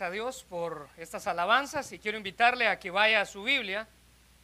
a 0.00 0.10
Dios 0.12 0.46
por 0.48 0.88
estas 0.96 1.26
alabanzas 1.26 1.90
y 1.90 1.98
quiero 1.98 2.18
invitarle 2.18 2.68
a 2.68 2.78
que 2.78 2.92
vaya 2.92 3.20
a 3.20 3.26
su 3.26 3.42
Biblia. 3.42 3.88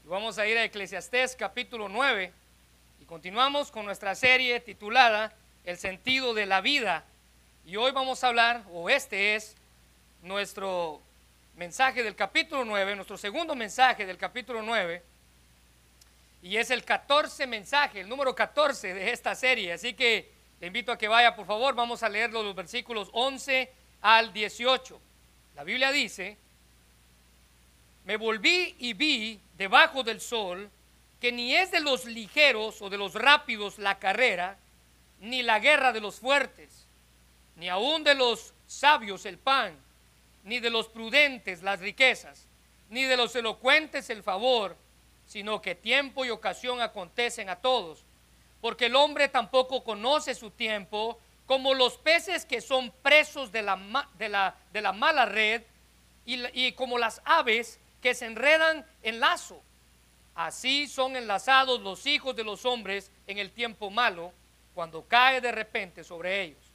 Vamos 0.03 0.37
a 0.39 0.49
ir 0.49 0.59
a 0.59 0.65
Eclesiastés 0.65 1.37
capítulo 1.37 1.89
9 1.89 2.33
y 3.01 3.05
continuamos 3.05 3.71
con 3.71 3.85
nuestra 3.85 4.17
serie 4.17 4.59
titulada 4.59 5.33
El 5.65 5.77
sentido 5.77 6.35
de 6.35 6.47
la 6.47 6.61
vida. 6.61 7.05
Y 7.65 7.77
hoy 7.77 7.93
vamos 7.93 8.25
a 8.25 8.29
hablar, 8.29 8.65
o 8.73 8.91
este 8.91 9.37
es 9.37 9.55
nuestro 10.23 11.01
mensaje 11.55 12.03
del 12.03 12.17
capítulo 12.17 12.65
9, 12.65 12.97
nuestro 12.97 13.17
segundo 13.17 13.55
mensaje 13.55 14.07
del 14.07 14.19
capítulo 14.19 14.61
9. 14.61 15.05
Y 16.43 16.57
es 16.57 16.71
el 16.71 16.85
14 16.85 17.47
mensaje, 17.47 18.01
el 18.01 18.09
número 18.09 18.35
14 18.35 18.93
de 18.93 19.13
esta 19.13 19.37
serie. 19.37 19.73
Así 19.73 19.95
que 19.95 20.33
le 20.61 20.67
invito 20.67 20.91
a 20.91 20.99
que 20.99 21.07
vaya, 21.07 21.37
por 21.37 21.47
favor. 21.47 21.77
Vamos 21.77 22.03
a 22.03 22.09
leer 22.09 22.33
los 22.33 22.57
versículos 22.57 23.09
11 23.13 23.71
al 24.01 24.33
18. 24.33 25.01
La 25.55 25.65
Biblia 25.65 25.93
dice, 25.93 26.37
me 28.05 28.17
volví 28.17 28.75
y 28.79 28.93
vi 28.93 29.41
debajo 29.57 30.03
del 30.03 30.21
sol 30.21 30.71
que 31.21 31.33
ni 31.33 31.55
es 31.55 31.71
de 31.71 31.81
los 31.81 32.05
ligeros 32.05 32.83
o 32.83 32.91
de 32.91 32.99
los 32.99 33.15
rápidos 33.15 33.79
la 33.79 33.99
carrera, 33.99 34.59
ni 35.21 35.43
la 35.43 35.59
guerra 35.59 35.93
de 35.93 36.01
los 36.01 36.17
fuertes, 36.17 36.87
ni 37.57 37.69
aun 37.69 38.05
de 38.05 38.15
los 38.15 38.53
sabios 38.67 39.25
el 39.25 39.39
pan, 39.39 39.75
ni 40.43 40.61
de 40.61 40.71
los 40.71 40.89
prudentes 40.89 41.63
las 41.63 41.81
riquezas, 41.81 42.47
ni 42.91 43.05
de 43.05 43.17
los 43.17 43.35
elocuentes 43.37 44.11
el 44.11 44.23
favor, 44.23 44.77
sino 45.27 45.63
que 45.63 45.75
tiempo 45.75 46.25
y 46.25 46.31
ocasión 46.31 46.83
acontecen 46.83 47.49
a 47.49 47.57
todos, 47.57 48.05
porque 48.61 48.87
el 48.87 48.97
hombre 48.97 49.29
tampoco 49.29 49.83
conoce 49.83 50.35
su 50.35 50.51
tiempo, 50.51 51.19
como 51.47 51.75
los 51.75 51.99
peces 51.99 52.47
que 52.47 52.61
son 52.61 52.91
presos 53.03 53.53
de 53.53 53.63
la, 53.63 54.09
de 54.19 54.29
la, 54.29 54.57
de 54.73 54.81
la 54.81 54.93
mala 54.93 55.27
red 55.27 55.63
y, 56.25 56.43
y 56.59 56.73
como 56.73 56.99
las 56.99 57.21
aves 57.25 57.79
que 58.01 58.15
se 58.15 58.27
enredan 58.27 58.87
en 59.03 59.21
lazo. 59.21 59.63
Así 60.35 60.89
son 60.89 61.17
enlazados 61.17 61.81
los 61.81 62.07
hijos 62.07 62.35
de 62.35 62.45
los 62.45 62.65
hombres 62.65 63.11
en 63.27 63.39
el 63.39 63.51
tiempo 63.53 63.91
malo, 63.91 64.33
cuando 64.75 65.07
cae 65.07 65.41
de 65.41 65.53
repente 65.53 66.03
sobre 66.03 66.43
ellos. 66.43 66.73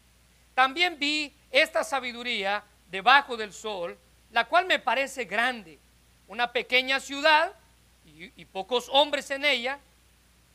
También 0.53 0.97
vi 0.97 1.33
esta 1.51 1.83
sabiduría 1.83 2.63
debajo 2.89 3.35
del 3.35 3.51
sol, 3.51 3.97
la 4.31 4.45
cual 4.45 4.65
me 4.65 4.79
parece 4.79 5.25
grande, 5.25 5.79
una 6.27 6.51
pequeña 6.53 6.99
ciudad 6.99 7.51
y, 8.05 8.31
y 8.41 8.45
pocos 8.45 8.87
hombres 8.89 9.29
en 9.31 9.43
ella, 9.43 9.79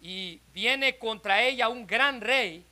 y 0.00 0.40
viene 0.52 0.98
contra 0.98 1.42
ella 1.42 1.68
un 1.68 1.86
gran 1.86 2.20
rey 2.20 2.64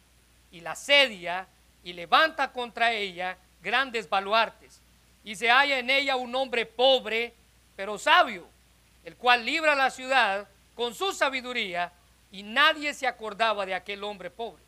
y 0.52 0.60
la 0.60 0.72
asedia 0.72 1.48
y 1.82 1.92
levanta 1.94 2.52
contra 2.52 2.92
ella 2.92 3.36
grandes 3.60 4.08
baluartes. 4.08 4.80
Y 5.24 5.34
se 5.34 5.50
halla 5.50 5.78
en 5.78 5.90
ella 5.90 6.16
un 6.16 6.34
hombre 6.34 6.66
pobre, 6.66 7.34
pero 7.74 7.98
sabio, 7.98 8.46
el 9.04 9.16
cual 9.16 9.44
libra 9.44 9.74
la 9.74 9.90
ciudad 9.90 10.46
con 10.74 10.94
su 10.94 11.12
sabiduría 11.12 11.92
y 12.30 12.42
nadie 12.42 12.94
se 12.94 13.06
acordaba 13.06 13.66
de 13.66 13.74
aquel 13.74 14.04
hombre 14.04 14.30
pobre. 14.30 14.62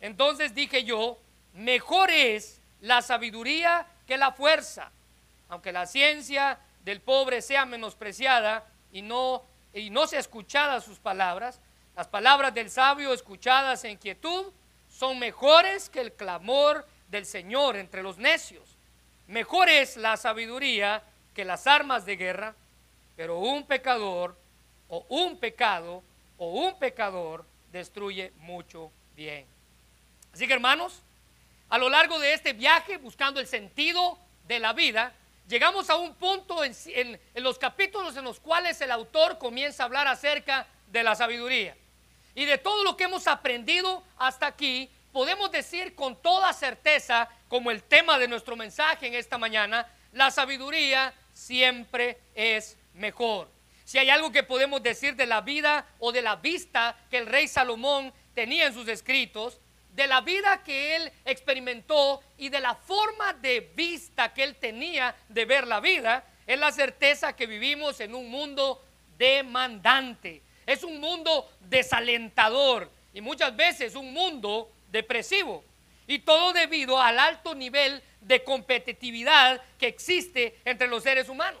Entonces 0.00 0.54
dije 0.54 0.84
yo, 0.84 1.18
mejor 1.54 2.10
es 2.10 2.60
la 2.80 3.02
sabiduría 3.02 3.86
que 4.06 4.16
la 4.16 4.32
fuerza, 4.32 4.90
aunque 5.48 5.72
la 5.72 5.86
ciencia 5.86 6.58
del 6.84 7.00
pobre 7.00 7.42
sea 7.42 7.66
menospreciada 7.66 8.64
y 8.92 9.02
no, 9.02 9.44
y 9.74 9.90
no 9.90 10.06
sea 10.06 10.20
escuchada 10.20 10.80
sus 10.80 10.98
palabras, 10.98 11.60
las 11.96 12.08
palabras 12.08 12.54
del 12.54 12.70
sabio 12.70 13.12
escuchadas 13.12 13.84
en 13.84 13.98
quietud 13.98 14.52
son 15.00 15.18
mejores 15.18 15.88
que 15.88 16.02
el 16.02 16.12
clamor 16.12 16.86
del 17.08 17.24
Señor 17.24 17.76
entre 17.76 18.02
los 18.02 18.18
necios. 18.18 18.76
Mejor 19.28 19.70
es 19.70 19.96
la 19.96 20.18
sabiduría 20.18 21.02
que 21.34 21.46
las 21.46 21.66
armas 21.66 22.04
de 22.04 22.16
guerra, 22.16 22.54
pero 23.16 23.38
un 23.38 23.64
pecador 23.64 24.36
o 24.88 25.06
un 25.08 25.38
pecado 25.38 26.02
o 26.36 26.50
un 26.50 26.78
pecador 26.78 27.46
destruye 27.72 28.30
mucho 28.40 28.92
bien. 29.16 29.46
Así 30.34 30.46
que 30.46 30.52
hermanos, 30.52 31.00
a 31.70 31.78
lo 31.78 31.88
largo 31.88 32.18
de 32.18 32.34
este 32.34 32.52
viaje 32.52 32.98
buscando 32.98 33.40
el 33.40 33.46
sentido 33.46 34.18
de 34.48 34.58
la 34.58 34.74
vida, 34.74 35.14
llegamos 35.48 35.88
a 35.88 35.96
un 35.96 36.14
punto 36.14 36.62
en, 36.62 36.74
en, 36.88 37.18
en, 37.32 37.42
los 37.42 37.58
capítulos 37.58 38.18
en 38.18 38.24
los 38.24 38.38
cuales 38.38 38.78
el 38.82 38.90
autor 38.90 39.38
comienza 39.38 39.82
a 39.82 39.86
hablar 39.86 40.08
acerca 40.08 40.66
de 40.88 41.02
la 41.02 41.14
sabiduría. 41.14 41.74
Y 42.34 42.44
de 42.44 42.58
todo 42.58 42.84
lo 42.84 42.96
que 42.96 43.04
hemos 43.04 43.26
aprendido 43.26 44.02
hasta 44.18 44.46
aquí, 44.46 44.90
podemos 45.12 45.50
decir 45.50 45.94
con 45.94 46.20
toda 46.20 46.52
certeza, 46.52 47.28
como 47.48 47.70
el 47.70 47.82
tema 47.82 48.18
de 48.18 48.28
nuestro 48.28 48.56
mensaje 48.56 49.06
en 49.06 49.14
esta 49.14 49.38
mañana, 49.38 49.86
la 50.12 50.30
sabiduría 50.30 51.12
siempre 51.32 52.18
es 52.34 52.76
mejor. 52.94 53.48
Si 53.84 53.98
hay 53.98 54.08
algo 54.08 54.30
que 54.30 54.44
podemos 54.44 54.82
decir 54.82 55.16
de 55.16 55.26
la 55.26 55.40
vida 55.40 55.84
o 55.98 56.12
de 56.12 56.22
la 56.22 56.36
vista 56.36 56.96
que 57.10 57.18
el 57.18 57.26
rey 57.26 57.48
Salomón 57.48 58.12
tenía 58.34 58.66
en 58.66 58.74
sus 58.74 58.86
escritos, 58.86 59.58
de 59.92 60.06
la 60.06 60.20
vida 60.20 60.62
que 60.62 60.94
él 60.96 61.12
experimentó 61.24 62.20
y 62.38 62.48
de 62.48 62.60
la 62.60 62.76
forma 62.76 63.32
de 63.32 63.72
vista 63.74 64.32
que 64.32 64.44
él 64.44 64.54
tenía 64.56 65.16
de 65.28 65.44
ver 65.44 65.66
la 65.66 65.80
vida, 65.80 66.24
es 66.46 66.58
la 66.58 66.70
certeza 66.70 67.34
que 67.34 67.46
vivimos 67.46 68.00
en 68.00 68.14
un 68.14 68.30
mundo 68.30 68.82
demandante. 69.18 70.42
Es 70.70 70.84
un 70.84 71.00
mundo 71.00 71.50
desalentador 71.68 72.88
y 73.12 73.20
muchas 73.20 73.56
veces 73.56 73.96
un 73.96 74.12
mundo 74.12 74.70
depresivo. 74.92 75.64
Y 76.06 76.20
todo 76.20 76.52
debido 76.52 77.00
al 77.00 77.18
alto 77.18 77.56
nivel 77.56 78.00
de 78.20 78.44
competitividad 78.44 79.60
que 79.80 79.88
existe 79.88 80.60
entre 80.64 80.86
los 80.86 81.02
seres 81.02 81.28
humanos. 81.28 81.60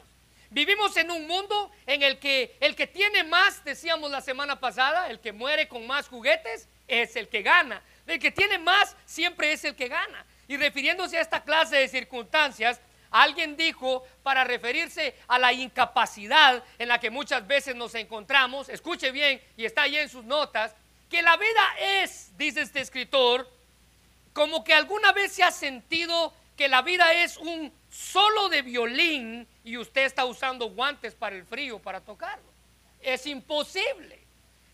Vivimos 0.50 0.96
en 0.96 1.10
un 1.10 1.26
mundo 1.26 1.72
en 1.86 2.04
el 2.04 2.20
que 2.20 2.54
el 2.60 2.76
que 2.76 2.86
tiene 2.86 3.24
más, 3.24 3.64
decíamos 3.64 4.12
la 4.12 4.20
semana 4.20 4.60
pasada, 4.60 5.10
el 5.10 5.18
que 5.18 5.32
muere 5.32 5.66
con 5.66 5.88
más 5.88 6.06
juguetes 6.06 6.68
es 6.86 7.16
el 7.16 7.26
que 7.26 7.42
gana. 7.42 7.82
El 8.06 8.20
que 8.20 8.30
tiene 8.30 8.58
más 8.58 8.96
siempre 9.06 9.50
es 9.50 9.64
el 9.64 9.74
que 9.74 9.88
gana. 9.88 10.24
Y 10.46 10.56
refiriéndose 10.56 11.18
a 11.18 11.20
esta 11.20 11.42
clase 11.42 11.74
de 11.74 11.88
circunstancias, 11.88 12.80
alguien 13.10 13.56
dijo 13.56 14.04
para 14.22 14.44
referirse 14.44 15.14
a 15.28 15.38
la 15.38 15.52
incapacidad 15.52 16.62
en 16.78 16.88
la 16.88 17.00
que 17.00 17.10
muchas 17.10 17.46
veces 17.46 17.74
nos 17.74 17.94
encontramos, 17.94 18.68
escuche 18.68 19.10
bien 19.10 19.40
y 19.56 19.64
está 19.64 19.82
ahí 19.82 19.96
en 19.96 20.08
sus 20.08 20.24
notas, 20.24 20.74
que 21.08 21.22
la 21.22 21.36
vida 21.36 21.76
es, 22.02 22.36
dice 22.36 22.62
este 22.62 22.80
escritor, 22.80 23.50
como 24.32 24.62
que 24.62 24.74
alguna 24.74 25.12
vez 25.12 25.32
se 25.32 25.42
ha 25.42 25.50
sentido 25.50 26.32
que 26.56 26.68
la 26.68 26.82
vida 26.82 27.12
es 27.12 27.36
un 27.36 27.72
solo 27.90 28.48
de 28.48 28.62
violín 28.62 29.46
y 29.64 29.76
usted 29.76 30.04
está 30.04 30.24
usando 30.24 30.70
guantes 30.70 31.14
para 31.14 31.34
el 31.34 31.44
frío, 31.44 31.78
para 31.78 32.00
tocarlo. 32.00 32.50
Es 33.00 33.26
imposible, 33.26 34.20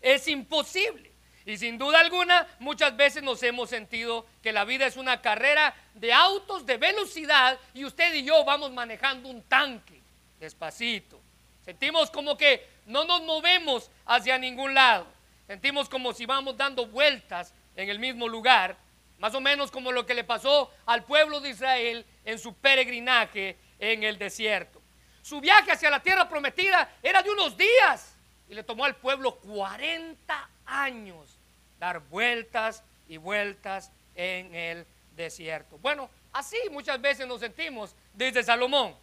es 0.01 0.27
imposible. 0.27 1.06
Y 1.47 1.57
sin 1.57 1.77
duda 1.77 2.01
alguna, 2.01 2.45
muchas 2.59 2.97
veces 2.97 3.23
nos 3.23 3.41
hemos 3.41 3.69
sentido 3.69 4.25
que 4.43 4.51
la 4.51 4.65
vida 4.65 4.85
es 4.85 4.97
una 4.97 5.21
carrera 5.21 5.73
de 5.93 6.11
autos 6.11 6.65
de 6.65 6.75
velocidad 6.75 7.57
y 7.73 7.85
usted 7.85 8.13
y 8.15 8.25
yo 8.25 8.43
vamos 8.43 8.73
manejando 8.73 9.29
un 9.29 9.41
tanque 9.43 10.01
despacito. 10.41 11.21
Sentimos 11.63 12.11
como 12.11 12.35
que 12.35 12.67
no 12.85 13.05
nos 13.05 13.21
movemos 13.21 13.89
hacia 14.05 14.37
ningún 14.37 14.73
lado. 14.73 15.07
Sentimos 15.47 15.87
como 15.87 16.11
si 16.11 16.25
vamos 16.25 16.57
dando 16.57 16.85
vueltas 16.85 17.53
en 17.77 17.87
el 17.87 17.97
mismo 17.97 18.27
lugar, 18.27 18.75
más 19.17 19.33
o 19.33 19.39
menos 19.39 19.71
como 19.71 19.93
lo 19.93 20.05
que 20.05 20.15
le 20.15 20.25
pasó 20.25 20.69
al 20.85 21.05
pueblo 21.05 21.39
de 21.39 21.51
Israel 21.51 22.05
en 22.25 22.39
su 22.39 22.55
peregrinaje 22.55 23.55
en 23.79 24.03
el 24.03 24.17
desierto. 24.17 24.81
Su 25.21 25.39
viaje 25.39 25.71
hacia 25.71 25.89
la 25.89 26.03
tierra 26.03 26.27
prometida 26.27 26.97
era 27.01 27.23
de 27.23 27.29
unos 27.29 27.55
días 27.55 28.17
y 28.49 28.53
le 28.53 28.63
tomó 28.63 28.83
al 28.83 28.97
pueblo 28.97 29.35
40 29.35 30.49
años 30.65 31.36
dar 31.79 31.99
vueltas 31.99 32.83
y 33.07 33.17
vueltas 33.17 33.91
en 34.15 34.53
el 34.53 34.85
desierto. 35.15 35.77
Bueno, 35.79 36.09
así 36.33 36.57
muchas 36.71 36.99
veces 37.01 37.27
nos 37.27 37.39
sentimos 37.39 37.95
desde 38.13 38.43
Salomón, 38.43 38.95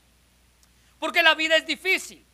porque 0.98 1.22
la 1.22 1.34
vida 1.34 1.56
es 1.56 1.66
difícil 1.66 2.24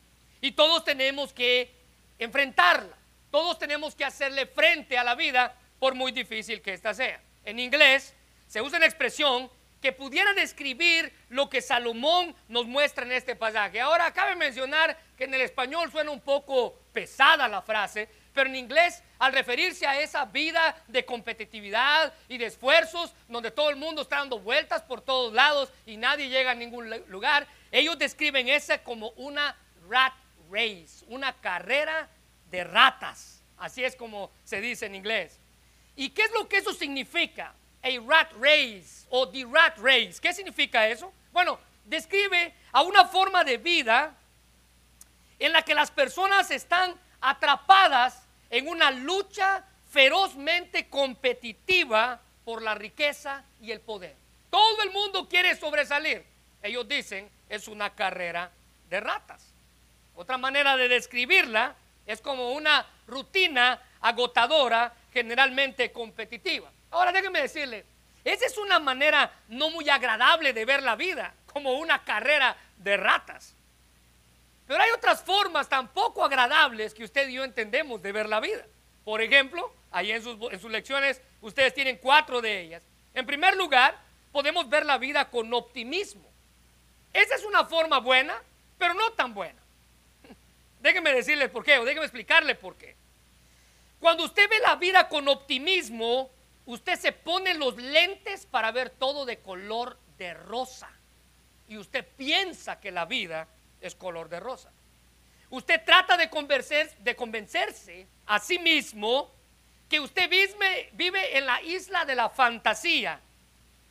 y 0.41 0.53
todos 0.53 0.85
tenemos 0.85 1.33
que 1.33 1.75
enfrentarla. 2.19 2.97
Todos 3.31 3.59
tenemos 3.59 3.95
que 3.95 4.05
hacerle 4.05 4.47
frente 4.47 4.99
a 4.99 5.05
la 5.05 5.15
vida 5.15 5.55
por 5.79 5.95
muy 5.95 6.13
difícil 6.13 6.61
que 6.61 6.75
ésta 6.75 6.93
sea. 6.93 7.21
En 7.45 7.59
inglés 7.59 8.15
se 8.49 8.61
usa 8.61 8.79
una 8.79 8.87
expresión 8.87 9.51
que 9.81 9.93
pudiera 9.93 10.35
describir 10.35 11.13
lo 11.31 11.49
que 11.49 11.63
Salomón 11.63 12.35
nos 12.49 12.67
muestra 12.67 13.05
en 13.05 13.13
este 13.13 13.35
pasaje. 13.35 13.81
Ahora, 13.81 14.13
cabe 14.13 14.37
mencionar 14.37 14.99
que 15.17 15.25
en 15.25 15.35
el 15.35 15.41
español 15.41 15.91
suena 15.91 16.11
un 16.11 16.21
poco 16.21 16.79
pesada 16.93 17.49
la 17.49 17.63
frase, 17.63 18.09
pero 18.33 18.49
en 18.49 18.57
inglés, 18.57 19.03
al 19.19 19.33
referirse 19.33 19.87
a 19.87 20.01
esa 20.01 20.25
vida 20.25 20.77
de 20.89 21.05
competitividad 21.05 22.13
y 22.29 22.39
de 22.39 22.47
esfuerzos, 22.47 23.13
donde 23.29 23.51
todo 23.51 23.71
el 23.71 23.77
mundo 23.77 24.03
está 24.03 24.17
dando 24.17 24.39
vueltas 24.39 24.83
por 24.83 25.01
todos 25.01 25.33
lados 25.33 25.73
y 25.87 25.97
nadie 25.97 26.29
llega 26.29 26.53
a 26.53 26.55
ningún 26.55 26.91
lugar, 27.09 27.47
ellos 27.71 27.99
describen 27.99 28.49
esa 28.49 28.83
como 28.83 29.11
una 29.11 29.57
rat 29.89 30.15
race, 30.51 31.05
una 31.09 31.33
carrera 31.41 32.09
de 32.51 32.65
ratas. 32.65 33.43
Así 33.59 33.85
es 33.85 33.95
como 33.95 34.31
se 34.45 34.61
dice 34.61 34.87
en 34.87 34.95
inglés. 34.95 35.39
¿Y 35.97 36.11
qué 36.11 36.23
es 36.23 36.33
lo 36.33 36.49
que 36.49 36.59
eso 36.59 36.73
significa? 36.73 37.55
A 37.83 37.89
rat 38.07 38.33
race 38.41 39.07
o 39.11 39.29
the 39.29 39.45
rat 39.51 39.77
race. 39.79 40.15
¿Qué 40.21 40.33
significa 40.33 40.89
eso? 40.89 41.13
Bueno, 41.33 41.59
describe 41.85 42.55
a 42.73 42.83
una 42.83 43.05
forma 43.07 43.45
de 43.45 43.59
vida 43.59 44.15
en 45.39 45.53
la 45.53 45.63
que 45.63 45.75
las 45.75 45.91
personas 45.91 46.51
están 46.51 46.95
atrapadas 47.21 48.23
en 48.51 48.69
una 48.69 48.91
lucha 48.91 49.65
ferozmente 49.91 50.89
competitiva 50.89 52.21
por 52.45 52.63
la 52.63 52.75
riqueza 52.75 53.45
y 53.61 53.71
el 53.71 53.81
poder. 53.81 54.15
Todo 54.51 54.83
el 54.83 54.91
mundo 54.91 55.29
quiere 55.29 55.57
sobresalir. 55.57 56.25
Ellos 56.63 56.87
dicen, 56.89 57.31
es 57.49 57.69
una 57.69 57.91
carrera 57.91 58.51
de 58.89 59.01
ratas. 59.01 59.45
Otra 60.17 60.39
manera 60.39 60.77
de 60.77 60.89
describirla 60.89 61.75
es 62.07 62.21
como 62.21 62.53
una 62.53 62.87
rutina 63.07 63.81
agotadora, 64.01 64.93
generalmente 65.13 65.93
competitiva. 65.93 66.71
Ahora 66.91 67.13
déjenme 67.13 67.43
decirle, 67.43 67.85
esa 68.25 68.47
es 68.47 68.59
una 68.59 68.79
manera 68.79 69.33
no 69.49 69.71
muy 69.71 69.89
agradable 69.89 70.53
de 70.53 70.65
ver 70.65 70.83
la 70.83 70.97
vida, 70.97 71.33
como 71.53 71.75
una 71.75 72.05
carrera 72.05 72.57
de 72.79 72.97
ratas. 72.97 73.55
Pero 74.71 74.85
hay 74.85 74.91
otras 74.93 75.25
formas 75.25 75.69
tampoco 75.69 76.25
agradables 76.25 76.95
que 76.95 77.03
usted 77.03 77.29
y 77.29 77.33
yo 77.33 77.43
entendemos 77.43 78.01
de 78.01 78.13
ver 78.13 78.29
la 78.29 78.39
vida. 78.39 78.65
Por 79.05 79.21
ejemplo, 79.21 79.75
ahí 79.91 80.13
en 80.13 80.23
sus, 80.23 80.71
lecciones 80.71 81.21
ustedes 81.41 81.75
tienen 81.75 81.97
cuatro 81.97 82.41
de 82.41 82.61
ellas. 82.61 82.83
En 83.13 83.27
primer 83.27 83.57
lugar, 83.57 83.99
podemos 84.31 84.69
ver 84.69 84.87
la 84.87 84.97
vida 84.97 85.29
con 85.29 85.53
optimismo. 85.53 86.23
Esa 87.13 87.35
es 87.35 87.43
una 87.43 87.65
forma 87.65 87.99
buena, 87.99 88.41
pero 88.79 88.95
no 88.95 89.11
tan 89.15 89.35
buena. 89.35 89.59
Déjenme 90.81 91.15
decirle 91.15 91.49
por 91.49 91.65
qué, 91.65 91.77
o 91.79 91.85
déjenme 91.85 92.05
explicarle 92.05 92.55
por 92.55 92.77
qué. 92.77 92.95
Cuando 93.99 94.23
usted 94.23 94.49
ve 94.49 94.61
la 94.61 94.77
vida 94.77 95.09
con 95.09 95.27
optimismo, 95.27 96.31
usted 96.67 96.97
se 96.97 97.11
pone 97.11 97.55
los 97.55 97.77
lentes 97.77 98.47
para 98.47 98.71
ver 98.71 98.91
todo 98.91 99.27
de 99.27 99.41
color 99.41 99.99
de 100.17 100.33
rosa. 100.33 100.93
Y 101.67 101.77
usted 101.77 102.07
piensa 102.17 102.79
que 102.79 102.93
la 102.93 103.05
vida 103.05 103.49
es 103.81 103.95
color 103.95 104.29
de 104.29 104.41
rosa. 104.41 104.71
Usted 105.51 105.83
trata 105.85 106.17
de, 106.17 106.31
de 107.01 107.17
convencerse 107.17 108.07
a 108.27 108.39
sí 108.39 108.59
mismo 108.59 109.31
que 109.89 109.99
usted 109.99 110.31
vive, 110.31 110.91
vive 110.93 111.37
en 111.37 111.47
la 111.47 111.61
isla 111.63 112.05
de 112.05 112.15
la 112.15 112.29
fantasía. 112.29 113.21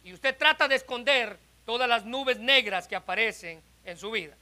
Y 0.03 0.13
usted 0.13 0.37
trata 0.37 0.67
de 0.67 0.75
esconder 0.75 1.37
todas 1.65 1.89
las 1.89 2.05
nubes 2.05 2.39
negras 2.39 2.87
que 2.87 2.95
aparecen 2.95 3.61
en 3.83 3.97
su 3.97 4.09
vida. 4.11 4.35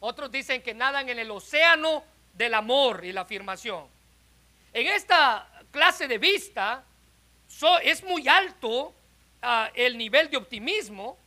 Otros 0.00 0.30
dicen 0.30 0.62
que 0.62 0.72
nadan 0.72 1.08
en 1.08 1.18
el 1.18 1.30
océano 1.30 2.02
del 2.32 2.54
amor 2.54 3.04
y 3.04 3.12
la 3.12 3.22
afirmación. 3.22 3.86
En 4.72 4.86
esta 4.86 5.48
clase 5.70 6.08
de 6.08 6.18
vista 6.18 6.84
es 7.82 8.02
muy 8.02 8.26
alto 8.28 8.94
ah, 9.42 9.70
el 9.74 9.96
nivel 9.96 10.30
de 10.30 10.36
optimismo, 10.36 11.18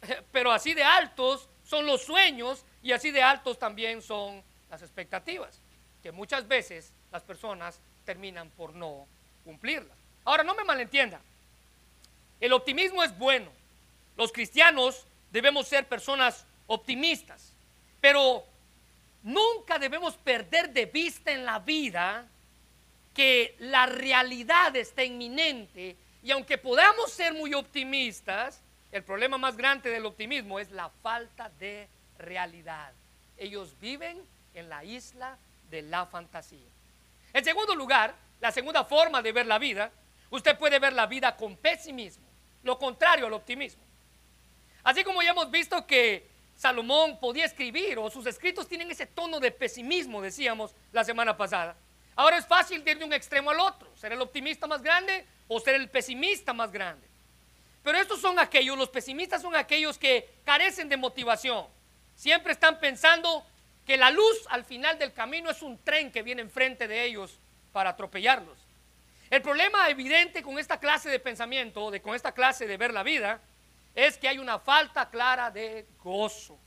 pero 0.32 0.52
así 0.52 0.74
de 0.74 0.84
altos 0.84 1.48
son 1.66 1.86
los 1.86 2.02
sueños 2.02 2.64
y 2.82 2.92
así 2.92 3.10
de 3.10 3.22
altos 3.22 3.58
también 3.58 4.00
son 4.00 4.42
las 4.70 4.82
expectativas, 4.82 5.60
que 6.02 6.12
muchas 6.12 6.48
veces 6.48 6.92
las 7.12 7.22
personas 7.22 7.78
terminan 8.04 8.50
por 8.50 8.74
no 8.74 9.06
cumplirlas. 9.44 9.96
Ahora, 10.24 10.42
no 10.42 10.54
me 10.54 10.64
malentienda, 10.64 11.20
el 12.40 12.52
optimismo 12.52 13.02
es 13.02 13.16
bueno. 13.18 13.50
Los 14.16 14.32
cristianos 14.32 15.06
debemos 15.30 15.68
ser 15.68 15.86
personas 15.86 16.46
optimistas. 16.66 17.52
Pero 18.00 18.44
nunca 19.22 19.78
debemos 19.78 20.14
perder 20.16 20.70
de 20.72 20.86
vista 20.86 21.32
en 21.32 21.44
la 21.44 21.58
vida 21.58 22.26
que 23.14 23.56
la 23.58 23.86
realidad 23.86 24.76
está 24.76 25.02
inminente 25.02 25.96
y 26.22 26.30
aunque 26.30 26.58
podamos 26.58 27.10
ser 27.12 27.32
muy 27.32 27.54
optimistas, 27.54 28.60
el 28.96 29.04
problema 29.04 29.36
más 29.36 29.56
grande 29.56 29.90
del 29.90 30.06
optimismo 30.06 30.58
es 30.58 30.70
la 30.70 30.88
falta 30.88 31.50
de 31.60 31.88
realidad. 32.18 32.92
Ellos 33.36 33.78
viven 33.78 34.18
en 34.54 34.68
la 34.68 34.84
isla 34.84 35.36
de 35.70 35.82
la 35.82 36.06
fantasía. 36.06 36.68
En 37.32 37.44
segundo 37.44 37.74
lugar, 37.74 38.14
la 38.40 38.50
segunda 38.50 38.84
forma 38.84 39.20
de 39.20 39.32
ver 39.32 39.46
la 39.46 39.58
vida, 39.58 39.90
usted 40.30 40.56
puede 40.58 40.78
ver 40.78 40.94
la 40.94 41.06
vida 41.06 41.36
con 41.36 41.56
pesimismo, 41.56 42.24
lo 42.62 42.78
contrario 42.78 43.26
al 43.26 43.34
optimismo. 43.34 43.82
Así 44.82 45.04
como 45.04 45.22
ya 45.22 45.30
hemos 45.30 45.50
visto 45.50 45.86
que 45.86 46.26
Salomón 46.56 47.20
podía 47.20 47.44
escribir 47.44 47.98
o 47.98 48.08
sus 48.08 48.24
escritos 48.24 48.66
tienen 48.66 48.90
ese 48.90 49.04
tono 49.04 49.40
de 49.40 49.50
pesimismo, 49.50 50.22
decíamos 50.22 50.74
la 50.92 51.04
semana 51.04 51.36
pasada. 51.36 51.76
Ahora 52.14 52.38
es 52.38 52.46
fácil 52.46 52.82
ir 52.86 52.98
de 52.98 53.04
un 53.04 53.12
extremo 53.12 53.50
al 53.50 53.60
otro, 53.60 53.94
ser 53.94 54.12
el 54.12 54.22
optimista 54.22 54.66
más 54.66 54.80
grande 54.80 55.26
o 55.48 55.60
ser 55.60 55.74
el 55.74 55.90
pesimista 55.90 56.54
más 56.54 56.72
grande. 56.72 57.05
Pero 57.86 57.98
estos 57.98 58.20
son 58.20 58.36
aquellos, 58.40 58.76
los 58.76 58.88
pesimistas 58.88 59.40
son 59.40 59.54
aquellos 59.54 59.96
que 59.96 60.28
carecen 60.42 60.88
de 60.88 60.96
motivación. 60.96 61.68
Siempre 62.16 62.52
están 62.52 62.80
pensando 62.80 63.46
que 63.86 63.96
la 63.96 64.10
luz 64.10 64.44
al 64.48 64.64
final 64.64 64.98
del 64.98 65.12
camino 65.12 65.50
es 65.50 65.62
un 65.62 65.78
tren 65.78 66.10
que 66.10 66.24
viene 66.24 66.42
enfrente 66.42 66.88
de 66.88 67.04
ellos 67.04 67.38
para 67.70 67.90
atropellarlos. 67.90 68.58
El 69.30 69.40
problema 69.40 69.88
evidente 69.88 70.42
con 70.42 70.58
esta 70.58 70.80
clase 70.80 71.08
de 71.10 71.20
pensamiento, 71.20 71.92
de, 71.92 72.02
con 72.02 72.16
esta 72.16 72.32
clase 72.32 72.66
de 72.66 72.76
ver 72.76 72.92
la 72.92 73.04
vida, 73.04 73.40
es 73.94 74.18
que 74.18 74.26
hay 74.26 74.38
una 74.40 74.58
falta 74.58 75.08
clara 75.08 75.52
de 75.52 75.86
gozo. 76.02 76.58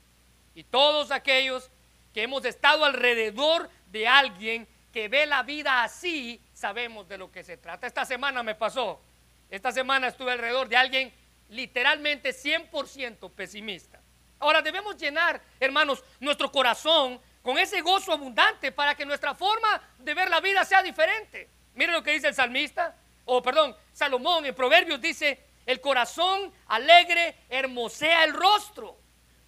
Y 0.54 0.64
todos 0.64 1.10
aquellos 1.10 1.70
que 2.14 2.22
hemos 2.22 2.46
estado 2.46 2.82
alrededor 2.82 3.68
de 3.88 4.08
alguien 4.08 4.66
que 4.90 5.08
ve 5.08 5.26
la 5.26 5.42
vida 5.42 5.82
así, 5.82 6.40
sabemos 6.54 7.06
de 7.08 7.18
lo 7.18 7.30
que 7.30 7.44
se 7.44 7.58
trata. 7.58 7.86
Esta 7.86 8.06
semana 8.06 8.42
me 8.42 8.54
pasó. 8.54 9.02
Esta 9.50 9.72
semana 9.72 10.08
estuve 10.08 10.32
alrededor 10.32 10.68
de 10.68 10.76
alguien 10.76 11.12
literalmente 11.48 12.30
100% 12.30 13.30
pesimista. 13.32 14.00
Ahora 14.38 14.62
debemos 14.62 14.96
llenar, 14.96 15.40
hermanos, 15.58 16.02
nuestro 16.20 16.50
corazón 16.50 17.20
con 17.42 17.58
ese 17.58 17.80
gozo 17.80 18.12
abundante 18.12 18.72
para 18.72 18.94
que 18.94 19.04
nuestra 19.04 19.34
forma 19.34 19.82
de 19.98 20.14
ver 20.14 20.30
la 20.30 20.40
vida 20.40 20.64
sea 20.64 20.82
diferente. 20.82 21.48
Miren 21.74 21.94
lo 21.94 22.02
que 22.02 22.12
dice 22.12 22.28
el 22.28 22.34
salmista, 22.34 22.96
o 23.24 23.42
perdón, 23.42 23.76
Salomón 23.92 24.46
en 24.46 24.54
Proverbios 24.54 25.00
dice, 25.00 25.44
el 25.66 25.80
corazón 25.80 26.52
alegre 26.68 27.36
hermosea 27.48 28.24
el 28.24 28.32
rostro, 28.32 28.98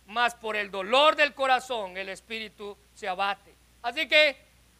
mas 0.06 0.34
por 0.34 0.56
el 0.56 0.70
dolor 0.70 1.16
del 1.16 1.34
corazón 1.34 1.96
el 1.96 2.08
espíritu 2.08 2.76
se 2.94 3.08
abate. 3.08 3.54
Así 3.82 4.08
que 4.08 4.36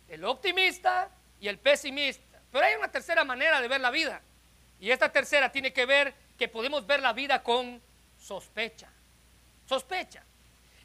el 0.09 0.25
optimista 0.25 1.11
y 1.41 1.49
el 1.49 1.59
pesimista. 1.59 2.41
Pero 2.51 2.67
hay 2.67 2.75
una 2.75 2.91
tercera 2.91 3.25
manera 3.25 3.61
de 3.61 3.69
ver 3.69 3.81
la 3.81 3.91
vida. 3.91 4.21
Y 4.83 4.91
esta 4.91 5.13
tercera 5.13 5.53
tiene 5.53 5.73
que 5.73 5.87
ver 5.87 6.13
que 6.37 6.49
podemos 6.49 6.85
ver 6.85 7.01
la 7.01 7.13
vida 7.13 7.41
con 7.41 7.81
sospecha. 8.21 8.91
Sospecha. 9.65 10.25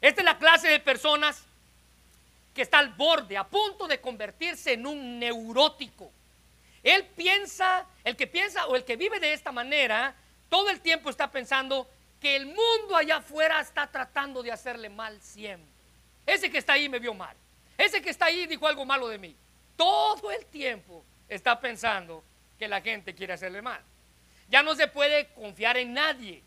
Esta 0.00 0.20
es 0.20 0.24
la 0.24 0.38
clase 0.38 0.68
de 0.68 0.78
personas 0.78 1.42
que 2.54 2.62
está 2.62 2.78
al 2.78 2.90
borde, 2.90 3.36
a 3.36 3.42
punto 3.42 3.88
de 3.88 4.00
convertirse 4.00 4.74
en 4.74 4.86
un 4.86 5.18
neurótico. 5.18 6.12
Él 6.84 7.06
piensa, 7.16 7.86
el 8.04 8.14
que 8.14 8.28
piensa 8.28 8.68
o 8.68 8.76
el 8.76 8.84
que 8.84 8.94
vive 8.94 9.18
de 9.18 9.32
esta 9.32 9.50
manera, 9.50 10.14
todo 10.48 10.70
el 10.70 10.78
tiempo 10.80 11.10
está 11.10 11.28
pensando 11.28 11.90
que 12.20 12.36
el 12.36 12.46
mundo 12.46 12.94
allá 12.94 13.16
afuera 13.16 13.60
está 13.60 13.88
tratando 13.88 14.44
de 14.44 14.52
hacerle 14.52 14.90
mal 14.90 15.20
siempre. 15.20 15.68
Ese 16.24 16.52
que 16.52 16.58
está 16.58 16.74
ahí 16.74 16.88
me 16.88 17.00
vio 17.00 17.14
mal. 17.14 17.36
Ese 17.76 18.00
que 18.00 18.10
está 18.10 18.26
ahí 18.26 18.46
dijo 18.46 18.68
algo 18.68 18.84
malo 18.84 19.08
de 19.08 19.18
mí. 19.18 19.34
Todo 19.76 20.30
el 20.30 20.46
tiempo 20.46 21.04
está 21.28 21.58
pensando 21.58 22.22
que 22.58 22.68
la 22.68 22.80
gente 22.80 23.14
quiere 23.14 23.32
hacerle 23.32 23.62
mal. 23.62 23.80
Ya 24.48 24.62
no 24.62 24.74
se 24.74 24.88
puede 24.88 25.28
confiar 25.28 25.76
en 25.76 25.92
nadie. 25.92 26.42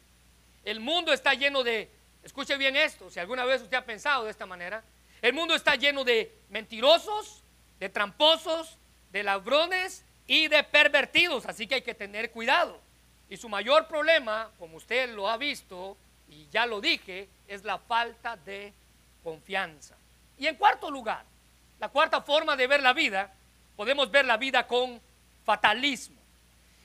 El 0.64 0.80
mundo 0.80 1.14
está 1.14 1.34
lleno 1.34 1.64
de, 1.64 1.90
escuche 2.24 2.58
bien 2.58 2.76
esto, 2.76 3.10
si 3.10 3.20
alguna 3.20 3.46
vez 3.46 3.62
usted 3.62 3.78
ha 3.78 3.86
pensado 3.86 4.26
de 4.26 4.32
esta 4.32 4.46
manera, 4.46 4.84
el 5.22 5.34
mundo 5.34 5.54
está 5.56 5.76
lleno 5.76 6.04
de 6.04 6.36
mentirosos, 6.50 7.44
de 7.80 7.90
tramposos, 7.90 8.78
de 9.12 9.24
ladrones 9.24 10.04
y 10.28 10.48
de 10.48 10.64
pervertidos, 10.64 11.46
así 11.46 11.68
que 11.68 11.76
hay 11.76 11.82
que 11.82 11.94
tener 11.94 12.32
cuidado. 12.32 12.80
Y 13.30 13.38
su 13.38 13.50
mayor 13.50 13.88
problema, 13.88 14.52
como 14.60 14.78
usted 14.78 15.14
lo 15.14 15.30
ha 15.30 15.38
visto 15.38 15.98
y 16.30 16.48
ya 16.50 16.66
lo 16.66 16.82
dije, 16.82 17.30
es 17.48 17.64
la 17.64 17.78
falta 17.78 18.36
de 18.36 18.74
confianza. 19.24 19.96
Y 20.38 20.48
en 20.48 20.56
cuarto 20.56 20.90
lugar, 20.90 21.24
la 21.80 21.90
cuarta 21.90 22.22
forma 22.22 22.56
de 22.56 22.68
ver 22.68 22.82
la 22.82 22.94
vida, 22.94 23.34
podemos 23.76 24.12
ver 24.12 24.26
la 24.26 24.38
vida 24.38 24.68
con 24.68 25.00
fatalismo. 25.52 26.16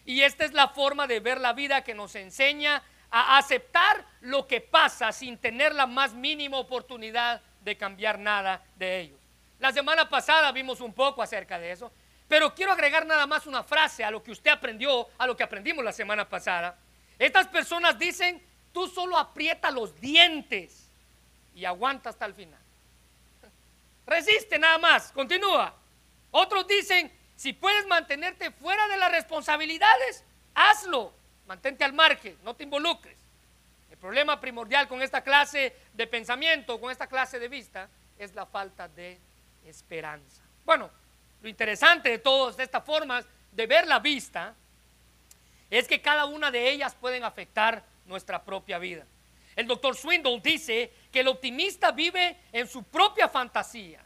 Y 0.04 0.22
esta 0.22 0.44
es 0.44 0.52
la 0.52 0.68
forma 0.68 1.06
de 1.06 1.20
ver 1.20 1.40
la 1.40 1.52
vida 1.52 1.84
que 1.84 1.94
nos 1.94 2.16
enseña 2.16 2.82
a 3.12 3.38
aceptar 3.38 4.04
lo 4.22 4.48
que 4.48 4.60
pasa 4.60 5.12
sin 5.12 5.38
tener 5.38 5.72
la 5.72 5.86
más 5.86 6.14
mínima 6.14 6.58
oportunidad 6.58 7.40
de 7.60 7.76
cambiar 7.76 8.18
nada 8.18 8.64
de 8.74 9.00
ellos. 9.02 9.20
La 9.60 9.72
semana 9.72 10.08
pasada 10.08 10.50
vimos 10.50 10.80
un 10.80 10.92
poco 10.92 11.22
acerca 11.22 11.60
de 11.60 11.70
eso. 11.70 11.92
Pero 12.26 12.56
quiero 12.56 12.72
agregar 12.72 13.06
nada 13.06 13.24
más 13.28 13.46
una 13.46 13.62
frase 13.62 14.02
a 14.02 14.10
lo 14.10 14.20
que 14.20 14.32
usted 14.32 14.50
aprendió, 14.50 15.06
a 15.16 15.28
lo 15.28 15.36
que 15.36 15.44
aprendimos 15.44 15.84
la 15.84 15.92
semana 15.92 16.28
pasada. 16.28 16.76
Estas 17.20 17.46
personas 17.46 17.96
dicen, 17.96 18.42
tú 18.72 18.88
solo 18.88 19.16
aprieta 19.16 19.70
los 19.70 20.00
dientes 20.00 20.90
y 21.54 21.64
aguanta 21.64 22.10
hasta 22.10 22.26
el 22.26 22.34
final. 22.34 22.58
Resiste 24.06 24.58
nada 24.58 24.78
más, 24.78 25.12
continúa. 25.12 25.72
Otros 26.32 26.66
dicen, 26.66 27.12
si 27.36 27.52
puedes 27.52 27.86
mantenerte 27.86 28.50
fuera 28.50 28.88
de 28.88 28.96
las 28.96 29.10
responsabilidades, 29.12 30.24
hazlo. 30.54 31.12
Mantente 31.46 31.84
al 31.84 31.92
margen, 31.92 32.36
no 32.42 32.54
te 32.54 32.64
involucres. 32.64 33.16
El 33.90 33.98
problema 33.98 34.40
primordial 34.40 34.88
con 34.88 35.00
esta 35.00 35.22
clase 35.22 35.76
de 35.92 36.06
pensamiento, 36.06 36.80
con 36.80 36.90
esta 36.90 37.06
clase 37.06 37.38
de 37.38 37.48
vista, 37.48 37.88
es 38.18 38.34
la 38.34 38.46
falta 38.46 38.88
de 38.88 39.18
esperanza. 39.64 40.42
Bueno, 40.64 40.90
lo 41.42 41.48
interesante 41.48 42.08
de 42.08 42.18
todas 42.18 42.58
estas 42.58 42.84
formas 42.84 43.24
de 43.52 43.66
ver 43.66 43.86
la 43.86 44.00
vista 44.00 44.54
es 45.70 45.86
que 45.86 46.00
cada 46.00 46.24
una 46.24 46.50
de 46.50 46.70
ellas 46.70 46.94
pueden 46.94 47.22
afectar 47.22 47.84
nuestra 48.06 48.42
propia 48.42 48.78
vida. 48.78 49.04
El 49.54 49.66
doctor 49.66 49.96
Swindle 49.96 50.40
dice 50.40 50.92
que 51.12 51.20
el 51.20 51.28
optimista 51.28 51.90
vive 51.92 52.36
en 52.52 52.68
su 52.68 52.82
propia 52.82 53.28
fantasía, 53.28 54.04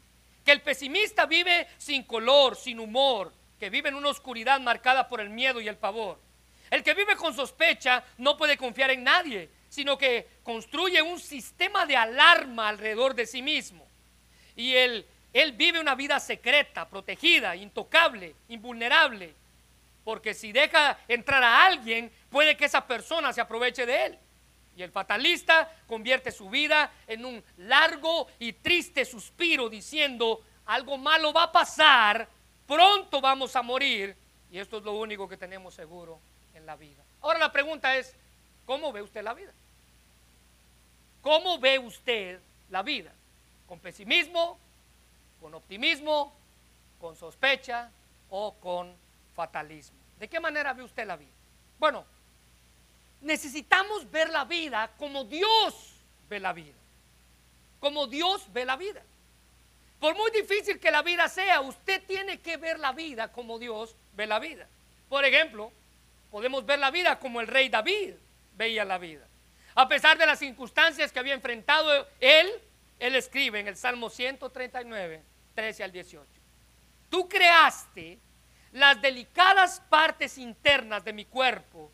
el 0.50 0.62
pesimista 0.62 1.26
vive 1.26 1.68
sin 1.78 2.04
color, 2.04 2.56
sin 2.56 2.80
humor, 2.80 3.32
que 3.58 3.70
vive 3.70 3.88
en 3.88 3.94
una 3.94 4.08
oscuridad 4.08 4.60
marcada 4.60 5.08
por 5.08 5.20
el 5.20 5.30
miedo 5.30 5.60
y 5.60 5.68
el 5.68 5.76
pavor. 5.76 6.18
El 6.70 6.82
que 6.82 6.94
vive 6.94 7.16
con 7.16 7.34
sospecha 7.34 8.04
no 8.18 8.36
puede 8.36 8.56
confiar 8.56 8.90
en 8.90 9.04
nadie, 9.04 9.50
sino 9.68 9.98
que 9.98 10.28
construye 10.42 11.02
un 11.02 11.18
sistema 11.18 11.84
de 11.84 11.96
alarma 11.96 12.68
alrededor 12.68 13.14
de 13.14 13.26
sí 13.26 13.42
mismo. 13.42 13.86
Y 14.56 14.74
él, 14.74 15.06
él 15.32 15.52
vive 15.52 15.80
una 15.80 15.94
vida 15.94 16.20
secreta, 16.20 16.88
protegida, 16.88 17.56
intocable, 17.56 18.34
invulnerable, 18.48 19.34
porque 20.04 20.32
si 20.34 20.52
deja 20.52 20.98
entrar 21.08 21.42
a 21.42 21.66
alguien, 21.66 22.10
puede 22.30 22.56
que 22.56 22.64
esa 22.64 22.86
persona 22.86 23.32
se 23.32 23.40
aproveche 23.40 23.84
de 23.84 24.06
él. 24.06 24.18
Y 24.76 24.82
el 24.82 24.90
fatalista 24.90 25.70
convierte 25.86 26.32
su 26.32 26.48
vida 26.48 26.92
en 27.06 27.24
un 27.24 27.44
largo 27.58 28.28
y 28.38 28.52
triste 28.52 29.04
suspiro 29.04 29.68
diciendo, 29.68 30.42
algo 30.66 30.96
malo 30.96 31.32
va 31.32 31.44
a 31.44 31.52
pasar, 31.52 32.28
pronto 32.66 33.20
vamos 33.20 33.54
a 33.56 33.62
morir, 33.62 34.16
y 34.50 34.58
esto 34.58 34.78
es 34.78 34.84
lo 34.84 34.92
único 34.92 35.28
que 35.28 35.36
tenemos 35.36 35.74
seguro 35.74 36.20
en 36.54 36.66
la 36.66 36.76
vida. 36.76 37.02
Ahora 37.20 37.38
la 37.38 37.52
pregunta 37.52 37.96
es, 37.96 38.14
¿cómo 38.64 38.92
ve 38.92 39.02
usted 39.02 39.22
la 39.22 39.34
vida? 39.34 39.52
¿Cómo 41.22 41.58
ve 41.58 41.78
usted 41.78 42.40
la 42.70 42.82
vida? 42.82 43.12
¿Con 43.66 43.78
pesimismo? 43.78 44.58
¿Con 45.40 45.54
optimismo? 45.54 46.32
¿Con 47.00 47.16
sospecha? 47.16 47.90
¿O 48.30 48.54
con 48.54 48.94
fatalismo? 49.34 49.98
¿De 50.18 50.28
qué 50.28 50.40
manera 50.40 50.72
ve 50.72 50.82
usted 50.82 51.06
la 51.06 51.16
vida? 51.16 51.30
Bueno, 51.78 52.04
necesitamos 53.20 54.10
ver 54.10 54.30
la 54.30 54.44
vida 54.44 54.90
como 54.98 55.24
Dios 55.24 55.94
ve 56.28 56.40
la 56.40 56.52
vida. 56.52 56.76
Como 57.78 58.06
Dios 58.06 58.52
ve 58.52 58.64
la 58.64 58.76
vida. 58.76 59.02
Por 59.98 60.16
muy 60.16 60.30
difícil 60.30 60.78
que 60.78 60.90
la 60.90 61.02
vida 61.02 61.28
sea, 61.28 61.60
usted 61.60 62.02
tiene 62.06 62.40
que 62.40 62.56
ver 62.56 62.78
la 62.78 62.92
vida 62.92 63.30
como 63.32 63.58
Dios 63.58 63.94
ve 64.14 64.26
la 64.26 64.38
vida. 64.38 64.66
Por 65.08 65.24
ejemplo, 65.24 65.70
podemos 66.30 66.64
ver 66.64 66.78
la 66.78 66.90
vida 66.90 67.18
como 67.18 67.40
el 67.40 67.46
rey 67.46 67.68
David 67.68 68.14
veía 68.56 68.84
la 68.84 68.98
vida. 68.98 69.26
A 69.74 69.88
pesar 69.88 70.16
de 70.18 70.26
las 70.26 70.38
circunstancias 70.38 71.12
que 71.12 71.18
había 71.18 71.34
enfrentado 71.34 72.06
él, 72.18 72.50
él 72.98 73.14
escribe 73.14 73.60
en 73.60 73.68
el 73.68 73.76
Salmo 73.76 74.10
139, 74.10 75.22
13 75.54 75.84
al 75.84 75.92
18. 75.92 76.26
Tú 77.10 77.28
creaste 77.28 78.18
las 78.72 79.00
delicadas 79.02 79.80
partes 79.88 80.38
internas 80.38 81.04
de 81.04 81.12
mi 81.12 81.24
cuerpo 81.24 81.90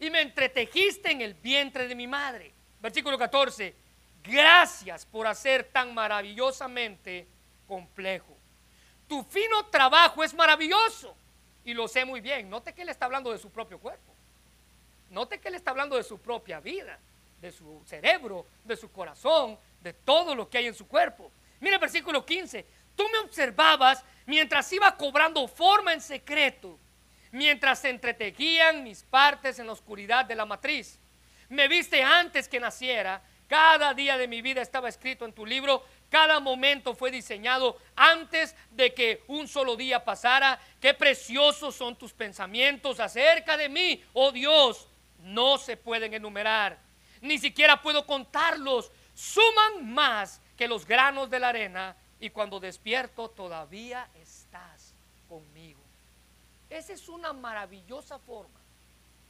y 0.00 0.10
me 0.10 0.20
entretejiste 0.20 1.10
en 1.10 1.20
el 1.20 1.34
vientre 1.34 1.88
de 1.88 1.94
mi 1.94 2.06
madre. 2.06 2.52
Versículo 2.80 3.18
14. 3.18 3.74
Gracias 4.22 5.06
por 5.06 5.26
hacer 5.26 5.64
tan 5.64 5.94
maravillosamente 5.94 7.26
complejo. 7.66 8.36
Tu 9.08 9.22
fino 9.24 9.66
trabajo 9.66 10.22
es 10.22 10.34
maravilloso 10.34 11.16
y 11.64 11.74
lo 11.74 11.88
sé 11.88 12.04
muy 12.04 12.20
bien. 12.20 12.48
Note 12.50 12.72
que 12.72 12.82
él 12.82 12.88
está 12.88 13.06
hablando 13.06 13.32
de 13.32 13.38
su 13.38 13.50
propio 13.50 13.78
cuerpo. 13.78 14.12
Note 15.10 15.38
que 15.38 15.48
él 15.48 15.54
está 15.54 15.70
hablando 15.70 15.96
de 15.96 16.02
su 16.02 16.18
propia 16.18 16.60
vida, 16.60 16.98
de 17.40 17.50
su 17.50 17.82
cerebro, 17.86 18.46
de 18.64 18.76
su 18.76 18.92
corazón, 18.92 19.58
de 19.80 19.92
todo 19.92 20.34
lo 20.34 20.48
que 20.48 20.58
hay 20.58 20.66
en 20.66 20.74
su 20.74 20.86
cuerpo. 20.86 21.30
Mire 21.60 21.74
el 21.74 21.80
versículo 21.80 22.24
15. 22.24 22.64
Tú 22.94 23.04
me 23.10 23.18
observabas 23.18 24.04
mientras 24.26 24.70
iba 24.72 24.94
cobrando 24.96 25.46
forma 25.48 25.94
en 25.94 26.00
secreto, 26.00 26.78
mientras 27.32 27.80
se 27.80 27.90
entretejían 27.90 28.84
mis 28.84 29.02
partes 29.02 29.58
en 29.58 29.66
la 29.66 29.72
oscuridad 29.72 30.24
de 30.24 30.34
la 30.34 30.46
matriz. 30.46 30.98
Me 31.48 31.68
viste 31.68 32.02
antes 32.02 32.48
que 32.48 32.60
naciera, 32.60 33.22
cada 33.48 33.94
día 33.94 34.18
de 34.18 34.28
mi 34.28 34.42
vida 34.42 34.60
estaba 34.60 34.88
escrito 34.88 35.24
en 35.24 35.32
tu 35.32 35.46
libro, 35.46 35.82
cada 36.10 36.38
momento 36.38 36.94
fue 36.94 37.10
diseñado 37.10 37.78
antes 37.96 38.54
de 38.70 38.92
que 38.92 39.22
un 39.26 39.48
solo 39.48 39.74
día 39.74 40.04
pasara. 40.04 40.60
Qué 40.80 40.92
preciosos 40.92 41.74
son 41.74 41.96
tus 41.96 42.12
pensamientos 42.12 43.00
acerca 43.00 43.56
de 43.56 43.70
mí, 43.70 44.04
oh 44.12 44.32
Dios, 44.32 44.88
no 45.20 45.58
se 45.58 45.76
pueden 45.76 46.14
enumerar, 46.14 46.78
ni 47.20 47.38
siquiera 47.38 47.80
puedo 47.82 48.06
contarlos, 48.06 48.92
suman 49.14 49.92
más 49.92 50.40
que 50.56 50.68
los 50.68 50.86
granos 50.86 51.30
de 51.30 51.40
la 51.40 51.48
arena 51.48 51.96
y 52.20 52.30
cuando 52.30 52.60
despierto 52.60 53.30
todavía. 53.30 54.08
Esa 56.70 56.92
es 56.92 57.08
una 57.08 57.32
maravillosa 57.32 58.18
forma 58.18 58.60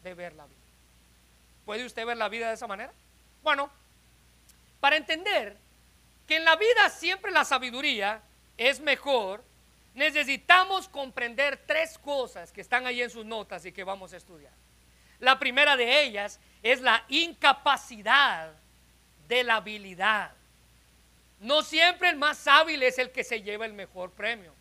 de 0.02 0.14
ver 0.14 0.33
la 0.35 0.47
vida. 0.47 0.57
¿Puede 1.64 1.85
usted 1.85 2.07
ver 2.07 2.16
la 2.16 2.28
vida 2.28 2.49
de 2.49 2.54
esa 2.54 2.66
manera? 2.66 2.92
Bueno, 3.42 3.71
para 4.80 4.97
entender 4.97 5.57
que 6.26 6.37
en 6.37 6.45
la 6.45 6.57
vida 6.57 6.88
siempre 6.90 7.30
la 7.30 7.45
sabiduría 7.45 8.23
es 8.57 8.80
mejor, 8.80 9.42
necesitamos 9.95 10.88
comprender 10.88 11.61
tres 11.66 11.99
cosas 11.99 12.52
que 12.52 12.61
están 12.61 12.87
ahí 12.87 13.02
en 13.02 13.11
sus 13.11 13.25
notas 13.25 13.64
y 13.64 13.73
que 13.73 13.85
vamos 13.85 14.12
a 14.12 14.16
estudiar. 14.16 14.52
La 15.21 15.38
primera 15.38 15.76
de 15.76 16.04
ellas 16.04 16.38
es 16.62 16.80
la 16.80 17.04
incapacidad 17.09 18.52
de 19.26 19.45
la 19.45 19.57
habilidad. 19.57 20.33
No 21.40 21.62
siempre 21.62 22.09
el 22.11 22.16
más 22.16 22.47
hábil 22.47 22.83
es 22.83 22.99
el 22.99 23.11
que 23.11 23.25
se 23.25 23.42
lleva 23.42 23.66
el 23.66 23.73
mejor 23.73 24.11
premio. 24.11 24.52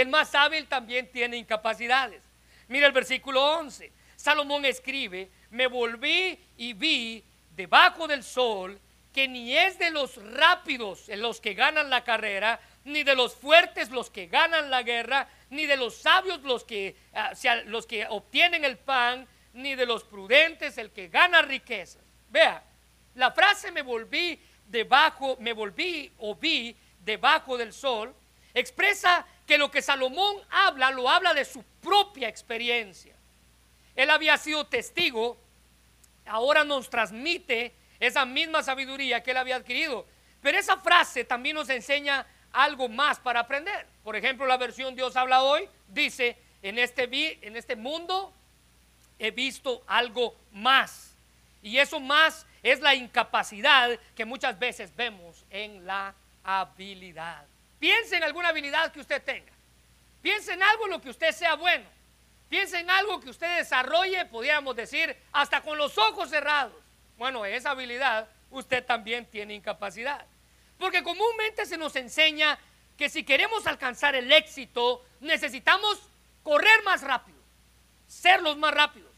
El 0.00 0.06
más 0.06 0.32
hábil 0.36 0.68
también 0.68 1.10
tiene 1.10 1.36
incapacidades. 1.36 2.22
Mira 2.68 2.86
el 2.86 2.92
versículo 2.92 3.44
11. 3.58 3.90
Salomón 4.14 4.64
escribe, 4.64 5.28
me 5.50 5.66
volví 5.66 6.38
y 6.56 6.72
vi 6.72 7.24
debajo 7.56 8.06
del 8.06 8.22
sol 8.22 8.80
que 9.12 9.26
ni 9.26 9.56
es 9.56 9.76
de 9.80 9.90
los 9.90 10.24
rápidos 10.34 11.08
los 11.08 11.40
que 11.40 11.54
ganan 11.54 11.90
la 11.90 12.04
carrera, 12.04 12.60
ni 12.84 13.02
de 13.02 13.16
los 13.16 13.34
fuertes 13.34 13.90
los 13.90 14.08
que 14.08 14.28
ganan 14.28 14.70
la 14.70 14.84
guerra, 14.84 15.28
ni 15.50 15.66
de 15.66 15.76
los 15.76 15.96
sabios 15.96 16.42
los 16.42 16.62
que, 16.62 16.94
ah, 17.14 17.32
los 17.64 17.84
que 17.84 18.06
obtienen 18.08 18.64
el 18.64 18.78
pan, 18.78 19.26
ni 19.52 19.74
de 19.74 19.84
los 19.84 20.04
prudentes 20.04 20.78
el 20.78 20.92
que 20.92 21.08
gana 21.08 21.42
riquezas. 21.42 22.04
Vea, 22.28 22.62
la 23.16 23.32
frase 23.32 23.72
me 23.72 23.82
volví 23.82 24.40
debajo, 24.64 25.36
me 25.40 25.52
volví 25.52 26.12
o 26.18 26.36
vi 26.36 26.76
debajo 27.00 27.58
del 27.58 27.72
sol, 27.72 28.14
expresa 28.54 29.26
que 29.48 29.56
lo 29.56 29.70
que 29.70 29.80
Salomón 29.80 30.36
habla, 30.50 30.90
lo 30.90 31.08
habla 31.08 31.32
de 31.32 31.46
su 31.46 31.64
propia 31.80 32.28
experiencia. 32.28 33.14
Él 33.96 34.10
había 34.10 34.36
sido 34.36 34.66
testigo, 34.66 35.38
ahora 36.26 36.64
nos 36.64 36.90
transmite 36.90 37.72
esa 37.98 38.26
misma 38.26 38.62
sabiduría 38.62 39.22
que 39.22 39.30
él 39.30 39.38
había 39.38 39.56
adquirido. 39.56 40.06
Pero 40.42 40.58
esa 40.58 40.76
frase 40.76 41.24
también 41.24 41.56
nos 41.56 41.70
enseña 41.70 42.26
algo 42.52 42.90
más 42.90 43.18
para 43.18 43.40
aprender. 43.40 43.86
Por 44.04 44.16
ejemplo, 44.16 44.46
la 44.46 44.58
versión 44.58 44.94
Dios 44.94 45.16
habla 45.16 45.42
hoy 45.42 45.66
dice, 45.88 46.36
en 46.60 46.78
este, 46.78 47.08
en 47.40 47.56
este 47.56 47.74
mundo 47.74 48.34
he 49.18 49.30
visto 49.30 49.82
algo 49.86 50.36
más. 50.52 51.16
Y 51.62 51.78
eso 51.78 52.00
más 52.00 52.46
es 52.62 52.80
la 52.80 52.94
incapacidad 52.94 53.98
que 54.14 54.26
muchas 54.26 54.58
veces 54.58 54.94
vemos 54.94 55.46
en 55.48 55.86
la 55.86 56.14
habilidad. 56.44 57.46
Piense 57.78 58.16
en 58.16 58.24
alguna 58.24 58.48
habilidad 58.48 58.92
que 58.92 59.00
usted 59.00 59.22
tenga. 59.22 59.52
Piense 60.22 60.52
en 60.52 60.62
algo 60.62 60.84
en 60.84 60.90
lo 60.90 61.00
que 61.00 61.10
usted 61.10 61.32
sea 61.32 61.54
bueno. 61.54 61.86
Piense 62.48 62.78
en 62.80 62.90
algo 62.90 63.20
que 63.20 63.30
usted 63.30 63.58
desarrolle, 63.58 64.24
podríamos 64.24 64.74
decir, 64.74 65.16
hasta 65.32 65.60
con 65.60 65.76
los 65.78 65.96
ojos 65.98 66.30
cerrados. 66.30 66.74
Bueno, 67.16 67.44
esa 67.44 67.70
habilidad 67.70 68.28
usted 68.50 68.84
también 68.84 69.26
tiene 69.26 69.54
incapacidad. 69.54 70.24
Porque 70.78 71.02
comúnmente 71.02 71.66
se 71.66 71.76
nos 71.76 71.94
enseña 71.96 72.58
que 72.96 73.08
si 73.08 73.22
queremos 73.22 73.66
alcanzar 73.66 74.14
el 74.14 74.32
éxito, 74.32 75.04
necesitamos 75.20 76.00
correr 76.42 76.82
más 76.84 77.02
rápido, 77.02 77.38
ser 78.06 78.40
los 78.40 78.56
más 78.56 78.72
rápidos. 78.72 79.12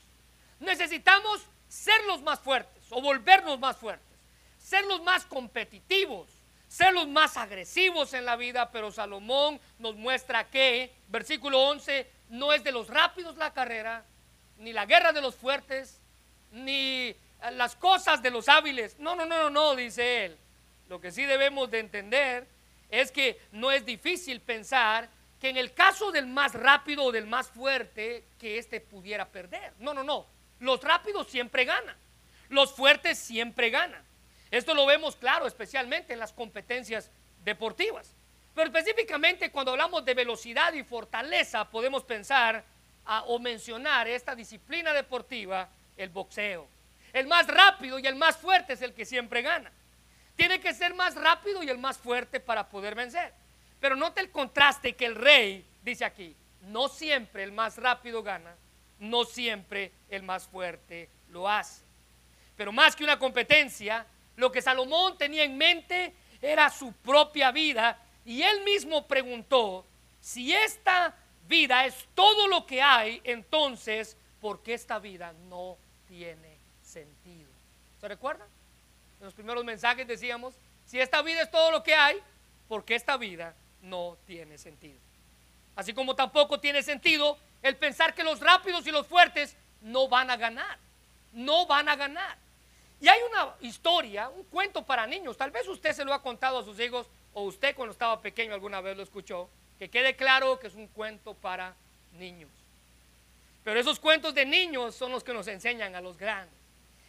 Necesitamos 0.58 1.42
ser 1.68 2.02
los 2.04 2.20
más 2.22 2.40
fuertes 2.40 2.82
o 2.90 3.00
volvernos 3.00 3.58
más 3.58 3.76
fuertes, 3.76 4.18
ser 4.58 4.84
los 4.84 5.02
más 5.02 5.24
competitivos, 5.24 6.28
ser 6.70 6.94
los 6.94 7.08
más 7.08 7.36
agresivos 7.36 8.14
en 8.14 8.24
la 8.24 8.36
vida, 8.36 8.70
pero 8.70 8.92
Salomón 8.92 9.60
nos 9.80 9.96
muestra 9.96 10.48
que, 10.48 10.94
versículo 11.08 11.60
11, 11.62 12.08
no 12.28 12.52
es 12.52 12.62
de 12.62 12.70
los 12.70 12.86
rápidos 12.86 13.36
la 13.36 13.52
carrera, 13.52 14.04
ni 14.56 14.72
la 14.72 14.86
guerra 14.86 15.10
de 15.12 15.20
los 15.20 15.34
fuertes, 15.34 16.00
ni 16.52 17.12
las 17.54 17.74
cosas 17.74 18.22
de 18.22 18.30
los 18.30 18.48
hábiles. 18.48 18.96
No, 19.00 19.16
no, 19.16 19.26
no, 19.26 19.36
no, 19.36 19.50
no, 19.50 19.74
dice 19.74 20.26
él. 20.26 20.38
Lo 20.88 21.00
que 21.00 21.10
sí 21.10 21.24
debemos 21.24 21.68
de 21.72 21.80
entender 21.80 22.46
es 22.88 23.10
que 23.10 23.40
no 23.50 23.72
es 23.72 23.84
difícil 23.84 24.40
pensar 24.40 25.08
que 25.40 25.48
en 25.48 25.56
el 25.56 25.74
caso 25.74 26.12
del 26.12 26.28
más 26.28 26.54
rápido 26.54 27.02
o 27.02 27.12
del 27.12 27.26
más 27.26 27.48
fuerte, 27.48 28.26
que 28.38 28.58
éste 28.58 28.80
pudiera 28.80 29.26
perder. 29.26 29.72
No, 29.80 29.92
no, 29.92 30.04
no. 30.04 30.24
Los 30.60 30.80
rápidos 30.82 31.26
siempre 31.26 31.64
ganan. 31.64 31.96
los 32.48 32.72
fuertes 32.72 33.18
siempre 33.18 33.70
ganan. 33.70 34.09
Esto 34.50 34.74
lo 34.74 34.86
vemos 34.86 35.16
claro, 35.16 35.46
especialmente 35.46 36.12
en 36.12 36.18
las 36.18 36.32
competencias 36.32 37.10
deportivas. 37.44 38.14
Pero 38.54 38.66
específicamente 38.66 39.50
cuando 39.50 39.72
hablamos 39.72 40.04
de 40.04 40.14
velocidad 40.14 40.72
y 40.72 40.82
fortaleza, 40.82 41.70
podemos 41.70 42.02
pensar 42.04 42.64
o 43.26 43.38
mencionar 43.38 44.08
esta 44.08 44.34
disciplina 44.34 44.92
deportiva, 44.92 45.68
el 45.96 46.10
boxeo. 46.10 46.68
El 47.12 47.26
más 47.26 47.46
rápido 47.46 47.98
y 47.98 48.06
el 48.06 48.16
más 48.16 48.36
fuerte 48.36 48.74
es 48.74 48.82
el 48.82 48.92
que 48.92 49.04
siempre 49.04 49.42
gana. 49.42 49.70
Tiene 50.36 50.60
que 50.60 50.74
ser 50.74 50.94
más 50.94 51.14
rápido 51.14 51.62
y 51.62 51.68
el 51.68 51.78
más 51.78 51.98
fuerte 51.98 52.40
para 52.40 52.68
poder 52.68 52.94
vencer. 52.94 53.32
Pero 53.80 53.96
note 53.96 54.20
el 54.20 54.30
contraste 54.30 54.94
que 54.94 55.06
el 55.06 55.14
rey 55.14 55.66
dice 55.82 56.04
aquí. 56.04 56.36
No 56.62 56.88
siempre 56.88 57.42
el 57.42 57.52
más 57.52 57.78
rápido 57.78 58.22
gana, 58.22 58.54
no 58.98 59.24
siempre 59.24 59.92
el 60.08 60.22
más 60.22 60.46
fuerte 60.46 61.08
lo 61.30 61.48
hace. 61.48 61.82
Pero 62.56 62.72
más 62.72 62.94
que 62.94 63.04
una 63.04 63.18
competencia, 63.18 64.06
lo 64.40 64.50
que 64.50 64.62
Salomón 64.62 65.18
tenía 65.18 65.44
en 65.44 65.56
mente 65.56 66.14
era 66.40 66.70
su 66.70 66.92
propia 66.92 67.50
vida 67.50 68.02
y 68.24 68.42
él 68.42 68.64
mismo 68.64 69.06
preguntó, 69.06 69.84
si 70.20 70.54
esta 70.54 71.14
vida 71.46 71.84
es 71.84 71.94
todo 72.14 72.48
lo 72.48 72.64
que 72.64 72.80
hay, 72.80 73.20
entonces, 73.24 74.16
¿por 74.40 74.62
qué 74.62 74.74
esta 74.74 74.98
vida 74.98 75.34
no 75.48 75.76
tiene 76.08 76.56
sentido? 76.82 77.50
¿Se 78.00 78.08
recuerdan? 78.08 78.48
En 79.18 79.26
los 79.26 79.34
primeros 79.34 79.62
mensajes 79.62 80.06
decíamos, 80.06 80.54
si 80.86 80.98
esta 80.98 81.20
vida 81.20 81.42
es 81.42 81.50
todo 81.50 81.70
lo 81.70 81.82
que 81.82 81.94
hay, 81.94 82.16
¿por 82.66 82.84
qué 82.84 82.94
esta 82.94 83.18
vida 83.18 83.54
no 83.82 84.16
tiene 84.26 84.56
sentido? 84.56 84.98
Así 85.76 85.92
como 85.92 86.16
tampoco 86.16 86.58
tiene 86.60 86.82
sentido 86.82 87.36
el 87.62 87.76
pensar 87.76 88.14
que 88.14 88.24
los 88.24 88.40
rápidos 88.40 88.86
y 88.86 88.90
los 88.90 89.06
fuertes 89.06 89.54
no 89.82 90.08
van 90.08 90.30
a 90.30 90.36
ganar, 90.38 90.78
no 91.32 91.66
van 91.66 91.90
a 91.90 91.96
ganar. 91.96 92.38
Y 93.00 93.08
hay 93.08 93.20
una 93.30 93.54
historia, 93.60 94.28
un 94.28 94.44
cuento 94.44 94.84
para 94.84 95.06
niños, 95.06 95.36
tal 95.36 95.50
vez 95.50 95.66
usted 95.66 95.92
se 95.92 96.04
lo 96.04 96.12
ha 96.12 96.22
contado 96.22 96.58
a 96.58 96.64
sus 96.64 96.78
hijos 96.78 97.06
o 97.32 97.42
usted 97.44 97.74
cuando 97.74 97.92
estaba 97.92 98.20
pequeño 98.20 98.52
alguna 98.52 98.80
vez 98.80 98.96
lo 98.96 99.02
escuchó, 99.02 99.48
que 99.78 99.88
quede 99.88 100.16
claro 100.16 100.58
que 100.58 100.66
es 100.66 100.74
un 100.74 100.86
cuento 100.88 101.34
para 101.34 101.74
niños. 102.12 102.50
Pero 103.64 103.80
esos 103.80 103.98
cuentos 103.98 104.34
de 104.34 104.44
niños 104.44 104.94
son 104.94 105.12
los 105.12 105.24
que 105.24 105.32
nos 105.32 105.46
enseñan 105.46 105.94
a 105.94 106.00
los 106.00 106.16
grandes. 106.16 106.54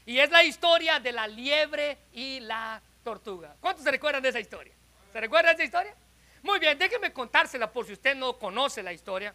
Y 0.05 0.19
es 0.19 0.29
la 0.31 0.43
historia 0.43 0.99
de 0.99 1.11
la 1.11 1.27
liebre 1.27 1.97
y 2.13 2.39
la 2.39 2.81
tortuga. 3.03 3.55
¿Cuántos 3.59 3.83
se 3.83 3.91
recuerdan 3.91 4.23
de 4.23 4.29
esa 4.29 4.39
historia? 4.39 4.73
¿Se 5.11 5.19
recuerdan 5.19 5.55
de 5.55 5.63
esa 5.63 5.65
historia? 5.65 5.95
Muy 6.43 6.59
bien, 6.59 6.77
déjeme 6.77 7.13
contársela 7.13 7.71
por 7.71 7.85
si 7.85 7.93
usted 7.93 8.15
no 8.15 8.37
conoce 8.37 8.81
la 8.81 8.93
historia. 8.93 9.33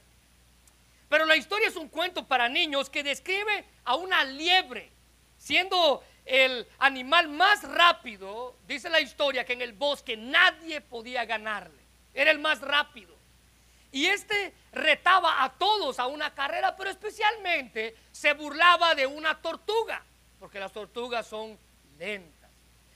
Pero 1.09 1.25
la 1.25 1.37
historia 1.37 1.69
es 1.69 1.77
un 1.77 1.89
cuento 1.89 2.27
para 2.27 2.49
niños 2.49 2.91
que 2.91 3.03
describe 3.03 3.65
a 3.85 3.95
una 3.95 4.25
liebre, 4.25 4.91
siendo 5.39 6.03
el 6.26 6.66
animal 6.80 7.28
más 7.28 7.62
rápido, 7.62 8.56
dice 8.66 8.90
la 8.90 9.00
historia 9.00 9.45
que 9.45 9.52
en 9.54 9.62
el 9.62 9.73
bosque 9.73 10.16
nadie 10.16 10.80
podía 10.80 11.25
ganarle, 11.25 11.80
era 12.12 12.30
el 12.30 12.40
más 12.40 12.61
rápido. 12.61 13.14
Y 13.92 14.06
este 14.06 14.52
retaba 14.73 15.45
a 15.45 15.52
todos 15.54 15.99
a 15.99 16.06
una 16.06 16.35
carrera, 16.35 16.76
pero 16.76 16.90
especialmente 16.90 17.97
se 18.12 18.35
burlaba 18.35 18.95
de 18.95 19.06
una 19.06 19.40
tortuga, 19.40 20.04
porque 20.38 20.61
las 20.61 20.73
tortugas 20.73 21.26
son 21.26 21.56
lentas. 21.99 22.50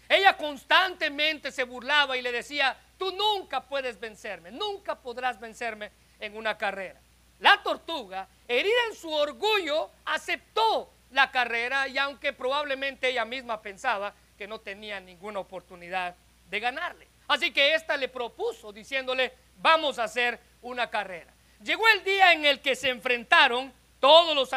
Ella 0.08 0.36
constantemente 0.36 1.52
se 1.52 1.62
burlaba 1.62 2.16
y 2.16 2.22
le 2.22 2.32
decía, 2.32 2.76
tú 2.98 3.12
nunca 3.12 3.62
puedes 3.62 4.00
vencerme, 4.00 4.50
nunca 4.50 4.96
podrás 4.96 5.38
vencerme 5.38 5.92
en 6.18 6.36
una 6.36 6.58
carrera. 6.58 7.00
La 7.38 7.62
tortuga, 7.62 8.28
herida 8.46 8.86
en 8.90 8.96
su 8.96 9.10
orgullo, 9.10 9.90
aceptó 10.04 10.92
la 11.10 11.30
carrera 11.30 11.88
y 11.88 11.98
aunque 11.98 12.32
probablemente 12.32 13.08
ella 13.08 13.24
misma 13.24 13.60
pensaba 13.60 14.14
que 14.36 14.46
no 14.46 14.60
tenía 14.60 15.00
ninguna 15.00 15.40
oportunidad 15.40 16.14
de 16.48 16.60
ganarle. 16.60 17.08
Así 17.28 17.52
que 17.52 17.74
ésta 17.74 17.96
le 17.96 18.08
propuso 18.08 18.72
diciéndole, 18.72 19.32
vamos 19.58 19.98
a 19.98 20.04
hacer 20.04 20.40
una 20.62 20.90
carrera. 20.90 21.32
Llegó 21.62 21.86
el 21.88 22.02
día 22.04 22.32
en 22.32 22.44
el 22.44 22.60
que 22.60 22.74
se 22.74 22.88
enfrentaron, 22.88 23.72
todos 24.00 24.34
los, 24.34 24.50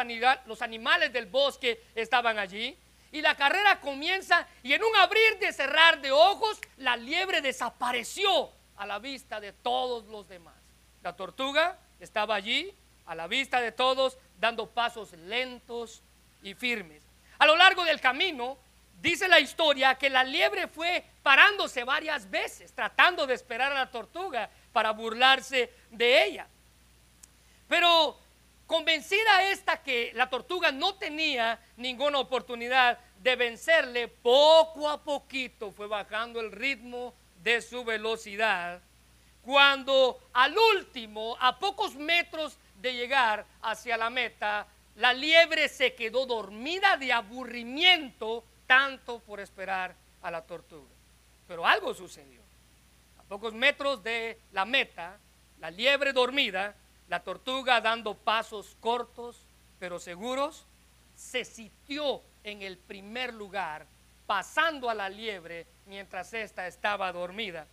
los 0.46 0.62
animales 0.62 1.12
del 1.12 1.26
bosque 1.26 1.82
estaban 1.94 2.38
allí, 2.38 2.76
y 3.12 3.20
la 3.20 3.36
carrera 3.36 3.78
comienza 3.80 4.48
y 4.62 4.72
en 4.72 4.82
un 4.82 4.96
abrir 4.96 5.38
de 5.38 5.52
cerrar 5.52 6.00
de 6.00 6.10
ojos, 6.10 6.60
la 6.78 6.96
liebre 6.96 7.40
desapareció 7.40 8.50
a 8.76 8.86
la 8.86 8.98
vista 8.98 9.38
de 9.38 9.52
todos 9.52 10.04
los 10.06 10.26
demás. 10.26 10.56
La 11.02 11.14
tortuga 11.14 11.78
estaba 12.00 12.34
allí, 12.34 12.74
a 13.06 13.14
la 13.14 13.28
vista 13.28 13.60
de 13.60 13.70
todos, 13.70 14.18
dando 14.40 14.68
pasos 14.68 15.12
lentos 15.12 16.02
y 16.44 16.54
firmes. 16.54 17.02
A 17.38 17.46
lo 17.46 17.56
largo 17.56 17.82
del 17.82 18.00
camino, 18.00 18.56
dice 19.00 19.26
la 19.26 19.40
historia 19.40 19.96
que 19.96 20.08
la 20.08 20.22
liebre 20.22 20.68
fue 20.68 21.04
parándose 21.24 21.82
varias 21.82 22.30
veces, 22.30 22.72
tratando 22.72 23.26
de 23.26 23.34
esperar 23.34 23.72
a 23.72 23.74
la 23.74 23.90
tortuga 23.90 24.48
para 24.72 24.92
burlarse 24.92 25.72
de 25.90 26.24
ella. 26.24 26.46
Pero 27.66 28.20
Convencida 28.66 29.50
esta 29.50 29.82
que 29.82 30.12
la 30.14 30.30
tortuga 30.30 30.72
no 30.72 30.94
tenía 30.94 31.60
ninguna 31.76 32.18
oportunidad 32.18 32.98
de 33.20 33.36
vencerle, 33.36 34.08
poco 34.08 34.88
a 34.88 35.02
poquito 35.02 35.70
fue 35.70 35.86
bajando 35.86 36.40
el 36.40 36.50
ritmo 36.50 37.14
de 37.42 37.60
su 37.60 37.84
velocidad. 37.84 38.80
Cuando 39.42 40.18
al 40.32 40.56
último, 40.56 41.36
a 41.38 41.58
pocos 41.58 41.94
metros 41.94 42.56
de 42.80 42.94
llegar 42.94 43.44
hacia 43.60 43.98
la 43.98 44.08
meta, 44.08 44.66
la 44.96 45.12
liebre 45.12 45.68
se 45.68 45.94
quedó 45.94 46.26
dormida 46.26 46.96
de 46.96 47.12
aburrimiento 47.12 48.44
tanto 48.66 49.18
por 49.20 49.40
esperar 49.40 49.94
a 50.22 50.30
la 50.30 50.42
tortuga. 50.42 50.90
Pero 51.46 51.66
algo 51.66 51.94
sucedió. 51.94 52.40
A 53.18 53.22
pocos 53.24 53.52
metros 53.52 54.02
de 54.02 54.38
la 54.52 54.64
meta, 54.64 55.18
la 55.60 55.70
liebre 55.70 56.12
dormida 56.12 56.74
la 57.08 57.20
tortuga 57.20 57.80
dando 57.80 58.14
pasos 58.14 58.76
cortos 58.80 59.36
pero 59.78 59.98
seguros, 59.98 60.64
se 61.14 61.44
sitió 61.44 62.22
en 62.42 62.62
el 62.62 62.78
primer 62.78 63.34
lugar, 63.34 63.86
pasando 64.26 64.88
a 64.88 64.94
la 64.94 65.08
liebre 65.10 65.66
mientras 65.86 66.32
ésta 66.32 66.66
estaba 66.66 67.12
dormida. 67.12 67.66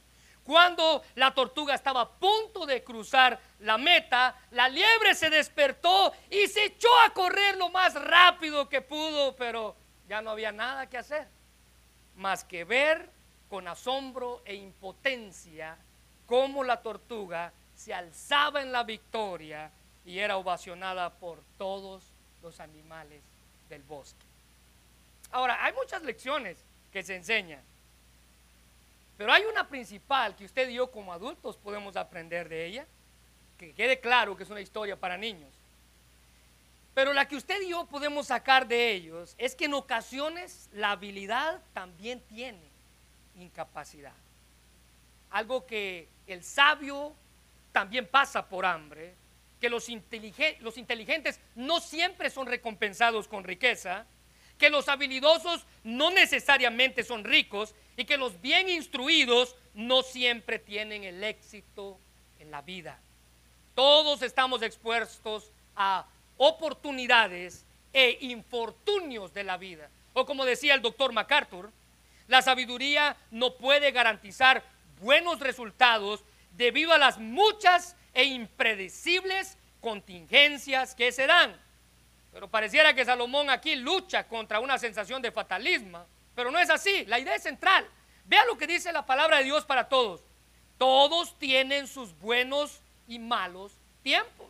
Cuando 0.43 1.03
la 1.15 1.33
tortuga 1.33 1.75
estaba 1.75 2.01
a 2.01 2.09
punto 2.09 2.65
de 2.65 2.83
cruzar 2.83 3.39
la 3.59 3.77
meta, 3.77 4.35
la 4.51 4.67
liebre 4.67 5.13
se 5.13 5.29
despertó 5.29 6.13
y 6.29 6.47
se 6.47 6.65
echó 6.65 6.89
a 7.05 7.13
correr 7.13 7.57
lo 7.57 7.69
más 7.69 7.93
rápido 7.93 8.67
que 8.67 8.81
pudo, 8.81 9.35
pero 9.35 9.75
ya 10.07 10.21
no 10.21 10.31
había 10.31 10.51
nada 10.51 10.89
que 10.89 10.97
hacer, 10.97 11.27
más 12.15 12.43
que 12.43 12.63
ver 12.63 13.09
con 13.49 13.67
asombro 13.67 14.41
e 14.45 14.55
impotencia 14.55 15.77
cómo 16.25 16.63
la 16.63 16.81
tortuga 16.81 17.53
se 17.75 17.93
alzaba 17.93 18.61
en 18.61 18.71
la 18.71 18.83
victoria 18.83 19.71
y 20.05 20.19
era 20.19 20.37
ovacionada 20.37 21.09
por 21.11 21.39
todos 21.57 22.03
los 22.41 22.59
animales 22.59 23.21
del 23.69 23.83
bosque. 23.83 24.25
Ahora, 25.31 25.63
hay 25.63 25.73
muchas 25.73 26.01
lecciones 26.03 26.57
que 26.91 27.03
se 27.03 27.15
enseñan, 27.15 27.61
pero 29.21 29.33
hay 29.33 29.43
una 29.45 29.69
principal 29.69 30.35
que 30.35 30.45
usted 30.45 30.67
y 30.67 30.73
yo 30.73 30.89
como 30.89 31.13
adultos 31.13 31.55
podemos 31.55 31.95
aprender 31.95 32.49
de 32.49 32.65
ella, 32.65 32.87
que 33.55 33.71
quede 33.71 33.99
claro 33.99 34.35
que 34.35 34.41
es 34.41 34.49
una 34.49 34.61
historia 34.61 34.95
para 34.95 35.15
niños. 35.15 35.53
Pero 36.95 37.13
la 37.13 37.27
que 37.27 37.35
usted 37.35 37.61
y 37.61 37.69
yo 37.69 37.85
podemos 37.85 38.25
sacar 38.25 38.67
de 38.67 38.93
ellos 38.93 39.35
es 39.37 39.53
que 39.53 39.65
en 39.65 39.75
ocasiones 39.75 40.71
la 40.73 40.89
habilidad 40.89 41.61
también 41.71 42.19
tiene 42.21 42.63
incapacidad. 43.37 44.15
Algo 45.29 45.67
que 45.67 46.09
el 46.25 46.43
sabio 46.43 47.13
también 47.71 48.07
pasa 48.07 48.49
por 48.49 48.65
hambre, 48.65 49.13
que 49.59 49.69
los, 49.69 49.87
los 50.61 50.77
inteligentes 50.79 51.39
no 51.53 51.79
siempre 51.79 52.31
son 52.31 52.47
recompensados 52.47 53.27
con 53.27 53.43
riqueza, 53.43 54.07
que 54.57 54.71
los 54.71 54.89
habilidosos 54.89 55.67
no 55.83 56.09
necesariamente 56.09 57.03
son 57.03 57.23
ricos 57.23 57.75
y 57.97 58.05
que 58.05 58.17
los 58.17 58.39
bien 58.41 58.69
instruidos 58.69 59.55
no 59.73 60.03
siempre 60.03 60.59
tienen 60.59 61.03
el 61.03 61.23
éxito 61.23 61.97
en 62.39 62.51
la 62.51 62.61
vida. 62.61 62.99
Todos 63.75 64.21
estamos 64.21 64.61
expuestos 64.61 65.51
a 65.75 66.05
oportunidades 66.37 67.65
e 67.93 68.17
infortunios 68.21 69.33
de 69.33 69.43
la 69.43 69.57
vida. 69.57 69.89
O 70.13 70.25
como 70.25 70.45
decía 70.45 70.73
el 70.73 70.81
doctor 70.81 71.13
MacArthur, 71.13 71.71
la 72.27 72.41
sabiduría 72.41 73.15
no 73.29 73.55
puede 73.55 73.91
garantizar 73.91 74.63
buenos 75.01 75.39
resultados 75.39 76.23
debido 76.57 76.93
a 76.93 76.97
las 76.97 77.17
muchas 77.17 77.95
e 78.13 78.23
impredecibles 78.23 79.57
contingencias 79.79 80.95
que 80.95 81.11
se 81.11 81.27
dan. 81.27 81.59
Pero 82.33 82.47
pareciera 82.47 82.93
que 82.93 83.05
Salomón 83.05 83.49
aquí 83.49 83.75
lucha 83.75 84.27
contra 84.27 84.59
una 84.59 84.77
sensación 84.77 85.21
de 85.21 85.31
fatalismo, 85.31 86.05
pero 86.35 86.51
no 86.51 86.59
es 86.59 86.69
así, 86.69 87.05
la 87.05 87.19
idea 87.19 87.35
es 87.35 87.43
central. 87.43 87.87
Vea 88.25 88.45
lo 88.45 88.57
que 88.57 88.67
dice 88.67 88.91
la 88.91 89.05
palabra 89.05 89.37
de 89.37 89.43
Dios 89.43 89.65
para 89.65 89.89
todos. 89.89 90.21
Todos 90.77 91.37
tienen 91.37 91.87
sus 91.87 92.17
buenos 92.19 92.81
y 93.07 93.19
malos 93.19 93.73
tiempos. 94.03 94.47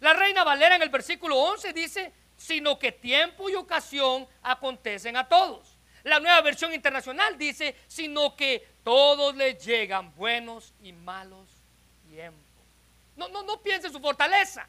La 0.00 0.12
reina 0.12 0.44
Valera 0.44 0.76
en 0.76 0.82
el 0.82 0.90
versículo 0.90 1.36
11 1.36 1.72
dice, 1.72 2.12
sino 2.36 2.78
que 2.78 2.92
tiempo 2.92 3.50
y 3.50 3.54
ocasión 3.54 4.26
acontecen 4.42 5.16
a 5.16 5.26
todos. 5.26 5.76
La 6.04 6.20
nueva 6.20 6.40
versión 6.40 6.72
internacional 6.72 7.36
dice, 7.36 7.74
sino 7.88 8.36
que 8.36 8.66
todos 8.84 9.34
les 9.34 9.64
llegan 9.64 10.14
buenos 10.14 10.72
y 10.82 10.92
malos 10.92 11.48
tiempos. 12.08 12.42
No, 13.16 13.28
no, 13.28 13.42
no 13.42 13.60
piense 13.60 13.88
en 13.88 13.92
su 13.92 14.00
fortaleza, 14.00 14.68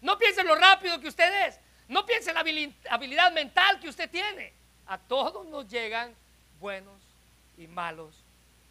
no 0.00 0.16
piense 0.16 0.42
en 0.42 0.46
lo 0.46 0.54
rápido 0.54 1.00
que 1.00 1.08
usted 1.08 1.48
es, 1.48 1.58
no 1.88 2.06
piense 2.06 2.30
en 2.30 2.34
la 2.34 2.94
habilidad 2.94 3.32
mental 3.32 3.80
que 3.80 3.88
usted 3.88 4.08
tiene. 4.08 4.59
A 4.90 4.98
todos 4.98 5.46
nos 5.46 5.66
llegan 5.68 6.14
buenos 6.58 7.00
y 7.56 7.68
malos 7.68 8.24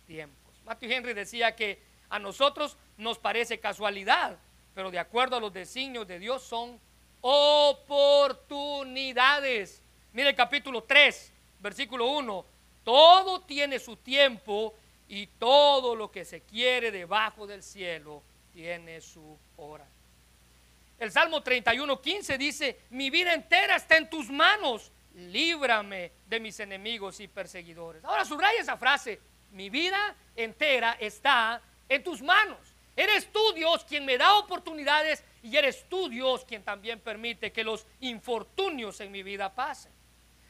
tiempos. 0.05 0.53
Matthew 0.65 0.91
Henry 0.91 1.13
decía 1.13 1.55
que 1.55 1.81
a 2.09 2.19
nosotros 2.19 2.75
nos 2.97 3.17
parece 3.17 3.61
casualidad, 3.61 4.37
pero 4.75 4.91
de 4.91 4.99
acuerdo 4.99 5.37
a 5.37 5.39
los 5.39 5.53
designios 5.53 6.05
de 6.09 6.19
Dios 6.19 6.43
son 6.43 6.77
oportunidades. 7.21 9.81
Mire 10.11 10.31
el 10.31 10.35
capítulo 10.35 10.83
3, 10.83 11.31
versículo 11.61 12.07
1. 12.07 12.45
Todo 12.83 13.39
tiene 13.39 13.79
su 13.79 13.95
tiempo 13.95 14.73
y 15.07 15.25
todo 15.25 15.95
lo 15.95 16.11
que 16.11 16.25
se 16.25 16.41
quiere 16.41 16.91
debajo 16.91 17.47
del 17.47 17.63
cielo 17.63 18.21
tiene 18.51 18.99
su 18.99 19.39
hora. 19.55 19.87
El 20.99 21.13
Salmo 21.13 21.41
31, 21.41 22.01
15 22.01 22.37
dice, 22.37 22.77
mi 22.89 23.09
vida 23.09 23.33
entera 23.33 23.77
está 23.77 23.95
en 23.95 24.09
tus 24.09 24.29
manos, 24.29 24.91
líbrame 25.15 26.11
de 26.27 26.39
mis 26.39 26.59
enemigos 26.59 27.19
y 27.19 27.27
perseguidores. 27.27 28.03
Ahora 28.03 28.25
subraya 28.25 28.61
esa 28.61 28.77
frase, 28.77 29.19
mi 29.51 29.69
vida 29.69 30.15
entera 30.35 30.97
está 30.99 31.61
en 31.87 32.03
tus 32.03 32.21
manos. 32.21 32.59
Eres 32.95 33.31
tú, 33.31 33.53
Dios, 33.53 33.85
quien 33.85 34.05
me 34.05 34.17
da 34.17 34.37
oportunidades 34.37 35.23
y 35.41 35.55
eres 35.55 35.87
tú, 35.87 36.09
Dios, 36.09 36.43
quien 36.45 36.63
también 36.63 36.99
permite 36.99 37.51
que 37.51 37.63
los 37.63 37.87
infortunios 38.01 38.99
en 38.99 39.11
mi 39.11 39.23
vida 39.23 39.53
pasen. 39.53 39.91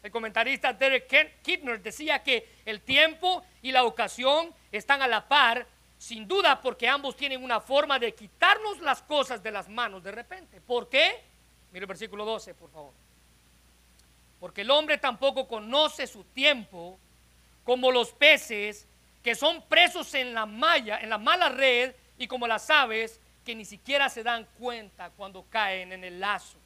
El 0.01 0.11
comentarista 0.11 0.73
Derek 0.73 1.41
Kidner 1.41 1.81
decía 1.81 2.23
que 2.23 2.57
el 2.65 2.81
tiempo 2.81 3.43
y 3.61 3.71
la 3.71 3.83
ocasión 3.83 4.53
están 4.71 5.01
a 5.01 5.07
la 5.07 5.27
par, 5.27 5.67
sin 5.97 6.27
duda 6.27 6.61
porque 6.61 6.87
ambos 6.87 7.15
tienen 7.15 7.43
una 7.43 7.59
forma 7.59 7.99
de 7.99 8.15
quitarnos 8.15 8.79
las 8.79 9.03
cosas 9.03 9.43
de 9.43 9.51
las 9.51 9.67
manos 9.67 10.01
de 10.03 10.11
repente. 10.11 10.61
¿Por 10.61 10.89
qué? 10.89 11.21
Mire 11.71 11.83
el 11.83 11.87
versículo 11.87 12.25
12, 12.25 12.55
por 12.55 12.71
favor. 12.71 12.93
Porque 14.39 14.61
el 14.61 14.71
hombre 14.71 14.97
tampoco 14.97 15.47
conoce 15.47 16.07
su 16.07 16.23
tiempo 16.23 16.99
como 17.63 17.91
los 17.91 18.11
peces 18.11 18.87
que 19.23 19.35
son 19.35 19.61
presos 19.67 20.13
en 20.13 20.33
la 20.33 20.45
malla, 20.45 20.99
en 20.99 21.09
la 21.09 21.17
mala 21.17 21.49
red, 21.49 21.93
y 22.19 22.27
como 22.27 22.45
las 22.47 22.69
aves 22.69 23.19
que 23.45 23.55
ni 23.55 23.65
siquiera 23.65 24.09
se 24.09 24.21
dan 24.21 24.45
cuenta 24.59 25.09
cuando 25.11 25.45
caen 25.49 25.93
en 25.93 26.03
el 26.03 26.19
lazo. 26.19 26.57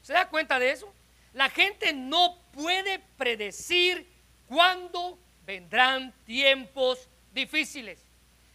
¿Se 0.00 0.12
da 0.12 0.28
cuenta 0.28 0.58
de 0.58 0.70
eso? 0.70 0.92
La 1.34 1.50
gente 1.50 1.92
no 1.92 2.38
puede 2.52 3.00
predecir 3.18 4.08
cuándo 4.48 5.18
vendrán 5.44 6.12
tiempos 6.24 7.08
difíciles. 7.32 8.00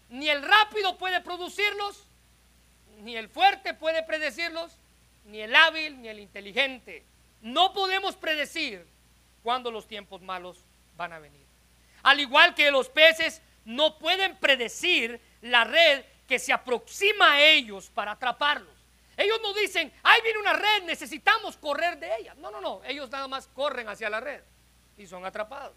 Ni 0.10 0.30
el 0.30 0.42
rápido 0.42 0.98
puede 0.98 1.22
producirlos, 1.22 2.08
ni 3.02 3.16
el 3.16 3.30
fuerte 3.30 3.74
puede 3.74 4.02
predecirlos, 4.04 4.78
ni 5.26 5.42
el 5.42 5.54
hábil, 5.54 6.02
ni 6.02 6.08
el 6.08 6.20
inteligente. 6.20 7.04
No 7.42 7.74
podemos 7.74 8.16
predecir 8.16 8.86
cuándo 9.44 9.72
los 9.72 9.88
tiempos 9.88 10.22
malos 10.22 10.64
van 10.96 11.14
a 11.14 11.20
venir. 11.20 11.46
Al 12.04 12.20
igual 12.20 12.56
que 12.56 12.72
los 12.72 12.90
peces 12.90 13.42
no 13.66 13.98
pueden 13.98 14.38
predecir 14.38 15.20
la 15.42 15.64
red 15.64 16.04
que 16.28 16.40
se 16.40 16.54
aproxima 16.54 17.34
a 17.34 17.42
ellos 17.42 17.90
para 17.90 18.12
atraparlos. 18.12 18.70
Ellos 19.18 19.40
no 19.42 19.54
dicen, 19.54 19.92
ahí 20.04 20.22
viene 20.22 20.40
una 20.40 20.54
red, 20.54 20.84
necesitamos 20.84 21.58
correr 21.58 22.00
de 22.00 22.16
ella. 22.18 22.34
No, 22.36 22.50
no, 22.50 22.62
no, 22.62 22.82
ellos 22.86 23.10
nada 23.10 23.28
más 23.28 23.48
corren 23.48 23.88
hacia 23.90 24.10
la 24.10 24.20
red 24.20 24.42
y 24.98 25.06
son 25.06 25.26
atrapados. 25.26 25.76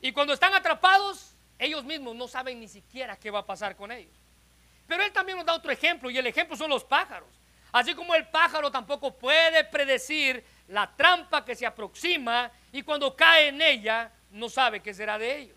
Y 0.00 0.12
cuando 0.12 0.32
están 0.32 0.54
atrapados, 0.54 1.34
ellos 1.58 1.84
mismos 1.84 2.16
no 2.16 2.26
saben 2.26 2.58
ni 2.58 2.68
siquiera 2.68 3.16
qué 3.16 3.30
va 3.30 3.40
a 3.40 3.46
pasar 3.46 3.76
con 3.76 3.92
ellos. 3.92 4.12
Pero 4.86 5.04
él 5.04 5.12
también 5.12 5.38
nos 5.38 5.46
da 5.46 5.54
otro 5.54 5.70
ejemplo 5.70 6.10
y 6.10 6.18
el 6.18 6.26
ejemplo 6.26 6.56
son 6.56 6.70
los 6.70 6.84
pájaros. 6.84 7.28
Así 7.70 7.94
como 7.94 8.14
el 8.14 8.26
pájaro 8.26 8.70
tampoco 8.70 9.14
puede 9.14 9.64
predecir 9.64 10.44
la 10.72 10.90
trampa 10.96 11.44
que 11.44 11.54
se 11.54 11.66
aproxima 11.66 12.50
y 12.72 12.82
cuando 12.82 13.14
cae 13.14 13.48
en 13.48 13.60
ella 13.60 14.10
no 14.30 14.48
sabe 14.48 14.80
qué 14.80 14.94
será 14.94 15.18
de 15.18 15.38
ellos. 15.38 15.56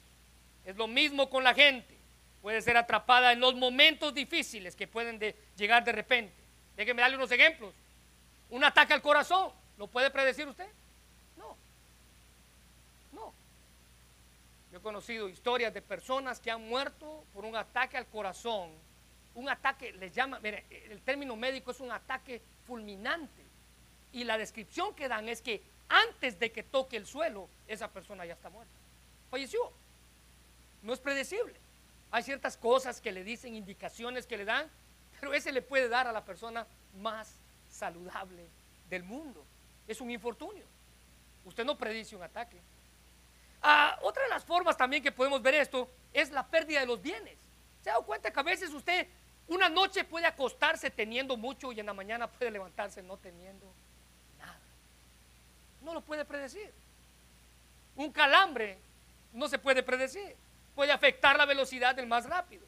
Es 0.66 0.76
lo 0.76 0.88
mismo 0.88 1.30
con 1.30 1.42
la 1.42 1.54
gente. 1.54 1.96
Puede 2.42 2.62
ser 2.62 2.76
atrapada 2.76 3.32
en 3.32 3.40
los 3.40 3.56
momentos 3.56 4.14
difíciles 4.14 4.76
que 4.76 4.88
pueden 4.88 5.20
llegar 5.56 5.86
de 5.86 5.94
repente. 5.94 6.34
Déjenme 6.76 7.02
darle 7.02 7.16
unos 7.16 7.32
ejemplos. 7.32 7.74
Un 8.50 8.66
ataque 8.66 8.94
al 8.94 9.02
corazón, 9.02 9.52
¿lo 9.78 9.88
puede 9.88 10.12
predecir 10.12 10.50
usted? 10.50 10.68
No. 11.38 11.56
No. 13.14 13.34
Yo 14.74 14.80
he 14.80 14.82
conocido 14.82 15.30
historias 15.30 15.74
de 15.74 15.82
personas 15.82 16.42
que 16.42 16.52
han 16.52 16.68
muerto 16.68 17.24
por 17.34 17.46
un 17.46 17.56
ataque 17.56 17.96
al 17.96 18.08
corazón. 18.08 18.70
Un 19.34 19.48
ataque, 19.48 19.94
les 19.94 20.14
llama, 20.14 20.40
mire, 20.42 20.66
el 20.70 21.02
término 21.02 21.38
médico 21.38 21.72
es 21.72 21.80
un 21.80 21.92
ataque 21.92 22.42
fulminante. 22.68 23.45
Y 24.16 24.24
la 24.24 24.38
descripción 24.38 24.96
que 24.96 25.10
dan 25.10 25.28
es 25.28 25.42
que 25.42 25.62
antes 25.90 26.40
de 26.40 26.50
que 26.50 26.64
toque 26.64 26.96
el 26.96 27.06
suelo, 27.06 27.50
esa 27.68 27.90
persona 27.90 28.26
ya 28.26 28.32
está 28.32 28.50
muerta. 28.50 28.74
Falleció. 29.30 29.74
No 30.84 30.94
es 30.94 31.02
predecible. 31.02 31.54
Hay 32.12 32.24
ciertas 32.24 32.56
cosas 32.56 33.02
que 33.02 33.12
le 33.12 33.26
dicen, 33.26 33.56
indicaciones 33.56 34.26
que 34.26 34.38
le 34.38 34.46
dan, 34.46 34.72
pero 35.20 35.34
ese 35.34 35.52
le 35.52 35.62
puede 35.62 35.90
dar 35.90 36.08
a 36.08 36.14
la 36.14 36.24
persona 36.24 36.66
más 37.02 37.36
saludable 37.70 38.48
del 38.90 39.04
mundo. 39.04 39.44
Es 39.86 40.00
un 40.00 40.10
infortunio. 40.10 40.64
Usted 41.44 41.66
no 41.66 41.78
predice 41.78 42.16
un 42.16 42.24
ataque. 42.24 42.58
Ah, 43.62 44.00
otra 44.02 44.24
de 44.24 44.30
las 44.30 44.46
formas 44.46 44.78
también 44.78 45.04
que 45.04 45.12
podemos 45.12 45.42
ver 45.42 45.56
esto 45.56 45.90
es 46.14 46.32
la 46.32 46.48
pérdida 46.48 46.80
de 46.80 46.86
los 46.86 47.02
bienes. 47.02 47.38
¿Se 47.84 47.90
ha 47.90 47.94
dado 47.94 48.06
cuenta 48.06 48.32
que 48.32 48.40
a 48.40 48.44
veces 48.44 48.74
usted 48.74 49.10
una 49.50 49.68
noche 49.68 50.06
puede 50.06 50.26
acostarse 50.26 50.90
teniendo 50.90 51.36
mucho 51.36 51.74
y 51.74 51.82
en 51.82 51.88
la 51.88 51.94
mañana 51.94 52.28
puede 52.32 52.50
levantarse 52.50 53.04
no 53.04 53.18
teniendo 53.18 53.74
no 55.86 55.94
lo 55.94 56.02
puede 56.02 56.26
predecir. 56.26 56.70
Un 57.96 58.12
calambre 58.12 58.78
no 59.32 59.48
se 59.48 59.60
puede 59.60 59.84
predecir. 59.84 60.36
Puede 60.74 60.92
afectar 60.92 61.38
la 61.38 61.46
velocidad 61.46 61.96
del 61.96 62.08
más 62.08 62.26
rápido. 62.26 62.66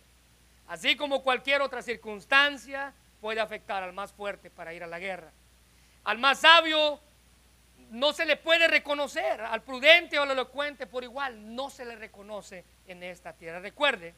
Así 0.67 0.95
como 0.95 1.23
cualquier 1.23 1.61
otra 1.61 1.81
circunstancia 1.81 2.93
puede 3.19 3.41
afectar 3.41 3.83
al 3.83 3.91
más 3.91 4.13
fuerte 4.13 4.49
para 4.49 4.73
ir 4.73 4.83
a 4.83 4.87
la 4.87 4.99
guerra. 4.99 5.31
Al 6.05 6.19
más 6.19 6.39
sabio 6.39 7.01
no 7.89 8.13
se 8.13 8.25
le 8.25 8.37
puede 8.37 8.67
reconocer, 8.67 9.41
al 9.41 9.61
prudente 9.63 10.19
o 10.19 10.23
al 10.23 10.31
elocuente 10.31 10.87
por 10.87 11.03
igual, 11.03 11.55
no 11.55 11.69
se 11.69 11.85
le 11.85 11.95
reconoce 11.95 12.63
en 12.85 13.01
esta 13.01 13.33
tierra. 13.33 13.59
Recuerde 13.59 14.13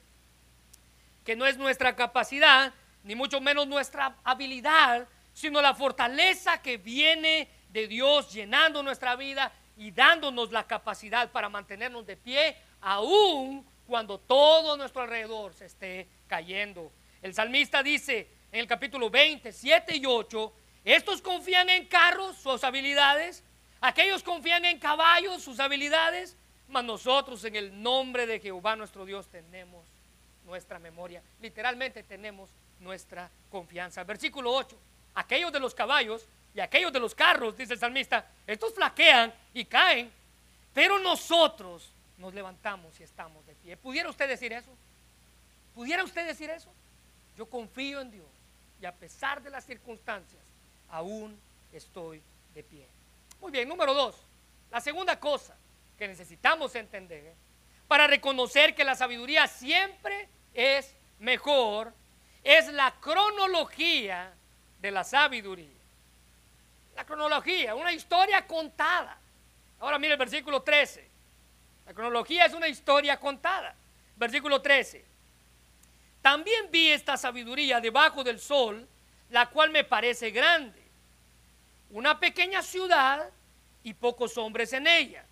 que 1.23 1.35
no 1.35 1.45
es 1.45 1.57
nuestra 1.57 1.95
capacidad, 1.95 2.73
ni 3.03 3.15
mucho 3.15 3.41
menos 3.41 3.67
nuestra 3.67 4.15
habilidad, 4.23 5.07
sino 5.33 5.61
la 5.61 5.73
fortaleza 5.73 6.61
que 6.61 6.77
viene 6.77 7.47
de 7.69 7.87
Dios 7.87 8.31
llenando 8.31 8.83
nuestra 8.83 9.15
vida 9.15 9.51
y 9.77 9.91
dándonos 9.91 10.51
la 10.51 10.67
capacidad 10.67 11.31
para 11.31 11.49
mantenernos 11.49 12.05
de 12.05 12.17
pie, 12.17 12.57
aún 12.81 13.65
cuando 13.87 14.19
todo 14.19 14.75
nuestro 14.77 15.01
alrededor 15.01 15.53
se 15.53 15.65
esté 15.65 16.07
cayendo. 16.27 16.91
El 17.21 17.33
salmista 17.33 17.81
dice 17.81 18.27
en 18.51 18.59
el 18.59 18.67
capítulo 18.67 19.09
20, 19.09 19.51
7 19.51 19.95
y 19.95 20.05
8, 20.05 20.53
estos 20.85 21.21
confían 21.21 21.69
en 21.69 21.87
carros, 21.87 22.37
sus 22.37 22.63
habilidades, 22.63 23.43
aquellos 23.81 24.23
confían 24.23 24.65
en 24.65 24.79
caballos, 24.79 25.43
sus 25.43 25.59
habilidades, 25.59 26.35
mas 26.67 26.83
nosotros 26.83 27.43
en 27.45 27.55
el 27.55 27.81
nombre 27.81 28.25
de 28.25 28.39
Jehová 28.39 28.75
nuestro 28.75 29.05
Dios 29.05 29.27
tenemos 29.27 29.85
nuestra 30.45 30.79
memoria. 30.79 31.21
Literalmente 31.41 32.03
tenemos 32.03 32.49
nuestra 32.79 33.29
confianza. 33.49 34.03
Versículo 34.03 34.51
8, 34.51 34.77
aquellos 35.15 35.51
de 35.51 35.59
los 35.59 35.75
caballos 35.75 36.27
y 36.59 36.61
aquellos 36.61 36.91
de 36.91 36.99
los 36.99 37.15
carros, 37.15 37.55
dice 37.55 37.71
el 37.71 37.79
salmista, 37.79 38.25
estos 38.45 38.73
flaquean 38.73 39.33
y 39.53 39.63
caen, 39.63 40.11
pero 40.73 40.99
nosotros 40.99 41.89
nos 42.17 42.33
levantamos 42.33 42.99
y 42.99 43.03
estamos 43.03 43.47
de 43.47 43.55
pie. 43.55 43.77
¿Pudiera 43.77 44.09
usted 44.09 44.27
decir 44.27 44.51
eso? 44.51 44.69
¿Pudiera 45.73 46.03
usted 46.03 46.27
decir 46.27 46.49
eso? 46.49 46.69
Yo 47.37 47.45
confío 47.45 48.01
en 48.01 48.11
Dios 48.11 48.27
y 48.81 48.85
a 48.85 48.91
pesar 48.91 49.41
de 49.41 49.49
las 49.49 49.65
circunstancias, 49.65 50.41
aún 50.89 51.39
estoy 51.71 52.21
de 52.53 52.61
pie. 52.61 52.85
Muy 53.39 53.53
bien, 53.53 53.69
número 53.69 53.93
dos, 53.93 54.17
la 54.69 54.81
segunda 54.81 55.17
cosa 55.17 55.55
que 55.97 56.09
necesitamos 56.09 56.75
entender 56.75 57.35
para 57.87 58.05
reconocer 58.05 58.75
que 58.75 58.83
la 58.83 58.95
sabiduría 58.95 59.47
siempre 59.47 60.27
es 60.53 60.93
mejor 61.19 61.93
es 62.43 62.67
la 62.73 62.93
cronología 62.99 64.33
de 64.81 64.91
la 64.91 65.05
sabiduría 65.05 65.78
la 66.99 67.05
cronología, 67.05 67.75
una 67.75 67.93
historia 67.93 68.45
contada. 68.45 69.17
Ahora 69.79 69.97
mire 69.97 70.13
el 70.13 70.19
versículo 70.19 70.61
13. 70.61 71.07
La 71.85 71.93
cronología 71.93 72.43
es 72.43 72.53
una 72.53 72.67
historia 72.67 73.17
contada. 73.17 73.73
Versículo 74.17 74.61
13. 74.61 75.05
También 76.21 76.69
vi 76.69 76.89
esta 76.91 77.15
sabiduría 77.15 77.79
debajo 77.79 78.21
del 78.21 78.37
sol, 78.37 78.85
la 79.29 79.45
cual 79.45 79.69
me 79.69 79.85
parece 79.85 80.29
grande. 80.31 80.77
una 81.91 82.19
pequeña 82.19 82.61
ciudad 82.61 83.29
y 83.81 83.93
pocos 83.93 84.37
hombres 84.37 84.73
en 84.73 84.85
ella. 84.85 85.23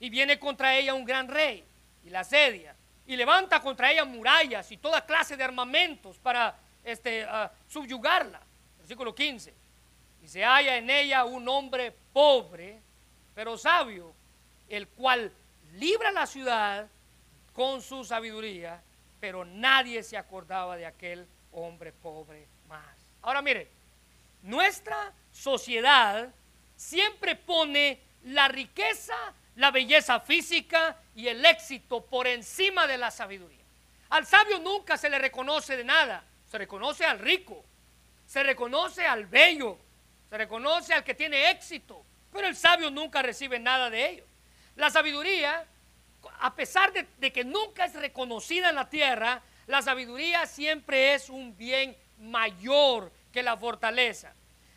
Y 0.00 0.08
viene 0.08 0.38
contra 0.38 0.74
ella 0.74 0.94
un 0.94 1.04
gran 1.04 1.28
rey 1.28 1.62
y 2.02 2.08
la 2.08 2.20
asedia. 2.20 2.74
Y 3.06 3.14
levanta 3.14 3.60
contra 3.60 3.92
ella 3.92 4.06
murallas 4.06 4.72
y 4.72 4.78
toda 4.78 5.04
clase 5.04 5.36
de 5.36 5.44
armamentos 5.44 6.16
para 6.16 6.56
este, 6.82 7.24
ah, 7.24 7.52
subyugarla. 7.68 8.40
Versículo 8.78 9.14
15. 9.14 9.59
Y 10.22 10.28
se 10.28 10.44
halla 10.44 10.76
en 10.76 10.90
ella 10.90 11.24
un 11.24 11.48
hombre 11.48 11.92
pobre, 12.12 12.80
pero 13.34 13.56
sabio, 13.56 14.12
el 14.68 14.86
cual 14.88 15.32
libra 15.74 16.12
la 16.12 16.26
ciudad 16.26 16.88
con 17.54 17.82
su 17.82 18.04
sabiduría, 18.04 18.80
pero 19.20 19.44
nadie 19.44 20.02
se 20.02 20.16
acordaba 20.16 20.76
de 20.76 20.86
aquel 20.86 21.26
hombre 21.52 21.92
pobre 21.92 22.46
más. 22.68 22.84
Ahora 23.22 23.42
mire, 23.42 23.68
nuestra 24.42 25.12
sociedad 25.32 26.28
siempre 26.76 27.36
pone 27.36 28.00
la 28.24 28.48
riqueza, 28.48 29.14
la 29.56 29.70
belleza 29.70 30.20
física 30.20 30.96
y 31.14 31.28
el 31.28 31.44
éxito 31.44 32.04
por 32.04 32.26
encima 32.26 32.86
de 32.86 32.98
la 32.98 33.10
sabiduría. 33.10 33.58
Al 34.10 34.26
sabio 34.26 34.58
nunca 34.58 34.96
se 34.96 35.10
le 35.10 35.18
reconoce 35.18 35.76
de 35.76 35.84
nada, 35.84 36.24
se 36.50 36.58
reconoce 36.58 37.04
al 37.04 37.18
rico, 37.18 37.62
se 38.26 38.42
reconoce 38.42 39.06
al 39.06 39.26
bello, 39.26 39.78
se 40.30 40.38
reconoce 40.38 40.94
al 40.94 41.02
que 41.02 41.14
tiene 41.14 41.50
éxito, 41.50 42.04
pero 42.32 42.46
el 42.46 42.54
sabio 42.54 42.90
nunca 42.90 43.20
recibe 43.20 43.58
nada 43.58 43.90
de 43.90 44.08
ello. 44.08 44.24
La 44.76 44.88
sabiduría, 44.88 45.66
a 46.38 46.54
pesar 46.54 46.92
de, 46.92 47.06
de 47.18 47.32
que 47.32 47.44
nunca 47.44 47.84
es 47.84 47.94
reconocida 47.94 48.70
en 48.70 48.76
la 48.76 48.88
tierra, 48.88 49.42
la 49.66 49.82
sabiduría 49.82 50.46
siempre 50.46 51.14
es 51.14 51.28
un 51.28 51.56
bien 51.56 51.96
mayor 52.18 53.12
que 53.32 53.42
la 53.42 53.56
fortaleza, 53.56 54.32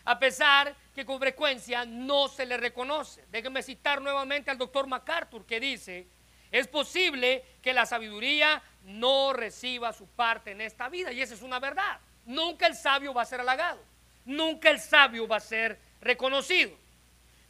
a 0.05 0.17
pesar 0.17 0.75
que 0.95 1.05
con 1.05 1.19
frecuencia 1.19 1.85
no 1.85 2.27
se 2.27 2.45
le 2.45 2.57
reconoce. 2.57 3.23
Déjenme 3.31 3.61
citar 3.61 4.01
nuevamente 4.01 4.49
al 4.49 4.57
doctor 4.57 4.87
MacArthur 4.87 5.45
que 5.45 5.59
dice, 5.59 6.07
es 6.51 6.67
posible 6.67 7.43
que 7.61 7.73
la 7.73 7.85
sabiduría 7.85 8.61
no 8.83 9.33
reciba 9.33 9.93
su 9.93 10.07
parte 10.07 10.51
en 10.51 10.61
esta 10.61 10.89
vida 10.89 11.11
y 11.11 11.21
esa 11.21 11.35
es 11.35 11.41
una 11.41 11.59
verdad. 11.59 11.99
Nunca 12.25 12.67
el 12.67 12.75
sabio 12.75 13.13
va 13.13 13.23
a 13.23 13.25
ser 13.25 13.39
halagado, 13.39 13.83
nunca 14.25 14.69
el 14.69 14.79
sabio 14.79 15.27
va 15.27 15.38
a 15.38 15.41
ser 15.41 15.79
reconocido. 16.01 16.71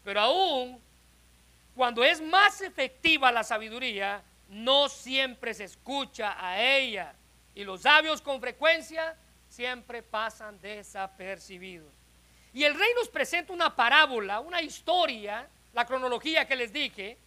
Pero 0.03 0.19
aún 0.19 0.81
cuando 1.75 2.03
es 2.03 2.21
más 2.21 2.61
efectiva 2.61 3.31
la 3.31 3.43
sabiduría, 3.43 4.21
no 4.49 4.89
siempre 4.89 5.53
se 5.53 5.63
escucha 5.63 6.35
a 6.37 6.61
ella 6.61 7.13
y 7.55 7.63
los 7.63 7.81
sabios 7.81 8.21
con 8.21 8.39
frecuencia 8.39 9.15
siempre 9.49 10.03
pasan 10.03 10.59
desapercibidos. 10.61 11.91
Y 12.53 12.63
el 12.63 12.75
rey 12.75 12.89
nos 12.95 13.09
presenta 13.09 13.53
una 13.53 13.75
parábola, 13.75 14.39
una 14.39 14.61
historia, 14.61 15.47
la 15.73 15.85
cronología 15.85 16.45
que 16.47 16.55
les 16.55 16.71
dije, 16.71 17.17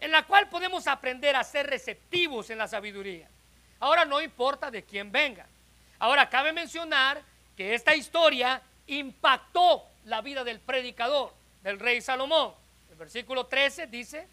en 0.00 0.10
la 0.10 0.24
cual 0.24 0.48
podemos 0.50 0.86
aprender 0.86 1.34
a 1.36 1.44
ser 1.44 1.66
receptivos 1.66 2.50
en 2.50 2.58
la 2.58 2.68
sabiduría. 2.68 3.28
Ahora 3.80 4.04
no 4.04 4.20
importa 4.20 4.70
de 4.70 4.82
quién 4.82 5.10
venga. 5.10 5.46
Ahora 5.98 6.28
cabe 6.28 6.52
mencionar 6.52 7.22
que 7.56 7.74
esta 7.74 7.94
historia 7.94 8.60
impactó 8.86 9.84
la 10.04 10.20
vida 10.20 10.44
del 10.44 10.60
predicador, 10.60 11.32
del 11.62 11.78
rey 11.78 12.00
Salomón. 12.00 12.52
El 12.90 12.96
versículo 12.96 13.46
13 13.46 13.86
dice, 13.86 14.26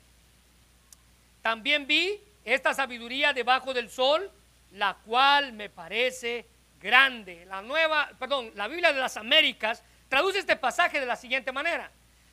también 1.42 1.88
vi 1.88 2.20
esta 2.46 2.74
sabiduría 2.74 3.34
debajo 3.34 3.74
del 3.74 3.90
sol, 3.90 4.32
la 4.74 4.96
cual 5.06 5.54
me 5.54 5.70
parece 5.70 6.46
grande. 6.80 7.46
La 7.46 7.62
nueva, 7.62 8.12
perdón, 8.20 8.52
la 8.56 8.68
Biblia 8.68 8.94
de 8.94 9.00
las 9.00 9.18
Américas 9.18 9.84
traduce 10.10 10.40
este 10.40 10.56
pasaje 10.56 11.00
de 11.00 11.06
la 11.06 11.16
siguiente 11.16 11.52
manera. 11.52 11.92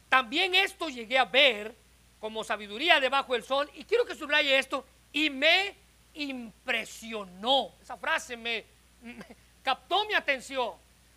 También 0.09 0.55
esto 0.55 0.89
llegué 0.89 1.19
a 1.19 1.25
ver 1.25 1.75
como 2.21 2.43
sabiduría 2.43 3.01
debajo 3.01 3.35
del 3.35 3.43
sol 3.43 3.71
y 3.75 3.85
quiero 3.85 4.05
que 4.05 4.15
subraye 4.15 4.59
esto 4.59 4.85
y 5.13 5.31
me 5.31 5.75
impresionó. 6.15 7.73
Esa 7.81 7.97
frase 7.97 8.37
me, 8.37 8.65
me 9.03 9.25
captó 9.63 10.05
mi 10.07 10.15
atención. 10.15 10.73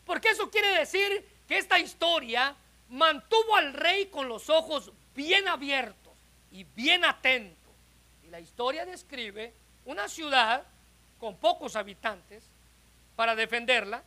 Porque 0.05 0.29
eso 0.29 0.49
quiere 0.49 0.69
decir 0.79 1.25
que 1.47 1.57
esta 1.57 1.79
historia 1.79 2.55
mantuvo 2.89 3.55
al 3.55 3.73
rey 3.73 4.07
con 4.07 4.27
los 4.27 4.49
ojos 4.49 4.91
bien 5.15 5.47
abiertos 5.47 6.13
y 6.51 6.63
bien 6.63 7.05
atentos. 7.05 7.57
Y 8.25 8.29
la 8.29 8.39
historia 8.39 8.85
describe 8.85 9.53
una 9.85 10.07
ciudad 10.07 10.63
con 11.19 11.37
pocos 11.37 11.75
habitantes 11.75 12.43
para 13.15 13.35
defenderla. 13.35 14.03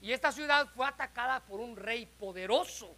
Y 0.00 0.12
esta 0.12 0.32
ciudad 0.32 0.68
fue 0.74 0.86
atacada 0.86 1.40
por 1.40 1.60
un 1.60 1.76
rey 1.76 2.06
poderoso. 2.06 2.88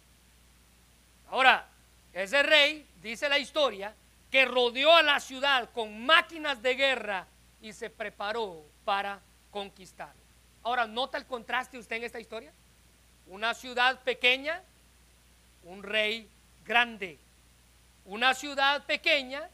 Ahora, 1.29 1.67
ese 2.13 2.43
rey, 2.43 2.87
dice 3.01 3.27
la 3.29 3.39
historia, 3.39 3.95
que 4.29 4.45
rodeó 4.45 4.95
a 4.95 5.01
la 5.01 5.19
ciudad 5.19 5.69
con 5.73 6.05
máquinas 6.05 6.61
de 6.61 6.75
guerra 6.75 7.27
y 7.61 7.73
se 7.73 7.89
preparó 7.89 8.63
para 8.85 9.19
conquistar. 9.51 10.20
Ahora, 10.63 10.85
¿nota 10.85 11.17
el 11.17 11.25
contraste 11.25 11.77
usted 11.77 11.97
en 11.97 12.03
esta 12.03 12.19
historia? 12.19 12.53
Una 13.27 13.53
ciudad 13.53 13.99
pequeña, 14.01 14.61
un 15.63 15.83
rey 15.83 16.29
grande. 16.63 17.17
Una 18.05 18.33
ciudad 18.33 18.85
pequeña, 18.85 19.49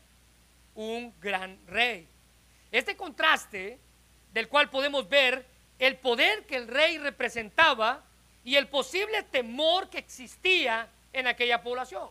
un 0.76 1.14
gran 1.20 1.60
rey. 1.68 2.08
Este 2.72 2.96
contraste, 2.96 3.80
del 4.34 4.50
cual 4.50 4.70
podemos 4.70 5.08
ver 5.08 5.46
el 5.80 5.98
poder 5.98 6.46
que 6.46 6.58
el 6.58 6.68
rey 6.68 6.98
representaba 6.98 8.04
y 8.44 8.56
el 8.56 8.68
posible 8.68 9.24
temor 9.24 9.90
que 9.90 9.98
existía 9.98 10.88
en 11.14 11.28
aquella 11.28 11.64
población. 11.64 12.10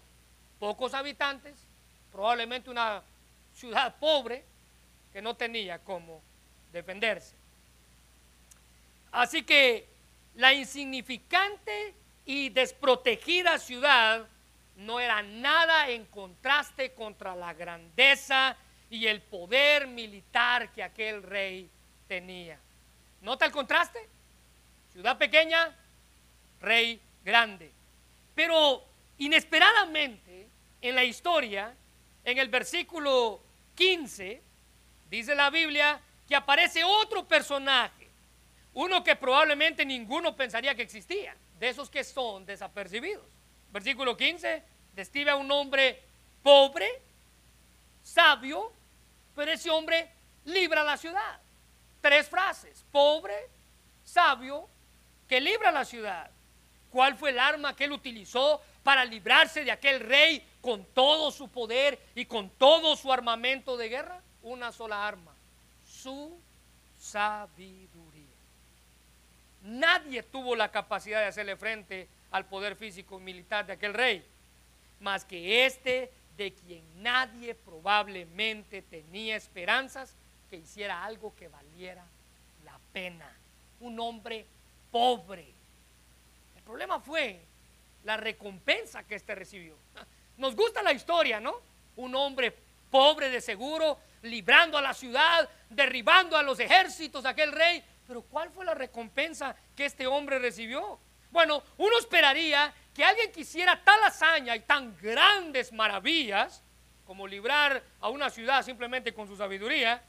Pocos 0.58 0.94
habitantes, 0.94 1.54
probablemente 2.10 2.70
una 2.70 3.02
ciudad 3.54 3.94
pobre 3.98 4.44
que 5.12 5.22
no 5.22 5.34
tenía 5.34 5.78
cómo 5.78 6.22
defenderse. 6.72 7.35
Así 9.12 9.42
que 9.42 9.88
la 10.34 10.52
insignificante 10.52 11.94
y 12.24 12.50
desprotegida 12.50 13.58
ciudad 13.58 14.26
no 14.76 15.00
era 15.00 15.22
nada 15.22 15.88
en 15.88 16.04
contraste 16.06 16.92
contra 16.92 17.34
la 17.34 17.54
grandeza 17.54 18.56
y 18.90 19.06
el 19.06 19.22
poder 19.22 19.86
militar 19.86 20.72
que 20.72 20.82
aquel 20.82 21.22
rey 21.22 21.68
tenía. 22.06 22.58
¿Nota 23.22 23.46
el 23.46 23.52
contraste? 23.52 23.98
Ciudad 24.92 25.16
pequeña, 25.16 25.74
rey 26.60 27.00
grande. 27.24 27.72
Pero 28.34 28.84
inesperadamente 29.18 30.46
en 30.82 30.94
la 30.94 31.04
historia, 31.04 31.74
en 32.24 32.38
el 32.38 32.48
versículo 32.48 33.40
15, 33.74 34.42
dice 35.08 35.34
la 35.34 35.50
Biblia 35.50 36.00
que 36.28 36.36
aparece 36.36 36.84
otro 36.84 37.26
personaje, 37.26 37.95
uno 38.76 39.04
que 39.04 39.16
probablemente 39.16 39.84
ninguno 39.84 40.34
pensaría 40.34 40.74
que 40.74 40.82
existía, 40.82 41.36
de 41.58 41.68
esos 41.68 41.90
que 41.90 42.04
son 42.04 42.46
desapercibidos. 42.46 43.26
Versículo 43.72 44.16
15 44.16 44.62
describe 44.94 45.32
a 45.32 45.36
un 45.36 45.50
hombre 45.50 46.00
pobre, 46.42 46.88
sabio, 48.02 48.72
pero 49.34 49.52
ese 49.52 49.68
hombre 49.68 50.08
libra 50.44 50.82
la 50.82 50.96
ciudad 50.96 51.40
tres 52.06 52.28
frases. 52.28 52.84
Pobre, 52.92 53.34
sabio, 54.04 54.68
que 55.28 55.40
libra 55.40 55.72
la 55.72 55.84
ciudad. 55.84 56.30
¿Cuál 56.90 57.16
fue 57.16 57.30
el 57.30 57.38
arma 57.40 57.74
que 57.74 57.84
él 57.84 57.90
utilizó 57.90 58.62
para 58.84 59.04
librarse 59.04 59.64
de 59.64 59.72
aquel 59.72 59.98
rey 59.98 60.46
con 60.60 60.84
todo 60.94 61.32
su 61.32 61.48
poder 61.48 61.98
y 62.14 62.26
con 62.26 62.48
todo 62.50 62.94
su 62.94 63.12
armamento 63.12 63.76
de 63.76 63.88
guerra? 63.88 64.22
Una 64.42 64.70
sola 64.70 65.04
arma, 65.04 65.34
su 65.84 66.38
sabiduría. 66.96 67.95
Nadie 69.66 70.22
tuvo 70.22 70.54
la 70.54 70.70
capacidad 70.70 71.20
de 71.20 71.26
hacerle 71.26 71.56
frente 71.56 72.08
al 72.30 72.46
poder 72.46 72.76
físico 72.76 73.18
y 73.18 73.22
militar 73.22 73.66
de 73.66 73.72
aquel 73.72 73.94
rey, 73.94 74.24
más 75.00 75.24
que 75.24 75.66
este 75.66 76.12
de 76.36 76.52
quien 76.52 77.02
nadie 77.02 77.54
probablemente 77.54 78.82
tenía 78.82 79.34
esperanzas 79.34 80.14
que 80.50 80.56
hiciera 80.56 81.04
algo 81.04 81.34
que 81.34 81.48
valiera 81.48 82.04
la 82.64 82.78
pena. 82.92 83.28
Un 83.80 83.98
hombre 83.98 84.46
pobre. 84.92 85.46
El 86.56 86.62
problema 86.62 87.00
fue 87.00 87.40
la 88.04 88.16
recompensa 88.16 89.02
que 89.02 89.16
éste 89.16 89.34
recibió. 89.34 89.74
Nos 90.36 90.54
gusta 90.54 90.80
la 90.82 90.92
historia, 90.92 91.40
¿no? 91.40 91.60
Un 91.96 92.14
hombre 92.14 92.54
pobre 92.90 93.30
de 93.30 93.40
seguro, 93.40 93.98
librando 94.22 94.78
a 94.78 94.82
la 94.82 94.94
ciudad, 94.94 95.48
derribando 95.70 96.36
a 96.36 96.42
los 96.42 96.60
ejércitos 96.60 97.24
de 97.24 97.30
aquel 97.30 97.50
rey. 97.50 97.82
Pero 98.06 98.22
¿cuál 98.22 98.50
fue 98.50 98.64
la 98.64 98.74
recompensa 98.74 99.56
que 99.74 99.86
este 99.86 100.06
hombre 100.06 100.38
recibió? 100.38 100.98
Bueno, 101.30 101.62
uno 101.76 101.98
esperaría 101.98 102.72
que 102.94 103.04
alguien 103.04 103.32
quisiera 103.32 103.82
tal 103.82 104.02
hazaña 104.04 104.56
y 104.56 104.60
tan 104.60 104.96
grandes 104.96 105.72
maravillas 105.72 106.62
como 107.06 107.26
librar 107.26 107.82
a 108.00 108.08
una 108.08 108.30
ciudad 108.30 108.64
simplemente 108.64 109.14
con 109.14 109.28
su 109.28 109.36
sabiduría, 109.36 110.02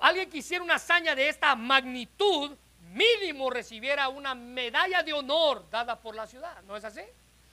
alguien 0.00 0.28
que 0.30 0.38
hiciera 0.38 0.64
una 0.64 0.76
hazaña 0.76 1.14
de 1.14 1.28
esta 1.28 1.54
magnitud, 1.54 2.56
mínimo 2.92 3.50
recibiera 3.50 4.08
una 4.08 4.34
medalla 4.34 5.02
de 5.02 5.12
honor 5.12 5.68
dada 5.70 6.00
por 6.00 6.16
la 6.16 6.26
ciudad, 6.26 6.62
¿no 6.62 6.76
es 6.76 6.84
así? 6.84 7.02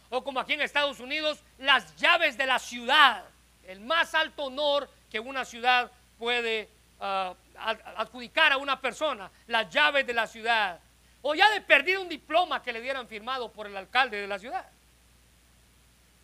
o 0.09 0.23
como 0.23 0.39
aquí 0.39 0.53
en 0.53 0.61
Estados 0.61 0.99
Unidos, 0.99 1.39
las 1.57 1.95
llaves 1.97 2.37
de 2.37 2.45
la 2.45 2.59
ciudad, 2.59 3.25
el 3.65 3.81
más 3.81 4.13
alto 4.13 4.45
honor 4.45 4.89
que 5.09 5.19
una 5.19 5.43
ciudad 5.45 5.91
puede 6.17 6.69
ah, 6.99 7.33
adjudicar 7.59 8.51
a 8.51 8.57
una 8.57 8.79
persona, 8.79 9.31
las 9.47 9.69
llaves 9.69 10.05
de 10.05 10.13
la 10.13 10.27
ciudad, 10.27 10.79
o 11.21 11.35
ya 11.35 11.49
de 11.51 11.61
perdido 11.61 12.01
un 12.01 12.09
diploma 12.09 12.61
que 12.61 12.73
le 12.73 12.81
dieran 12.81 13.07
firmado 13.07 13.51
por 13.51 13.67
el 13.67 13.75
alcalde 13.75 14.21
de 14.21 14.27
la 14.27 14.39
ciudad. 14.39 14.69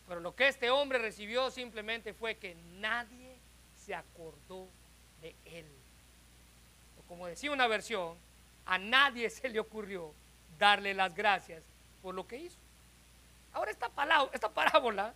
Pero 0.08 0.20
lo 0.20 0.36
que 0.36 0.48
este 0.48 0.70
hombre 0.70 1.00
recibió 1.00 1.50
simplemente 1.50 2.14
fue 2.14 2.36
que 2.36 2.56
nadie 2.80 3.38
se 3.86 3.96
acordó 3.96 4.68
de 5.22 5.36
él. 5.46 5.66
O 7.00 7.08
como 7.08 7.28
decía 7.28 7.52
una 7.52 7.68
versión, 7.68 8.18
a 8.66 8.78
nadie 8.78 9.30
se 9.30 9.50
le 9.50 9.60
ocurrió 9.60 10.14
darle 10.58 10.94
las 10.94 11.14
gracias 11.16 11.64
por 12.02 12.16
lo 12.16 12.28
que 12.28 12.38
hizo. 12.38 12.58
Ahora 13.54 13.72
esta, 13.72 13.90
parábola 14.50 15.14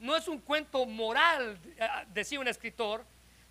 no 0.00 0.16
es 0.16 0.28
un 0.28 0.40
cuento 0.40 0.84
moral, 0.86 1.58
eh, 1.76 1.88
decía 2.08 2.40
un 2.40 2.48
escritor, 2.48 3.04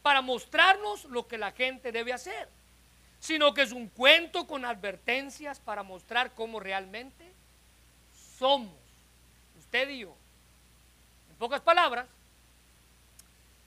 para 0.07 0.21
mostrarnos 0.21 1.03
lo 1.03 1.27
que 1.27 1.37
la 1.37 1.51
gente 1.51 1.91
debe 1.91 2.13
hacer, 2.13 2.47
sino 3.19 3.53
que 3.53 3.63
es 3.63 3.73
un 3.73 3.89
cuento 3.89 4.47
con 4.47 4.63
advertencias 4.63 5.59
para 5.59 5.83
mostrar 5.83 6.33
cómo 6.33 6.61
realmente 6.61 7.29
somos, 8.39 8.71
usted 9.59 9.89
y 9.89 9.99
yo. 9.99 10.15
En 11.29 11.35
pocas 11.35 11.59
palabras, 11.59 12.07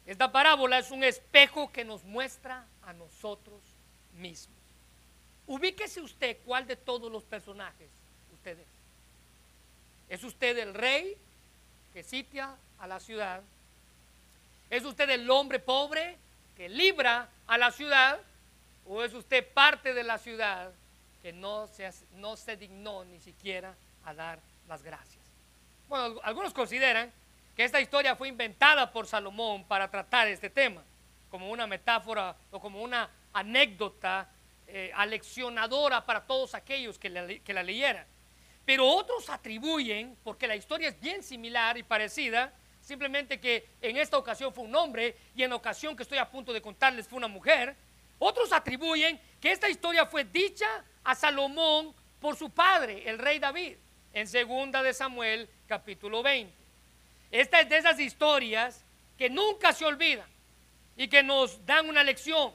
esta 0.07 0.33
parábola 0.33 0.79
es 0.79 0.91
un 0.91 1.05
espejo 1.05 1.71
que 1.71 1.85
nos 1.85 2.05
muestra 2.05 2.65
a 2.87 2.95
nosotros 2.95 3.61
mismos. 4.17 4.57
Ubíquese 5.47 6.01
usted 6.01 6.39
cuál 6.47 6.67
de 6.67 6.77
todos 6.77 7.13
los 7.13 7.23
personajes 7.23 7.91
usted 8.33 8.59
es. 8.59 8.67
¿Es 10.09 10.25
usted 10.25 10.57
el 10.57 10.73
rey 10.73 11.19
que 11.93 12.03
sitia 12.03 12.57
a 12.79 12.87
la 12.87 12.99
ciudad? 12.99 13.43
¿Es 14.71 14.87
usted 14.87 15.11
el 15.11 15.29
hombre 15.29 15.59
pobre 15.59 16.17
que 16.61 16.69
libra 16.69 17.27
a 17.47 17.57
la 17.57 17.73
ciudad? 17.73 18.21
¿O 18.85 19.03
es 19.03 19.15
usted 19.15 19.51
parte 19.55 19.95
de 19.95 20.05
la 20.05 20.19
ciudad 20.19 20.71
que 21.23 21.33
no 21.33 21.67
se, 21.67 21.91
no 22.17 22.37
se 22.37 22.55
dignó 22.55 23.03
ni 23.03 23.19
siquiera 23.19 23.75
a 24.05 24.13
dar 24.13 24.41
las 24.69 24.83
gracias? 24.83 25.25
Bueno, 25.89 26.21
algunos 26.23 26.53
consideran 26.53 27.11
que 27.57 27.65
esta 27.65 27.81
historia 27.81 28.15
fue 28.15 28.29
inventada 28.29 28.93
por 28.93 29.07
Salomón 29.07 29.65
para 29.65 29.91
tratar 29.91 30.29
este 30.29 30.51
tema, 30.51 30.83
como 31.31 31.49
una 31.49 31.67
metáfora 31.67 32.37
o 32.51 32.61
como 32.61 32.83
una 32.83 33.09
anécdota 33.33 34.29
eh, 34.67 34.93
aleccionadora 34.95 36.05
para 36.05 36.27
todos 36.27 36.55
aquellos 36.55 36.99
que 36.99 37.09
la 37.09 37.63
leyeran. 37.63 38.05
Pero 38.67 38.87
otros 38.87 39.31
atribuyen, 39.31 40.15
porque 40.23 40.47
la 40.47 40.57
historia 40.57 40.91
es 40.91 41.01
bien 41.01 41.23
similar 41.23 41.79
y 41.79 41.85
parecida, 41.85 42.53
simplemente 42.91 43.39
que 43.39 43.69
en 43.81 43.97
esta 43.97 44.19
ocasión 44.19 44.53
fue 44.53 44.65
un 44.65 44.75
hombre 44.75 45.17
y 45.37 45.45
en 45.45 45.51
la 45.51 45.57
ocasión 45.57 45.97
que 45.97 46.03
estoy 46.03 46.19
a 46.19 46.29
punto 46.29 46.53
de 46.53 46.61
contarles 46.61 47.07
fue 47.07 47.19
una 47.19 47.29
mujer. 47.29 47.77
Otros 48.19 48.53
atribuyen 48.53 49.21
que 49.41 49.53
esta 49.53 49.69
historia 49.69 50.07
fue 50.07 50.25
dicha 50.25 50.67
a 51.05 51.15
Salomón 51.15 51.95
por 52.21 52.35
su 52.35 52.51
padre, 52.51 53.09
el 53.09 53.19
rey 53.19 53.39
David, 53.39 53.77
en 54.13 54.27
segunda 54.27 54.83
de 54.83 54.93
Samuel 54.93 55.49
capítulo 55.69 56.21
20. 56.21 56.53
Esta 57.31 57.61
es 57.61 57.69
de 57.69 57.77
esas 57.77 58.01
historias 58.01 58.85
que 59.17 59.31
nunca 59.31 59.73
se 59.73 59.85
olvidan 59.85 60.27
y 60.97 61.07
que 61.07 61.23
nos 61.23 61.65
dan 61.65 61.89
una 61.89 62.03
lección. 62.03 62.53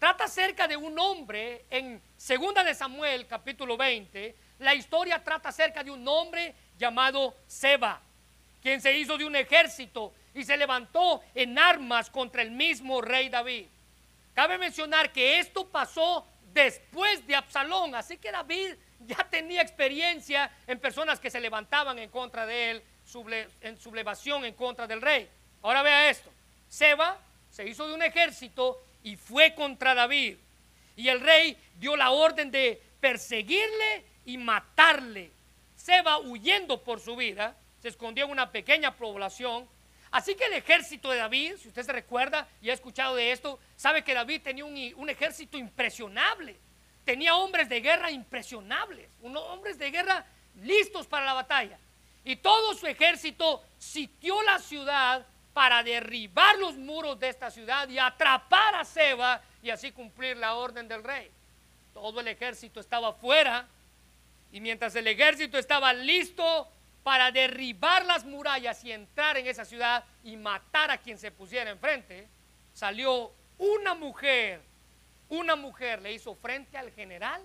Trata 0.00 0.24
acerca 0.24 0.66
de 0.66 0.76
un 0.76 0.98
hombre 0.98 1.66
en 1.70 2.02
segunda 2.16 2.64
de 2.64 2.74
Samuel 2.74 3.28
capítulo 3.28 3.76
20 3.76 4.34
la 4.58 4.74
historia 4.74 5.22
trata 5.22 5.50
acerca 5.50 5.84
de 5.84 5.90
un 5.90 6.06
hombre 6.08 6.54
llamado 6.76 7.36
Seba, 7.46 8.00
quien 8.62 8.80
se 8.80 8.96
hizo 8.96 9.16
de 9.16 9.24
un 9.24 9.36
ejército 9.36 10.12
y 10.34 10.44
se 10.44 10.56
levantó 10.56 11.22
en 11.34 11.58
armas 11.58 12.10
contra 12.10 12.42
el 12.42 12.50
mismo 12.50 13.00
rey 13.00 13.28
David. 13.28 13.66
Cabe 14.34 14.58
mencionar 14.58 15.12
que 15.12 15.38
esto 15.38 15.66
pasó 15.66 16.26
después 16.52 17.26
de 17.26 17.34
Absalón, 17.34 17.94
así 17.94 18.16
que 18.18 18.30
David 18.30 18.74
ya 19.00 19.26
tenía 19.30 19.62
experiencia 19.62 20.50
en 20.66 20.78
personas 20.78 21.20
que 21.20 21.30
se 21.30 21.40
levantaban 21.40 21.98
en 21.98 22.10
contra 22.10 22.46
de 22.46 22.70
él, 22.70 22.82
en 23.62 23.78
sublevación 23.78 24.44
en 24.44 24.54
contra 24.54 24.86
del 24.86 25.00
rey. 25.00 25.28
Ahora 25.62 25.82
vea 25.82 26.10
esto, 26.10 26.30
Seba 26.68 27.18
se 27.50 27.66
hizo 27.66 27.88
de 27.88 27.94
un 27.94 28.02
ejército 28.02 28.82
y 29.02 29.16
fue 29.16 29.54
contra 29.54 29.94
David. 29.94 30.36
Y 30.96 31.08
el 31.08 31.20
rey 31.20 31.56
dio 31.78 31.96
la 31.96 32.10
orden 32.10 32.50
de 32.50 32.80
perseguirle 33.00 34.04
y 34.24 34.36
matarle. 34.36 35.30
Se 35.76 36.02
va 36.02 36.18
huyendo 36.18 36.82
por 36.82 37.00
su 37.00 37.16
vida, 37.16 37.56
se 37.80 37.88
escondió 37.88 38.24
en 38.24 38.30
una 38.30 38.50
pequeña 38.50 38.94
población. 38.96 39.68
Así 40.10 40.34
que 40.34 40.44
el 40.44 40.54
ejército 40.54 41.10
de 41.10 41.18
David, 41.18 41.54
si 41.60 41.68
usted 41.68 41.82
se 41.82 41.92
recuerda 41.92 42.48
y 42.62 42.70
ha 42.70 42.74
escuchado 42.74 43.14
de 43.16 43.32
esto, 43.32 43.58
sabe 43.76 44.02
que 44.02 44.14
David 44.14 44.42
tenía 44.42 44.64
un, 44.64 45.10
ejército 45.10 45.58
impresionable. 45.58 46.56
Tenía 47.04 47.36
hombres 47.36 47.68
de 47.68 47.80
guerra 47.80 48.10
impresionables, 48.10 49.08
unos 49.20 49.42
hombres 49.44 49.78
de 49.78 49.90
guerra 49.90 50.26
listos 50.62 51.06
para 51.06 51.24
la 51.24 51.34
batalla. 51.34 51.78
Y 52.24 52.36
todo 52.36 52.74
su 52.74 52.86
ejército 52.86 53.62
sitió 53.78 54.42
la 54.42 54.58
ciudad 54.58 55.26
para 55.52 55.82
derribar 55.82 56.56
los 56.58 56.76
muros 56.76 57.18
de 57.18 57.28
esta 57.28 57.50
ciudad 57.50 57.88
y 57.88 57.98
atrapar 57.98 58.74
a 58.74 58.84
Seba 58.84 59.42
y 59.62 59.70
así 59.70 59.92
cumplir 59.92 60.36
la 60.36 60.54
orden 60.54 60.88
del 60.88 61.02
rey. 61.02 61.30
Todo 61.94 62.20
el 62.20 62.28
ejército 62.28 62.80
estaba 62.80 63.12
fuera 63.12 63.66
y 64.52 64.60
mientras 64.60 64.94
el 64.94 65.06
ejército 65.06 65.58
estaba 65.58 65.92
listo 65.92 66.68
para 67.08 67.32
derribar 67.32 68.04
las 68.04 68.26
murallas 68.26 68.84
y 68.84 68.92
entrar 68.92 69.38
en 69.38 69.46
esa 69.46 69.64
ciudad 69.64 70.04
y 70.24 70.36
matar 70.36 70.90
a 70.90 70.98
quien 70.98 71.16
se 71.16 71.30
pusiera 71.30 71.70
enfrente, 71.70 72.28
salió 72.74 73.32
una 73.56 73.94
mujer. 73.94 74.60
Una 75.30 75.56
mujer 75.56 76.02
le 76.02 76.12
hizo 76.12 76.34
frente 76.34 76.76
al 76.76 76.92
general 76.92 77.40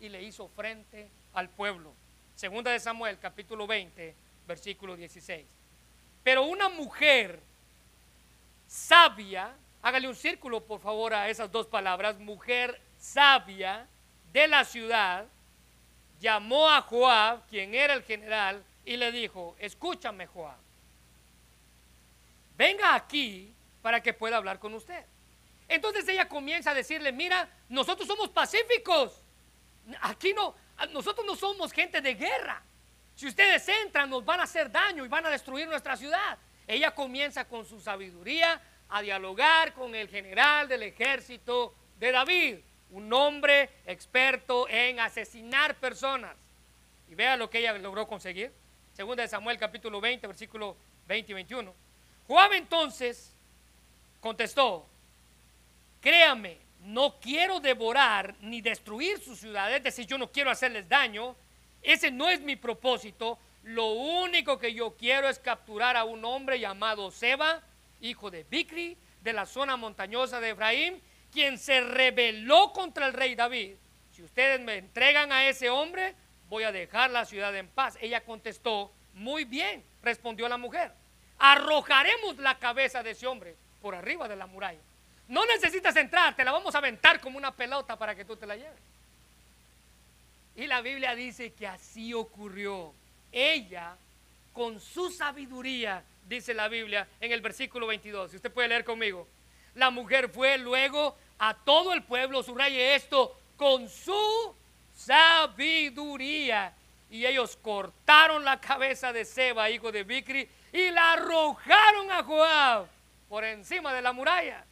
y 0.00 0.08
le 0.08 0.24
hizo 0.24 0.48
frente 0.48 1.08
al 1.34 1.48
pueblo. 1.48 1.94
Segunda 2.34 2.72
de 2.72 2.80
Samuel, 2.80 3.20
capítulo 3.20 3.68
20, 3.68 4.12
versículo 4.44 4.96
16. 4.96 5.46
Pero 6.24 6.42
una 6.42 6.68
mujer 6.68 7.38
sabia, 8.66 9.54
hágale 9.82 10.08
un 10.08 10.16
círculo 10.16 10.64
por 10.64 10.80
favor 10.80 11.14
a 11.14 11.28
esas 11.28 11.52
dos 11.52 11.68
palabras, 11.68 12.18
mujer 12.18 12.80
sabia 12.98 13.86
de 14.32 14.48
la 14.48 14.64
ciudad, 14.64 15.26
llamó 16.18 16.68
a 16.68 16.82
Joab, 16.82 17.46
quien 17.46 17.72
era 17.72 17.94
el 17.94 18.02
general, 18.02 18.64
y 18.86 18.96
le 18.96 19.12
dijo, 19.12 19.54
escúchame 19.58 20.26
Joab, 20.26 20.56
venga 22.56 22.94
aquí 22.94 23.52
para 23.82 24.00
que 24.02 24.14
pueda 24.14 24.38
hablar 24.38 24.58
con 24.58 24.72
usted. 24.72 25.04
Entonces 25.68 26.08
ella 26.08 26.28
comienza 26.28 26.70
a 26.70 26.74
decirle, 26.74 27.12
mira, 27.12 27.48
nosotros 27.68 28.06
somos 28.06 28.30
pacíficos, 28.30 29.20
aquí 30.00 30.32
no, 30.32 30.54
nosotros 30.92 31.26
no 31.26 31.36
somos 31.36 31.72
gente 31.72 32.00
de 32.00 32.14
guerra. 32.14 32.62
Si 33.16 33.26
ustedes 33.26 33.68
entran 33.68 34.08
nos 34.08 34.24
van 34.24 34.40
a 34.40 34.44
hacer 34.44 34.70
daño 34.70 35.04
y 35.04 35.08
van 35.08 35.26
a 35.26 35.30
destruir 35.30 35.66
nuestra 35.66 35.96
ciudad. 35.96 36.38
Ella 36.66 36.94
comienza 36.94 37.46
con 37.46 37.64
su 37.64 37.80
sabiduría 37.80 38.60
a 38.88 39.02
dialogar 39.02 39.72
con 39.72 39.94
el 39.94 40.08
general 40.08 40.68
del 40.68 40.82
ejército 40.84 41.74
de 41.98 42.12
David 42.12 42.56
un 42.90 43.12
hombre 43.12 43.70
experto 43.86 44.68
en 44.68 45.00
asesinar 45.00 45.74
personas. 45.76 46.36
Y 47.08 47.14
vea 47.14 47.36
lo 47.36 47.50
que 47.50 47.58
ella 47.58 47.72
logró 47.74 48.06
conseguir. 48.06 48.52
Segunda 48.96 49.24
de 49.24 49.28
Samuel 49.28 49.58
capítulo 49.58 50.00
20, 50.00 50.26
versículo 50.26 50.74
20 51.06 51.30
y 51.30 51.34
21. 51.34 51.74
Joab 52.26 52.54
entonces 52.54 53.30
contestó, 54.20 54.86
créame, 56.00 56.56
no 56.80 57.20
quiero 57.20 57.60
devorar 57.60 58.34
ni 58.40 58.62
destruir 58.62 59.20
sus 59.20 59.38
ciudades, 59.38 59.76
es 59.76 59.82
decir, 59.82 60.06
yo 60.06 60.16
no 60.16 60.32
quiero 60.32 60.50
hacerles 60.50 60.88
daño, 60.88 61.36
ese 61.82 62.10
no 62.10 62.30
es 62.30 62.40
mi 62.40 62.56
propósito, 62.56 63.38
lo 63.64 63.88
único 63.88 64.58
que 64.58 64.72
yo 64.72 64.96
quiero 64.96 65.28
es 65.28 65.38
capturar 65.40 65.94
a 65.94 66.04
un 66.04 66.24
hombre 66.24 66.58
llamado 66.58 67.10
Seba, 67.10 67.60
hijo 68.00 68.30
de 68.30 68.44
Bicri, 68.44 68.96
de 69.20 69.32
la 69.34 69.44
zona 69.44 69.76
montañosa 69.76 70.40
de 70.40 70.50
Efraín, 70.50 71.02
quien 71.30 71.58
se 71.58 71.82
rebeló 71.82 72.72
contra 72.72 73.06
el 73.06 73.12
rey 73.12 73.34
David. 73.34 73.74
Si 74.14 74.22
ustedes 74.22 74.58
me 74.58 74.76
entregan 74.78 75.32
a 75.32 75.46
ese 75.46 75.68
hombre, 75.68 76.14
voy 76.48 76.64
a 76.64 76.72
dejar 76.72 77.10
la 77.10 77.24
ciudad 77.24 77.54
en 77.56 77.68
paz. 77.68 77.96
Ella 78.00 78.20
contestó, 78.22 78.90
muy 79.14 79.44
bien, 79.44 79.82
respondió 80.02 80.48
la 80.48 80.56
mujer. 80.56 80.92
Arrojaremos 81.38 82.38
la 82.38 82.58
cabeza 82.58 83.02
de 83.02 83.10
ese 83.10 83.26
hombre 83.26 83.54
por 83.82 83.94
arriba 83.94 84.28
de 84.28 84.36
la 84.36 84.46
muralla. 84.46 84.80
No 85.28 85.44
necesitas 85.46 85.96
entrar, 85.96 86.36
te 86.36 86.44
la 86.44 86.52
vamos 86.52 86.74
a 86.74 86.78
aventar 86.78 87.20
como 87.20 87.36
una 87.36 87.52
pelota 87.52 87.96
para 87.96 88.14
que 88.14 88.24
tú 88.24 88.36
te 88.36 88.46
la 88.46 88.56
lleves. 88.56 88.78
Y 90.54 90.66
la 90.66 90.80
Biblia 90.80 91.14
dice 91.14 91.52
que 91.52 91.66
así 91.66 92.14
ocurrió. 92.14 92.92
Ella, 93.32 93.96
con 94.52 94.80
su 94.80 95.10
sabiduría, 95.10 96.02
dice 96.26 96.54
la 96.54 96.68
Biblia 96.68 97.06
en 97.20 97.32
el 97.32 97.40
versículo 97.40 97.86
22, 97.86 98.30
si 98.30 98.36
usted 98.36 98.52
puede 98.52 98.68
leer 98.68 98.84
conmigo, 98.84 99.28
la 99.74 99.90
mujer 99.90 100.30
fue 100.30 100.56
luego 100.56 101.16
a 101.38 101.54
todo 101.54 101.92
el 101.92 102.02
pueblo, 102.02 102.42
subraye 102.42 102.94
esto, 102.94 103.38
con 103.56 103.88
su 103.90 104.54
sabiduría 104.96 106.72
y 107.10 107.24
ellos 107.24 107.56
cortaron 107.62 108.44
la 108.44 108.60
cabeza 108.60 109.12
de 109.12 109.24
Seba, 109.24 109.70
hijo 109.70 109.92
de 109.92 110.02
Bicri, 110.02 110.48
y 110.72 110.90
la 110.90 111.12
arrojaron 111.12 112.10
a 112.10 112.24
Joab 112.24 112.86
por 113.28 113.44
encima 113.44 113.92
de 113.94 114.02
la 114.02 114.12
muralla. 114.12 114.64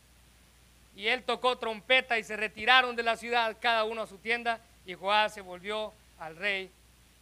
Y 0.96 1.06
él 1.06 1.22
tocó 1.22 1.58
trompeta 1.58 2.18
y 2.18 2.24
se 2.24 2.36
retiraron 2.36 2.96
de 2.96 3.02
la 3.02 3.16
ciudad, 3.16 3.56
cada 3.60 3.84
uno 3.84 4.02
a 4.02 4.06
su 4.06 4.18
tienda, 4.18 4.60
y 4.84 4.94
Joab 4.94 5.30
se 5.30 5.40
volvió 5.40 5.92
al 6.18 6.36
rey, 6.36 6.70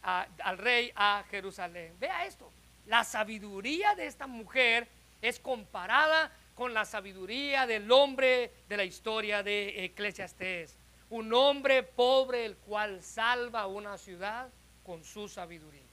al 0.01 0.57
rey 0.57 0.91
a 0.95 1.23
Jerusalén. 1.29 1.93
Vea 1.99 2.25
esto, 2.25 2.51
la 2.87 3.03
sabiduría 3.03 3.95
de 3.95 4.07
esta 4.07 4.27
mujer 4.27 4.87
es 5.21 5.39
comparada 5.39 6.31
con 6.55 6.73
la 6.73 6.85
sabiduría 6.85 7.65
del 7.65 7.91
hombre 7.91 8.51
de 8.67 8.77
la 8.77 8.83
historia 8.83 9.41
de 9.43 9.85
Eclesiastés. 9.85 10.75
Un 11.13 11.31
hombre 11.31 11.83
pobre 11.83 12.43
el 12.43 12.55
cual 12.55 13.03
salva 13.03 13.67
una 13.67 13.99
ciudad 13.99 14.49
con 14.83 15.03
su 15.03 15.29
sabiduría. 15.29 15.83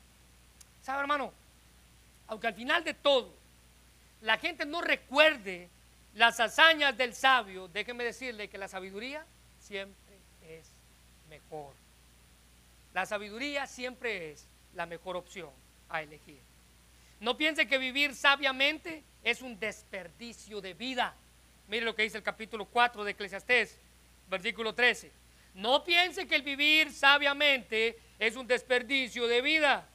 ¿Sabe, 0.81 1.03
hermano? 1.03 1.31
Aunque 2.29 2.47
al 2.47 2.55
final 2.55 2.83
de 2.83 2.95
todo 2.95 3.31
la 4.23 4.39
gente 4.39 4.65
no 4.65 4.81
recuerde 4.81 5.69
las 6.15 6.41
hazañas 6.41 6.97
del 6.97 7.15
sabio, 7.15 7.69
déjeme 7.69 8.03
decirle 8.03 8.49
que 8.49 8.57
la 8.57 8.67
sabiduría 8.67 9.27
siempre 9.59 10.17
es 10.49 10.71
mejor. 11.29 11.75
La 12.95 13.05
sabiduría 13.05 13.67
siempre 13.67 14.33
es 14.33 14.47
la 14.75 14.87
mejor 14.87 15.17
opción 15.17 15.51
a 15.91 16.01
elegir. 16.01 16.41
No 17.21 17.37
piense 17.37 17.69
que 17.69 17.77
vivir 17.77 18.15
sabiamente 18.15 19.05
es 19.23 19.43
un 19.43 19.61
desperdicio 19.61 20.63
de 20.63 20.73
vida. 20.73 21.15
Mire 21.69 21.85
lo 21.85 21.95
que 21.95 22.05
dice 22.05 22.17
el 22.17 22.25
capítulo 22.25 22.65
4 22.65 23.05
de 23.05 23.11
Eclesiastés, 23.11 23.79
versículo 24.31 24.73
13. 24.75 25.11
No 25.55 25.85
piense 25.85 26.27
que 26.27 26.37
el 26.37 26.43
vivir 26.43 26.93
sabiamente 26.93 27.99
es 28.19 28.37
un 28.37 28.47
desperdicio 28.47 29.27
de 29.27 29.43
vida. 29.43 29.87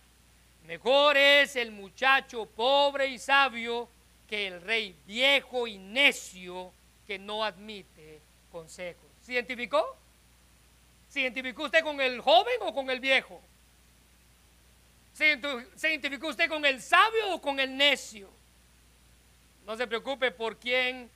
Mejor 0.67 1.15
es 1.15 1.55
el 1.55 1.71
muchacho 1.71 2.45
pobre 2.45 3.07
y 3.07 3.17
sabio 3.17 3.88
que 4.27 4.47
el 4.47 4.61
rey 4.61 4.95
viejo 5.05 5.67
y 5.67 5.77
necio 5.77 6.73
que 7.07 7.17
no 7.17 7.43
admite 7.43 8.19
consejos. 8.51 9.05
¿Se 9.21 9.33
identificó? 9.33 9.97
¿Se 11.09 11.21
identificó 11.21 11.65
usted 11.65 11.83
con 11.83 12.01
el 12.01 12.19
joven 12.19 12.55
o 12.61 12.73
con 12.73 12.89
el 12.89 12.99
viejo? 12.99 13.41
¿Se 15.13 15.39
identificó 15.83 16.27
usted 16.27 16.49
con 16.49 16.65
el 16.65 16.81
sabio 16.81 17.36
o 17.36 17.41
con 17.41 17.59
el 17.59 17.77
necio? 17.77 18.29
No 19.65 19.77
se 19.77 19.88
preocupe 19.88 20.31
por 20.31 20.57
quién, 20.57 21.09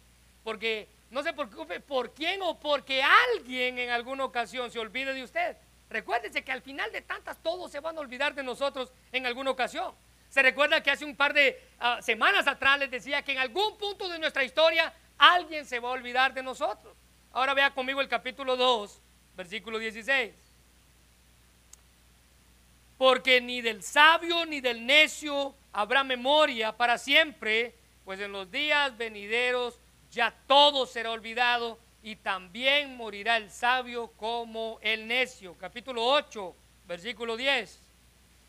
porque 0.44 0.88
no 1.12 1.24
se 1.24 1.34
preocupe 1.34 1.80
por 1.80 2.14
quién 2.14 2.42
o 2.42 2.60
porque 2.60 3.02
alguien 3.02 3.80
en 3.80 3.90
alguna 3.90 4.26
ocasión 4.26 4.70
se 4.70 4.80
olvide 4.80 5.14
de 5.14 5.24
usted. 5.24 5.58
Recuérdese 5.90 6.44
que 6.44 6.52
al 6.52 6.62
final 6.62 6.92
de 6.92 7.02
tantas 7.02 7.38
todos 7.38 7.72
se 7.72 7.80
van 7.80 7.98
a 7.98 8.02
olvidar 8.02 8.36
de 8.36 8.44
nosotros 8.44 8.92
en 9.12 9.26
alguna 9.26 9.52
ocasión. 9.52 9.94
Se 10.30 10.44
recuerda 10.44 10.84
que 10.84 10.92
hace 10.92 11.06
un 11.06 11.16
par 11.16 11.34
de 11.34 11.60
ah, 11.80 12.00
semanas 12.02 12.46
atrás 12.48 12.78
les 12.78 12.92
decía 12.92 13.24
que 13.24 13.32
en 13.32 13.40
algún 13.40 13.78
punto 13.78 14.08
de 14.08 14.20
nuestra 14.20 14.44
historia 14.44 14.94
alguien 15.18 15.66
se 15.66 15.80
va 15.80 15.90
a 15.90 15.94
olvidar 15.94 16.34
de 16.34 16.44
nosotros. 16.44 16.96
Ahora 17.32 17.56
vea 17.56 17.72
conmigo 17.72 18.02
el 18.02 18.08
capítulo 18.08 18.56
2, 18.56 19.02
versículo 19.36 19.80
16. 19.80 20.34
Porque 23.00 23.42
ni 23.42 23.62
del 23.62 23.82
sabio 23.82 24.46
ni 24.46 24.62
del 24.62 24.86
necio 24.86 25.56
habrá 25.74 26.04
memoria 26.04 26.78
para 26.78 27.00
siempre, 27.00 27.74
pues 28.06 28.20
en 28.20 28.32
los 28.32 28.52
días 28.52 28.96
venideros 28.96 29.80
ya 30.12 30.34
todo 30.48 30.86
será 30.86 31.12
olvidado 31.12 31.80
y 32.02 32.16
también 32.16 32.96
morirá 32.96 33.38
el 33.38 33.52
sabio 33.52 34.12
como 34.18 34.80
el 34.82 35.08
necio. 35.08 35.56
Capítulo 35.58 36.06
8, 36.06 36.56
versículo 36.88 37.38
10. 37.38 37.80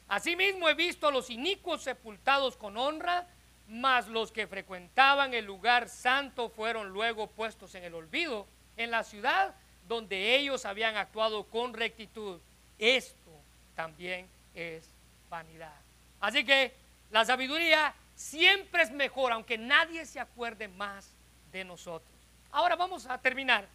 Asimismo 0.09 0.69
he 0.69 0.75
visto 0.75 1.09
a 1.09 1.13
los 1.13 1.31
inicuos 1.31 1.83
sepultados 1.83 2.57
con 2.57 2.77
honra, 2.77 3.27
mas 3.69 4.09
los 4.09 4.33
que 4.33 4.47
frecuentaban 4.47 5.35
el 5.35 5.45
lugar 5.45 5.89
santo 5.89 6.49
fueron 6.49 6.91
luego 6.91 7.29
puestos 7.29 7.75
en 7.75 7.85
el 7.85 7.95
olvido 7.95 8.47
en 8.77 8.91
la 8.91 9.05
ciudad 9.05 9.55
donde 9.87 10.37
ellos 10.37 10.65
habían 10.65 10.97
actuado 10.97 11.45
con 11.45 11.75
rectitud. 11.75 12.41
Esto 12.79 13.31
también 13.75 14.29
es 14.55 14.89
vanidad. 15.29 15.75
Así 16.21 16.45
que 16.45 16.73
la 17.11 17.25
sabiduría 17.25 17.95
siempre 18.15 18.83
es 18.83 18.91
mejor, 18.91 19.33
aunque 19.33 19.59
nadie 19.59 20.07
se 20.07 20.21
acuerde 20.21 20.69
más 20.69 21.13
de 21.53 21.65
nosotros. 21.65 22.11
Ahora 22.53 22.77
vamos 22.77 23.07
a 23.07 23.19
terminar. 23.19 23.67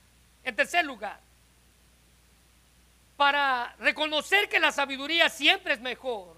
En 0.43 0.55
tercer 0.55 0.85
lugar, 0.85 1.19
para 3.17 3.75
reconocer 3.79 4.47
que 4.49 4.59
la 4.59 4.71
sabiduría 4.71 5.29
siempre 5.29 5.73
es 5.73 5.79
mejor, 5.79 6.37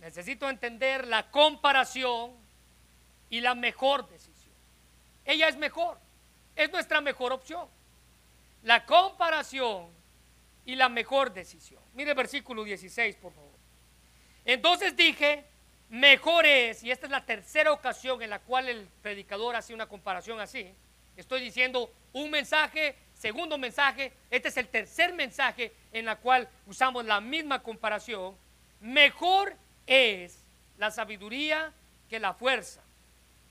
necesito 0.00 0.48
entender 0.50 1.06
la 1.06 1.30
comparación 1.30 2.32
y 3.30 3.40
la 3.40 3.54
mejor 3.54 4.08
decisión. 4.08 4.54
Ella 5.24 5.48
es 5.48 5.56
mejor, 5.56 5.98
es 6.56 6.70
nuestra 6.72 7.00
mejor 7.00 7.32
opción. 7.32 7.68
La 8.64 8.84
comparación 8.84 9.88
y 10.64 10.74
la 10.74 10.88
mejor 10.88 11.32
decisión. 11.32 11.80
Mire 11.94 12.10
el 12.10 12.16
versículo 12.16 12.64
16, 12.64 13.16
por 13.16 13.32
favor. 13.32 13.48
Entonces 14.44 14.96
dije, 14.96 15.44
mejor 15.88 16.46
es, 16.46 16.82
y 16.82 16.90
esta 16.90 17.06
es 17.06 17.12
la 17.12 17.24
tercera 17.24 17.72
ocasión 17.72 18.22
en 18.22 18.30
la 18.30 18.38
cual 18.38 18.68
el 18.68 18.86
predicador 19.02 19.56
hace 19.56 19.74
una 19.74 19.86
comparación 19.86 20.40
así, 20.40 20.72
estoy 21.16 21.40
diciendo 21.40 21.90
un 22.12 22.30
mensaje 22.30 22.96
segundo 23.18 23.58
mensaje, 23.58 24.12
este 24.30 24.48
es 24.48 24.56
el 24.56 24.68
tercer 24.68 25.12
mensaje 25.12 25.72
en 25.92 26.04
la 26.04 26.16
cual 26.16 26.48
usamos 26.66 27.04
la 27.04 27.20
misma 27.20 27.62
comparación. 27.62 28.36
Mejor 28.80 29.54
es 29.86 30.44
la 30.78 30.90
sabiduría 30.90 31.72
que 32.08 32.20
la 32.20 32.32
fuerza. 32.32 32.80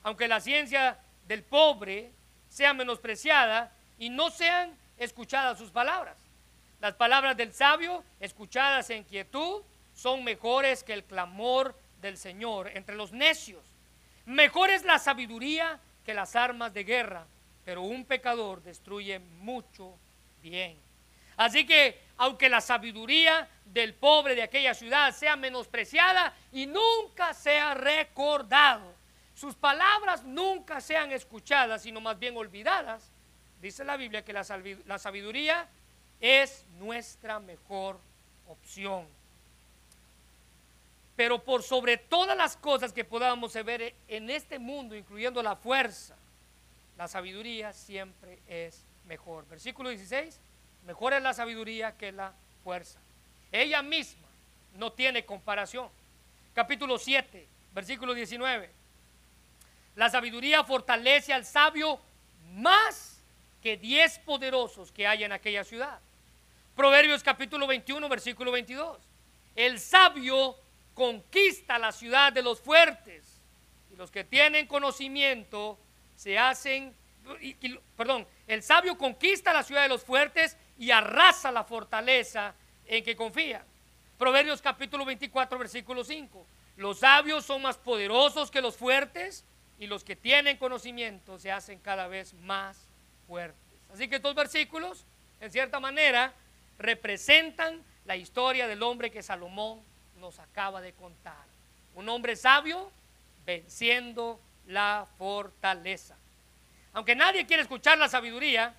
Aunque 0.02 0.26
la 0.26 0.40
ciencia 0.40 0.98
del 1.26 1.42
pobre 1.42 2.10
sea 2.48 2.72
menospreciada 2.72 3.72
y 3.98 4.08
no 4.08 4.30
sean 4.30 4.74
escuchadas 4.96 5.58
sus 5.58 5.70
palabras. 5.70 6.16
Las 6.80 6.94
palabras 6.94 7.36
del 7.36 7.52
sabio, 7.52 8.02
escuchadas 8.20 8.88
en 8.90 9.04
quietud, 9.04 9.62
son 9.94 10.24
mejores 10.24 10.82
que 10.82 10.94
el 10.94 11.04
clamor 11.04 11.74
del 12.00 12.16
Señor 12.16 12.70
entre 12.74 12.96
los 12.96 13.12
necios. 13.12 13.64
Mejor 14.26 14.70
es 14.70 14.84
la 14.84 14.98
sabiduría 14.98 15.80
que 16.04 16.14
las 16.14 16.36
armas 16.36 16.72
de 16.72 16.84
guerra 16.84 17.26
pero 17.68 17.82
un 17.82 18.06
pecador 18.06 18.62
destruye 18.62 19.18
mucho 19.18 19.94
bien. 20.40 20.78
Así 21.36 21.66
que, 21.66 22.00
aunque 22.16 22.48
la 22.48 22.62
sabiduría 22.62 23.46
del 23.66 23.92
pobre 23.92 24.34
de 24.34 24.40
aquella 24.40 24.72
ciudad 24.72 25.14
sea 25.14 25.36
menospreciada 25.36 26.34
y 26.50 26.64
nunca 26.64 27.34
sea 27.34 27.74
recordado, 27.74 28.94
sus 29.34 29.54
palabras 29.54 30.24
nunca 30.24 30.80
sean 30.80 31.12
escuchadas, 31.12 31.82
sino 31.82 32.00
más 32.00 32.18
bien 32.18 32.38
olvidadas, 32.38 33.12
dice 33.60 33.84
la 33.84 33.98
Biblia 33.98 34.24
que 34.24 34.32
la 34.32 34.98
sabiduría 34.98 35.68
es 36.20 36.64
nuestra 36.78 37.38
mejor 37.38 38.00
opción. 38.46 39.06
Pero 41.18 41.42
por 41.42 41.64
sobre 41.64 41.96
todas 41.96 42.36
las 42.36 42.56
cosas 42.56 42.92
que 42.92 43.04
podamos 43.04 43.52
ver 43.64 43.92
en 44.06 44.30
este 44.30 44.60
mundo, 44.60 44.94
incluyendo 44.94 45.42
la 45.42 45.56
fuerza, 45.56 46.14
la 46.96 47.08
sabiduría 47.08 47.72
siempre 47.72 48.38
es 48.46 48.84
mejor. 49.04 49.44
Versículo 49.48 49.88
16, 49.88 50.38
mejor 50.86 51.14
es 51.14 51.20
la 51.20 51.34
sabiduría 51.34 51.96
que 51.96 52.12
la 52.12 52.34
fuerza. 52.62 53.00
Ella 53.50 53.82
misma 53.82 54.28
no 54.76 54.92
tiene 54.92 55.26
comparación. 55.26 55.88
Capítulo 56.54 57.00
7, 57.00 57.48
versículo 57.74 58.14
19. 58.14 58.70
La 59.96 60.10
sabiduría 60.10 60.62
fortalece 60.62 61.32
al 61.32 61.44
sabio 61.44 61.98
más 62.52 63.18
que 63.60 63.76
diez 63.76 64.20
poderosos 64.20 64.92
que 64.92 65.08
hay 65.08 65.24
en 65.24 65.32
aquella 65.32 65.64
ciudad. 65.64 65.98
Proverbios 66.76 67.24
capítulo 67.24 67.66
21, 67.66 68.08
versículo 68.08 68.52
22. 68.52 69.00
El 69.56 69.80
sabio 69.80 70.54
conquista 70.98 71.78
la 71.78 71.92
ciudad 71.92 72.32
de 72.32 72.42
los 72.42 72.60
fuertes 72.60 73.40
y 73.92 73.94
los 73.94 74.10
que 74.10 74.24
tienen 74.24 74.66
conocimiento 74.66 75.78
se 76.16 76.36
hacen, 76.36 76.92
perdón, 77.96 78.26
el 78.48 78.64
sabio 78.64 78.98
conquista 78.98 79.52
la 79.52 79.62
ciudad 79.62 79.82
de 79.84 79.90
los 79.90 80.02
fuertes 80.02 80.56
y 80.76 80.90
arrasa 80.90 81.52
la 81.52 81.62
fortaleza 81.62 82.52
en 82.84 83.04
que 83.04 83.14
confía. 83.14 83.64
Proverbios 84.18 84.60
capítulo 84.60 85.04
24, 85.04 85.56
versículo 85.56 86.02
5. 86.02 86.44
Los 86.78 86.98
sabios 86.98 87.46
son 87.46 87.62
más 87.62 87.76
poderosos 87.76 88.50
que 88.50 88.60
los 88.60 88.76
fuertes 88.76 89.44
y 89.78 89.86
los 89.86 90.02
que 90.02 90.16
tienen 90.16 90.56
conocimiento 90.56 91.38
se 91.38 91.52
hacen 91.52 91.78
cada 91.78 92.08
vez 92.08 92.34
más 92.34 92.76
fuertes. 93.28 93.62
Así 93.92 94.08
que 94.08 94.16
estos 94.16 94.34
versículos, 94.34 95.06
en 95.40 95.52
cierta 95.52 95.78
manera, 95.78 96.34
representan 96.76 97.84
la 98.04 98.16
historia 98.16 98.66
del 98.66 98.82
hombre 98.82 99.12
que 99.12 99.22
Salomón 99.22 99.80
nos 100.18 100.38
acaba 100.38 100.80
de 100.80 100.92
contar. 100.92 101.44
Un 101.94 102.08
hombre 102.08 102.36
sabio 102.36 102.90
venciendo 103.46 104.40
la 104.66 105.06
fortaleza. 105.18 106.16
Aunque 106.92 107.16
nadie 107.16 107.46
quiere 107.46 107.62
escuchar 107.62 107.98
la 107.98 108.08
sabiduría 108.08 108.74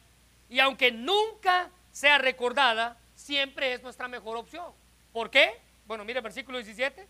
y 0.50 0.60
aunque 0.60 0.92
nunca 0.92 1.70
sea 1.92 2.18
recordada, 2.18 2.98
siempre 3.16 3.74
es 3.74 3.82
nuestra 3.82 4.08
mejor 4.08 4.38
opción. 4.38 4.72
¿Por 5.12 5.30
qué? 5.30 5.60
bueno, 5.90 6.06
mire 6.06 6.20
el 6.20 6.24
versículo 6.24 6.60
17, 6.60 7.08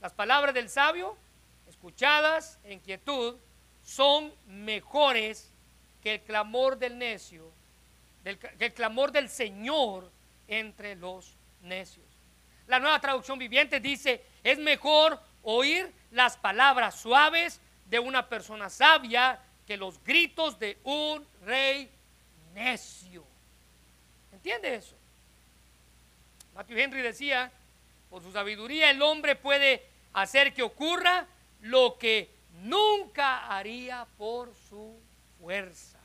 las 0.00 0.12
palabras 0.12 0.52
del 0.52 0.68
sabio, 0.68 1.16
escuchadas 1.68 2.58
en 2.64 2.80
quietud, 2.80 3.36
son 3.84 4.34
mejores 4.48 5.52
que 6.02 6.14
el 6.14 6.20
clamor 6.22 6.76
del 6.76 6.98
necio, 6.98 7.48
que 8.24 8.64
el 8.66 8.74
clamor 8.74 9.12
del 9.12 9.28
Señor 9.28 10.10
entre 10.48 10.96
los 10.96 11.34
necios. 11.62 12.05
La 12.66 12.78
nueva 12.80 13.00
traducción 13.00 13.38
viviente 13.38 13.80
dice, 13.80 14.24
es 14.42 14.58
mejor 14.58 15.20
oír 15.42 15.92
las 16.10 16.36
palabras 16.36 16.96
suaves 16.96 17.60
de 17.86 17.98
una 17.98 18.28
persona 18.28 18.68
sabia 18.68 19.40
que 19.66 19.76
los 19.76 20.02
gritos 20.02 20.58
de 20.58 20.78
un 20.84 21.26
rey 21.44 21.88
necio. 22.54 23.24
¿Entiende 24.32 24.74
eso? 24.74 24.96
Matthew 26.54 26.78
Henry 26.78 27.02
decía, 27.02 27.52
por 28.10 28.22
su 28.22 28.32
sabiduría 28.32 28.90
el 28.90 29.02
hombre 29.02 29.36
puede 29.36 29.84
hacer 30.12 30.54
que 30.54 30.62
ocurra 30.62 31.26
lo 31.60 31.98
que 31.98 32.30
nunca 32.62 33.46
haría 33.46 34.06
por 34.16 34.52
su 34.68 34.98
fuerza. 35.40 35.98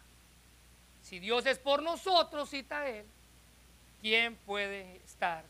Si 1.03 1.20
Dios 1.20 1.45
es 1.45 1.57
por 1.57 1.82
nosotros, 1.82 2.49
cita 2.49 2.88
él, 2.88 3.05
¿quién 4.01 4.36
puede 4.36 4.97
estar 5.05 5.43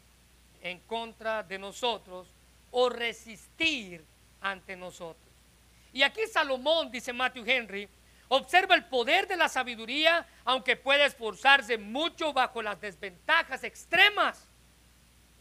en 0.62 0.80
contra 0.82 1.44
de 1.44 1.58
nosotros 1.58 2.28
o 2.72 2.90
resistir 2.90 4.04
ante 4.42 4.76
nosotros? 4.76 5.32
Y 5.94 6.04
aquí 6.04 6.22
Salomón, 6.32 6.92
dice 6.92 7.12
Matthew 7.12 7.44
Henry, 7.46 7.90
observa 8.30 8.76
el 8.76 8.86
poder 8.86 9.28
de 9.28 9.36
la 9.36 9.50
sabiduría, 9.50 10.26
aunque 10.46 10.78
puede 10.78 11.06
esforzarse 11.06 11.78
mucho 11.78 12.32
bajo 12.32 12.62
las 12.62 12.80
desventajas 12.80 13.64
extremas. 13.64 14.48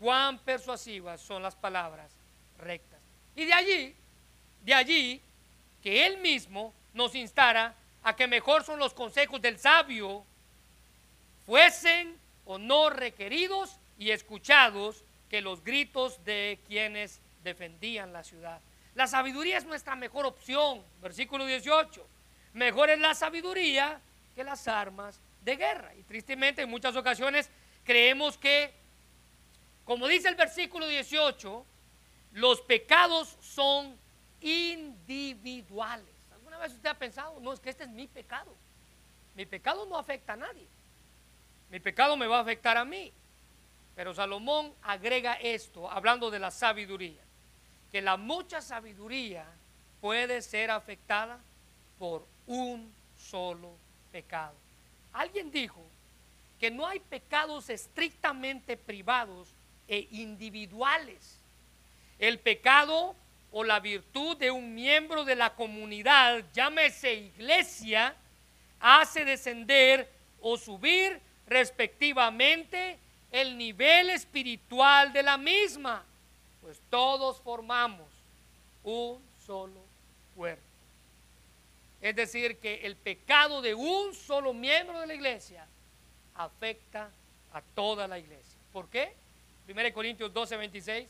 Cuán 0.01 0.39
persuasivas 0.39 1.21
son 1.21 1.43
las 1.43 1.55
palabras 1.55 2.11
rectas. 2.59 2.99
Y 3.37 3.45
de 3.45 3.53
allí, 3.53 3.97
de 4.63 4.75
allí, 4.75 5.23
que 5.83 6.07
él 6.07 6.19
mismo 6.19 6.75
nos 6.93 7.15
instara 7.15 7.75
a 8.03 8.17
que 8.17 8.27
mejor 8.27 8.65
son 8.65 8.79
los 8.79 8.95
consejos 8.95 9.41
del 9.41 9.59
sabio, 9.59 10.25
fuesen 11.47 12.19
o 12.45 12.59
no 12.59 12.91
requeridos 12.91 13.77
y 13.99 14.11
escuchados 14.11 15.05
que 15.31 15.41
los 15.41 15.63
gritos 15.63 16.23
de 16.25 16.59
quienes 16.67 17.21
defendían 17.45 18.13
la 18.13 18.25
ciudad. 18.25 18.61
La 18.95 19.07
sabiduría 19.07 19.57
es 19.57 19.65
nuestra 19.65 19.95
mejor 19.95 20.27
opción, 20.27 20.83
versículo 21.01 21.47
18. 21.47 22.07
Mejor 22.55 22.91
es 22.91 22.99
la 22.99 23.15
sabiduría 23.15 24.01
que 24.35 24.43
las 24.43 24.67
armas 24.67 25.21
de 25.43 25.57
guerra. 25.57 25.95
Y 25.95 26.03
tristemente 26.03 26.63
en 26.63 26.69
muchas 26.69 26.97
ocasiones 26.97 27.49
creemos 27.85 28.37
que, 28.37 28.73
como 29.85 30.09
dice 30.09 30.29
el 30.29 30.35
versículo 30.35 30.89
18, 30.89 31.65
los 32.33 32.61
pecados 32.63 33.37
son 33.41 33.97
individuales. 34.41 36.15
¿Alguna 36.33 36.59
vez 36.59 36.73
usted 36.73 36.89
ha 36.89 36.99
pensado, 36.99 37.39
no, 37.41 37.53
es 37.53 37.61
que 37.61 37.71
este 37.71 37.85
es 37.85 37.91
mi 37.91 38.09
pecado? 38.09 38.53
Mi 39.37 39.47
pecado 39.47 39.87
no 39.87 39.97
afecta 39.97 40.33
a 40.33 40.37
nadie. 40.37 40.67
Mi 41.71 41.79
pecado 41.79 42.17
me 42.17 42.27
va 42.27 42.39
a 42.39 42.43
afectar 42.43 42.77
a 42.77 42.85
mí. 42.85 43.13
Pero 44.01 44.15
Salomón 44.15 44.73
agrega 44.85 45.35
esto, 45.35 45.91
hablando 45.91 46.31
de 46.31 46.39
la 46.39 46.51
sabiduría, 46.51 47.21
que 47.93 48.01
la 48.01 48.17
mucha 48.17 48.63
sabiduría 48.63 49.45
puede 50.01 50.41
ser 50.41 50.71
afectada 50.71 51.39
por 51.99 52.27
un 52.47 52.91
solo 53.19 53.77
pecado. 54.11 54.55
Alguien 55.13 55.51
dijo 55.51 55.83
que 56.59 56.71
no 56.71 56.87
hay 56.87 56.99
pecados 56.99 57.69
estrictamente 57.69 58.79
privados 58.79 59.51
e 59.87 60.09
individuales. 60.13 61.39
El 62.19 62.39
pecado 62.39 63.15
o 63.53 63.65
la 63.65 63.81
virtud 63.81 64.35
de 64.39 64.51
un 64.51 64.75
miembro 64.75 65.27
de 65.27 65.37
la 65.37 65.55
comunidad, 65.55 66.43
llámese 66.55 67.13
iglesia, 67.13 68.17
hace 68.81 69.27
descender 69.27 70.11
o 70.41 70.57
subir 70.57 71.21
respectivamente 71.47 72.99
el 73.31 73.57
nivel 73.57 74.11
espiritual 74.11 75.13
de 75.13 75.23
la 75.23 75.37
misma, 75.37 76.05
pues 76.61 76.81
todos 76.91 77.41
formamos 77.41 78.09
un 78.83 79.23
solo 79.47 79.81
cuerpo. 80.35 80.63
Es 82.01 82.17
decir, 82.17 82.59
que 82.59 82.87
el 82.87 82.97
pecado 82.97 83.61
de 83.61 83.75
un 83.75 84.15
solo 84.15 84.55
miembro 84.55 85.01
de 85.01 85.07
la 85.07 85.15
iglesia 85.15 85.67
afecta 86.35 87.11
a 87.53 87.61
toda 87.75 88.09
la 88.09 88.19
iglesia. 88.19 88.59
¿Por 88.73 88.89
qué? 88.89 89.15
1 89.69 89.93
Corintios 89.93 90.33
12, 90.33 90.57
26. 90.57 91.09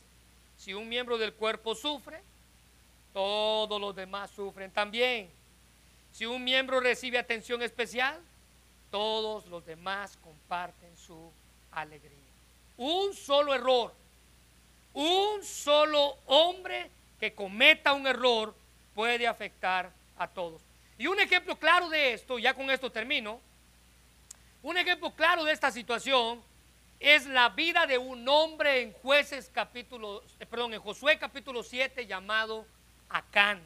Si 0.57 0.73
un 0.73 0.87
miembro 0.89 1.17
del 1.17 1.33
cuerpo 1.33 1.73
sufre, 1.73 2.21
todos 3.13 3.79
los 3.79 3.95
demás 3.95 4.31
sufren 4.31 4.69
también. 4.71 5.29
Si 6.11 6.25
un 6.25 6.43
miembro 6.43 6.79
recibe 6.79 7.17
atención 7.17 7.61
especial, 7.61 8.19
todos 8.89 9.45
los 9.47 9.65
demás 9.65 10.17
comparten 10.17 10.95
su 10.97 11.31
alegría. 11.71 12.11
Un 12.77 13.13
solo 13.13 13.53
error, 13.53 13.93
un 14.93 15.43
solo 15.43 16.17
hombre 16.25 16.89
que 17.19 17.33
cometa 17.33 17.93
un 17.93 18.07
error 18.07 18.55
puede 18.95 19.27
afectar 19.27 19.91
a 20.17 20.27
todos. 20.27 20.61
Y 20.97 21.07
un 21.07 21.19
ejemplo 21.19 21.55
claro 21.55 21.89
de 21.89 22.13
esto, 22.13 22.37
ya 22.39 22.53
con 22.53 22.69
esto 22.69 22.91
termino, 22.91 23.39
un 24.63 24.77
ejemplo 24.77 25.11
claro 25.11 25.43
de 25.43 25.53
esta 25.53 25.71
situación 25.71 26.41
es 26.99 27.25
la 27.25 27.49
vida 27.49 27.87
de 27.87 27.97
un 27.97 28.27
hombre 28.29 28.81
en 28.81 28.93
jueces 28.93 29.49
capítulo, 29.51 30.23
eh, 30.39 30.45
perdón, 30.45 30.75
en 30.75 30.79
Josué 30.79 31.17
capítulo 31.17 31.63
7 31.63 32.05
llamado 32.05 32.65
Acán, 33.09 33.59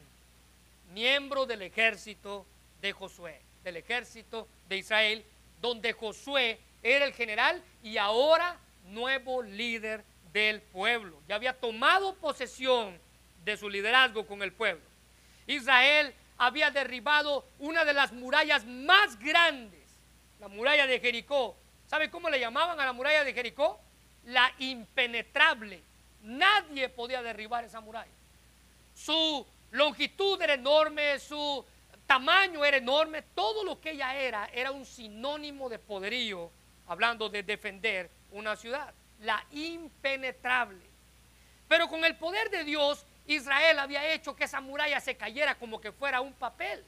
miembro 0.94 1.44
del 1.44 1.60
ejército 1.60 2.46
de 2.80 2.92
Josué, 2.92 3.38
del 3.62 3.76
ejército 3.76 4.48
de 4.70 4.78
Israel, 4.78 5.24
donde 5.60 5.92
Josué 5.92 6.58
era 6.82 7.04
el 7.04 7.12
general 7.12 7.62
y 7.82 7.98
ahora 7.98 8.58
nuevo 8.84 9.42
líder 9.42 10.04
del 10.32 10.60
pueblo. 10.60 11.20
Ya 11.28 11.36
había 11.36 11.58
tomado 11.58 12.14
posesión 12.16 12.98
de 13.44 13.56
su 13.56 13.68
liderazgo 13.68 14.26
con 14.26 14.42
el 14.42 14.52
pueblo. 14.52 14.84
Israel 15.46 16.14
había 16.38 16.70
derribado 16.70 17.46
una 17.58 17.84
de 17.84 17.94
las 17.94 18.12
murallas 18.12 18.64
más 18.64 19.18
grandes, 19.18 19.80
la 20.40 20.48
muralla 20.48 20.86
de 20.86 21.00
Jericó. 21.00 21.56
¿Sabe 21.86 22.10
cómo 22.10 22.28
le 22.28 22.40
llamaban 22.40 22.78
a 22.80 22.84
la 22.84 22.92
muralla 22.92 23.24
de 23.24 23.32
Jericó? 23.32 23.80
La 24.24 24.52
impenetrable. 24.58 25.82
Nadie 26.22 26.88
podía 26.88 27.22
derribar 27.22 27.64
esa 27.64 27.80
muralla. 27.80 28.10
Su 28.94 29.46
longitud 29.70 30.40
era 30.42 30.54
enorme, 30.54 31.18
su 31.18 31.64
tamaño 32.06 32.64
era 32.64 32.76
enorme, 32.76 33.22
todo 33.34 33.64
lo 33.64 33.80
que 33.80 33.92
ella 33.92 34.16
era 34.16 34.48
era 34.52 34.70
un 34.72 34.84
sinónimo 34.84 35.68
de 35.68 35.78
poderío, 35.78 36.50
hablando 36.86 37.28
de 37.28 37.42
defender 37.42 38.10
una 38.32 38.56
ciudad, 38.56 38.92
la 39.20 39.44
impenetrable. 39.52 40.84
Pero 41.68 41.88
con 41.88 42.04
el 42.04 42.16
poder 42.16 42.50
de 42.50 42.64
Dios, 42.64 43.04
Israel 43.26 43.78
había 43.78 44.12
hecho 44.12 44.36
que 44.36 44.44
esa 44.44 44.60
muralla 44.60 45.00
se 45.00 45.16
cayera 45.16 45.56
como 45.56 45.80
que 45.80 45.92
fuera 45.92 46.20
un 46.20 46.32
papel. 46.32 46.84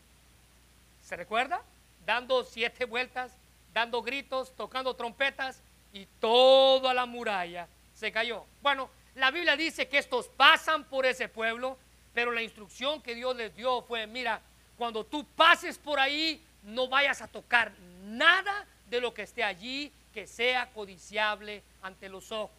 ¿Se 1.03 1.17
recuerda? 1.17 1.63
Dando 2.07 2.45
siete 2.45 2.85
vueltas, 2.85 3.33
dando 3.73 4.03
gritos, 4.03 4.55
tocando 4.57 4.95
trompetas 4.95 5.61
y 5.93 6.07
toda 6.21 6.95
la 6.95 7.07
muralla 7.07 7.67
se 7.95 8.13
cayó. 8.13 8.45
Bueno, 8.63 8.91
la 9.15 9.31
Biblia 9.31 9.57
dice 9.57 9.89
que 9.89 9.99
estos 9.99 10.29
pasan 10.29 10.85
por 10.85 11.07
ese 11.07 11.29
pueblo 11.29 11.77
pero 12.19 12.33
la 12.33 12.43
instrucción 12.43 13.01
que 13.01 13.15
Dios 13.15 13.37
les 13.37 13.55
dio 13.55 13.81
fue, 13.83 14.05
mira, 14.09 14.41
cuando 14.77 15.07
tú 15.07 15.25
pases 15.37 15.79
por 15.79 16.01
ahí, 16.01 16.45
no 16.65 16.89
vayas 16.89 17.23
a 17.23 17.29
tocar 17.29 17.71
nada 18.07 18.67
de 18.89 19.01
lo 19.01 19.13
que 19.13 19.23
esté 19.23 19.45
allí 19.45 19.93
que 20.13 20.27
sea 20.27 20.71
codiciable 20.71 21.63
ante 21.83 22.09
los 22.09 22.33
ojos. 22.33 22.57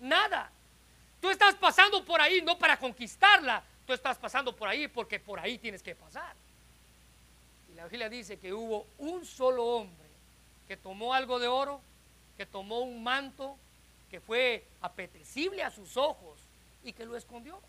Nada. 0.00 0.50
Tú 1.20 1.30
estás 1.30 1.54
pasando 1.54 2.04
por 2.04 2.20
ahí 2.20 2.42
no 2.42 2.58
para 2.58 2.78
conquistarla, 2.78 3.62
tú 3.86 3.92
estás 3.92 4.18
pasando 4.18 4.54
por 4.54 4.68
ahí 4.68 4.88
porque 4.88 5.18
por 5.18 5.40
ahí 5.40 5.58
tienes 5.58 5.82
que 5.82 5.94
pasar. 5.94 6.34
Y 7.72 7.74
la 7.74 7.86
Biblia 7.86 8.08
dice 8.08 8.38
que 8.38 8.52
hubo 8.52 8.86
un 8.98 9.24
solo 9.24 9.64
hombre 9.64 10.06
que 10.68 10.76
tomó 10.76 11.14
algo 11.14 11.38
de 11.38 11.48
oro, 11.48 11.80
que 12.36 12.46
tomó 12.46 12.80
un 12.80 13.02
manto 13.02 13.56
que 14.10 14.20
fue 14.20 14.64
apetecible 14.82 15.62
a 15.62 15.70
sus 15.70 15.96
ojos 15.96 16.38
y 16.84 16.92
que 16.92 17.04
lo 17.04 17.16
escondió. 17.16 17.60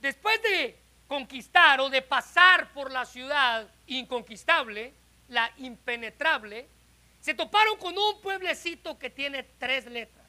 Después 0.00 0.40
de 0.42 0.76
conquistar 1.08 1.80
o 1.80 1.88
de 1.88 2.02
pasar 2.02 2.72
por 2.72 2.90
la 2.90 3.04
ciudad 3.04 3.66
inconquistable, 3.86 4.92
la 5.28 5.50
impenetrable, 5.58 6.66
se 7.20 7.34
toparon 7.34 7.78
con 7.78 7.96
un 7.96 8.20
pueblecito 8.20 8.98
que 8.98 9.10
tiene 9.10 9.42
tres 9.58 9.86
letras. 9.86 10.26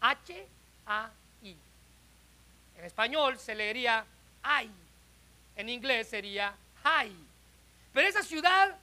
H-A-I. 0.00 1.56
En 2.78 2.84
español 2.84 3.38
se 3.38 3.54
leería 3.54 4.04
Ay. 4.42 4.70
En 5.56 5.68
inglés 5.68 6.08
sería 6.08 6.54
Hay. 6.82 7.16
Pero 7.92 8.08
esa 8.08 8.22
ciudad, 8.22 8.76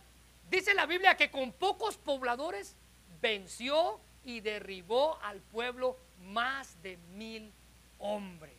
dice 0.50 0.74
la 0.74 0.86
Biblia, 0.86 1.16
que 1.16 1.30
con 1.30 1.52
pocos 1.52 1.98
pobladores 1.98 2.76
venció 3.22 4.00
y 4.26 4.40
derribó 4.40 5.20
al 5.22 5.40
pueblo 5.40 5.98
más 6.28 6.82
de 6.82 6.98
mil 7.16 7.52
hombres. 8.00 8.52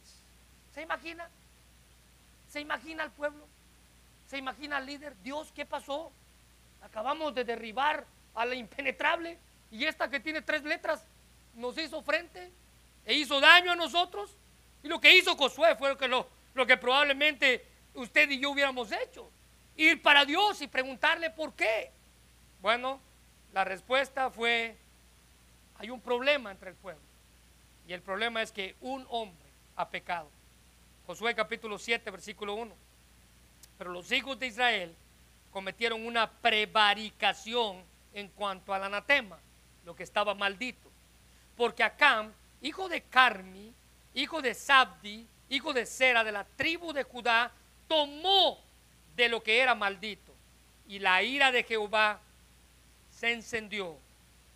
¿Se 0.74 0.82
imagina? 0.82 1.28
¿Se 2.48 2.60
imagina 2.60 3.02
al 3.02 3.10
pueblo? 3.10 3.46
¿Se 4.28 4.38
imagina 4.38 4.78
al 4.78 4.86
líder? 4.86 5.14
Dios, 5.22 5.52
¿qué 5.54 5.66
pasó? 5.66 6.12
Acabamos 6.82 7.34
de 7.34 7.44
derribar 7.44 8.04
a 8.34 8.44
la 8.44 8.54
impenetrable 8.54 9.38
y 9.70 9.84
esta 9.84 10.08
que 10.10 10.20
tiene 10.20 10.42
tres 10.42 10.62
letras 10.64 11.04
nos 11.54 11.76
hizo 11.78 12.02
frente 12.02 12.50
e 13.04 13.14
hizo 13.14 13.40
daño 13.40 13.72
a 13.72 13.76
nosotros. 13.76 14.30
Y 14.82 14.88
lo 14.88 15.00
que 15.00 15.16
hizo 15.16 15.36
Josué 15.36 15.76
fue 15.76 15.90
lo 15.90 15.98
que, 15.98 16.08
lo, 16.08 16.28
lo 16.54 16.66
que 16.66 16.76
probablemente 16.76 17.64
usted 17.94 18.28
y 18.30 18.38
yo 18.38 18.50
hubiéramos 18.50 18.90
hecho. 18.92 19.30
Ir 19.76 20.02
para 20.02 20.24
Dios 20.24 20.60
y 20.60 20.66
preguntarle 20.66 21.30
por 21.30 21.54
qué. 21.54 21.90
Bueno, 22.60 23.00
la 23.52 23.64
respuesta 23.64 24.30
fue, 24.30 24.76
hay 25.78 25.90
un 25.90 26.00
problema 26.00 26.50
entre 26.50 26.70
el 26.70 26.76
pueblo. 26.76 27.02
Y 27.86 27.92
el 27.92 28.02
problema 28.02 28.42
es 28.42 28.52
que 28.52 28.76
un 28.80 29.06
hombre 29.08 29.48
ha 29.76 29.88
pecado. 29.88 30.28
Josué 31.06 31.34
capítulo 31.34 31.78
7, 31.78 32.10
versículo 32.10 32.54
1. 32.54 32.74
Pero 33.78 33.90
los 33.90 34.12
hijos 34.12 34.38
de 34.38 34.46
Israel 34.46 34.94
cometieron 35.52 36.04
una 36.04 36.30
prevaricación 36.30 37.82
en 38.14 38.28
cuanto 38.28 38.74
al 38.74 38.84
anatema, 38.84 39.38
lo 39.84 39.94
que 39.94 40.02
estaba 40.02 40.34
maldito. 40.34 40.90
Porque 41.56 41.82
Acam, 41.82 42.32
hijo 42.60 42.88
de 42.88 43.02
Carmi, 43.02 43.72
hijo 44.14 44.42
de 44.42 44.54
Sabdi, 44.54 45.26
hijo 45.48 45.72
de 45.72 45.86
Sera, 45.86 46.24
de 46.24 46.32
la 46.32 46.44
tribu 46.44 46.92
de 46.92 47.04
Judá, 47.04 47.52
tomó 47.86 48.58
de 49.14 49.28
lo 49.28 49.42
que 49.42 49.60
era 49.60 49.74
maldito. 49.74 50.32
Y 50.88 50.98
la 50.98 51.22
ira 51.22 51.52
de 51.52 51.62
Jehová 51.62 52.20
se 53.10 53.32
encendió 53.32 53.96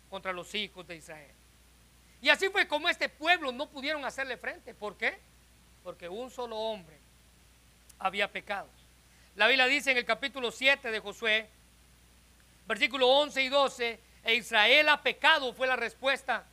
contra 0.09 0.33
los 0.33 0.53
hijos 0.55 0.87
de 0.87 0.95
Israel. 0.95 1.31
Y 2.21 2.29
así 2.29 2.49
fue 2.49 2.67
como 2.67 2.89
este 2.89 3.09
pueblo 3.09 3.51
no 3.51 3.67
pudieron 3.67 4.03
hacerle 4.03 4.37
frente. 4.37 4.73
¿Por 4.73 4.97
qué? 4.97 5.19
Porque 5.83 6.09
un 6.09 6.31
solo 6.31 6.57
hombre 6.57 6.97
había 7.99 8.31
pecado. 8.31 8.67
La 9.37 9.45
Biblia 9.45 9.67
dice 9.67 9.91
en 9.91 9.97
el 9.97 10.05
capítulo 10.05 10.49
7 10.49 10.89
de 10.89 10.99
Josué, 10.99 11.47
versículo 12.65 13.07
11 13.07 13.43
y 13.43 13.49
12, 13.49 13.99
e 14.23 14.33
Israel 14.33 14.89
ha 14.89 15.03
pecado 15.03 15.53
fue 15.53 15.67
la 15.67 15.75
respuesta 15.75 16.43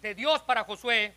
de 0.00 0.14
Dios 0.14 0.40
para 0.40 0.64
Josué 0.64 1.12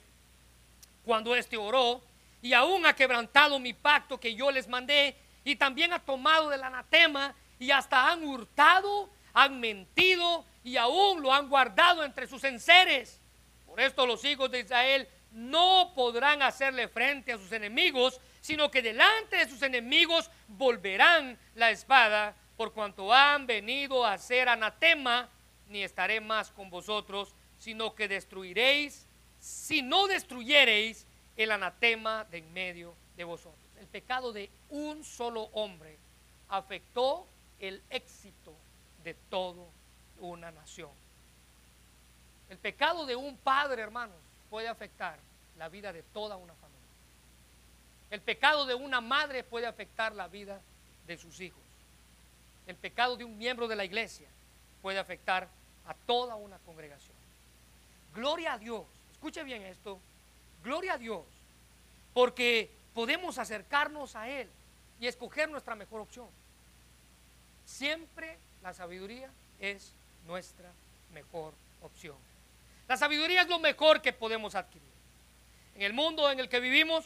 cuando 1.05 1.37
éste 1.37 1.55
oró, 1.55 2.01
y 2.41 2.51
aún 2.51 2.85
ha 2.85 2.97
quebrantado 2.97 3.59
mi 3.59 3.71
pacto 3.71 4.19
que 4.19 4.35
yo 4.35 4.51
les 4.51 4.67
mandé, 4.67 5.15
y 5.45 5.55
también 5.55 5.93
ha 5.93 5.99
tomado 5.99 6.49
del 6.49 6.65
anatema, 6.65 7.33
y 7.59 7.71
hasta 7.71 8.11
han 8.11 8.25
hurtado, 8.25 9.09
han 9.33 9.57
mentido, 9.61 10.43
y 10.65 10.75
aún 10.75 11.21
lo 11.21 11.33
han 11.33 11.47
guardado 11.47 12.03
entre 12.03 12.27
sus 12.27 12.43
enseres. 12.43 13.21
Por 13.65 13.79
esto 13.79 14.05
los 14.05 14.25
hijos 14.25 14.51
de 14.51 14.59
Israel 14.59 15.07
no 15.31 15.93
podrán 15.95 16.41
hacerle 16.41 16.89
frente 16.89 17.31
a 17.31 17.37
sus 17.37 17.53
enemigos, 17.53 18.19
sino 18.49 18.71
que 18.71 18.81
delante 18.81 19.35
de 19.35 19.47
sus 19.47 19.61
enemigos 19.61 20.31
volverán 20.47 21.37
la 21.53 21.69
espada, 21.69 22.33
por 22.57 22.73
cuanto 22.73 23.13
han 23.13 23.45
venido 23.45 24.03
a 24.03 24.17
ser 24.17 24.49
anatema, 24.49 25.29
ni 25.67 25.83
estaré 25.83 26.19
más 26.19 26.49
con 26.49 26.67
vosotros, 26.71 27.35
sino 27.59 27.93
que 27.93 28.07
destruiréis, 28.07 29.05
si 29.39 29.83
no 29.83 30.07
destruyereis 30.07 31.05
el 31.37 31.51
anatema 31.51 32.23
de 32.23 32.39
en 32.39 32.51
medio 32.51 32.95
de 33.15 33.23
vosotros. 33.23 33.53
El 33.79 33.85
pecado 33.85 34.33
de 34.33 34.49
un 34.71 35.03
solo 35.03 35.43
hombre 35.53 35.99
afectó 36.47 37.27
el 37.59 37.83
éxito 37.91 38.55
de 39.03 39.13
toda 39.29 39.63
una 40.21 40.49
nación. 40.49 40.89
El 42.49 42.57
pecado 42.57 43.05
de 43.05 43.15
un 43.15 43.37
padre, 43.37 43.83
hermanos, 43.83 44.17
puede 44.49 44.67
afectar 44.67 45.19
la 45.55 45.69
vida 45.69 45.93
de 45.93 46.01
toda 46.01 46.35
una. 46.35 46.58
El 48.11 48.21
pecado 48.21 48.65
de 48.65 48.75
una 48.75 49.01
madre 49.01 49.43
puede 49.43 49.67
afectar 49.67 50.13
la 50.13 50.27
vida 50.27 50.59
de 51.05 51.17
sus 51.17 51.39
hijos. 51.41 51.61
El 52.67 52.75
pecado 52.75 53.17
de 53.17 53.23
un 53.23 53.37
miembro 53.37 53.67
de 53.67 53.75
la 53.75 53.85
iglesia 53.85 54.27
puede 54.81 54.99
afectar 54.99 55.47
a 55.87 55.93
toda 55.93 56.35
una 56.35 56.57
congregación. 56.59 57.15
Gloria 58.13 58.53
a 58.53 58.57
Dios. 58.57 58.83
Escuche 59.11 59.43
bien 59.43 59.63
esto. 59.63 59.99
Gloria 60.63 60.93
a 60.93 60.97
Dios. 60.97 61.23
Porque 62.13 62.69
podemos 62.93 63.37
acercarnos 63.37 64.15
a 64.15 64.29
Él 64.29 64.49
y 64.99 65.07
escoger 65.07 65.49
nuestra 65.49 65.75
mejor 65.75 66.01
opción. 66.01 66.27
Siempre 67.65 68.37
la 68.63 68.73
sabiduría 68.73 69.29
es 69.59 69.93
nuestra 70.27 70.71
mejor 71.13 71.53
opción. 71.81 72.17
La 72.87 72.97
sabiduría 72.97 73.43
es 73.43 73.47
lo 73.47 73.59
mejor 73.59 74.01
que 74.01 74.13
podemos 74.13 74.55
adquirir. 74.55 74.89
En 75.75 75.83
el 75.83 75.93
mundo 75.93 76.29
en 76.31 76.39
el 76.39 76.49
que 76.49 76.59
vivimos, 76.59 77.05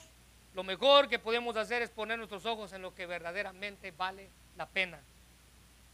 lo 0.53 0.63
mejor 0.63 1.09
que 1.09 1.19
podemos 1.19 1.55
hacer 1.57 1.81
es 1.81 1.89
poner 1.89 2.17
nuestros 2.17 2.45
ojos 2.45 2.73
en 2.73 2.81
lo 2.81 2.93
que 2.93 3.05
verdaderamente 3.05 3.91
vale 3.91 4.29
la 4.55 4.67
pena. 4.67 4.99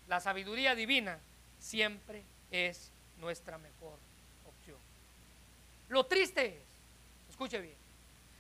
La 0.08 0.20
sabiduría 0.20 0.76
divina 0.76 1.20
siempre 1.60 2.24
es 2.52 2.92
nuestra 3.18 3.58
mejor 3.58 3.98
opción. 4.46 4.78
Lo 5.88 6.06
triste 6.06 6.46
es, 6.46 7.30
escuche 7.30 7.60
bien, 7.60 7.78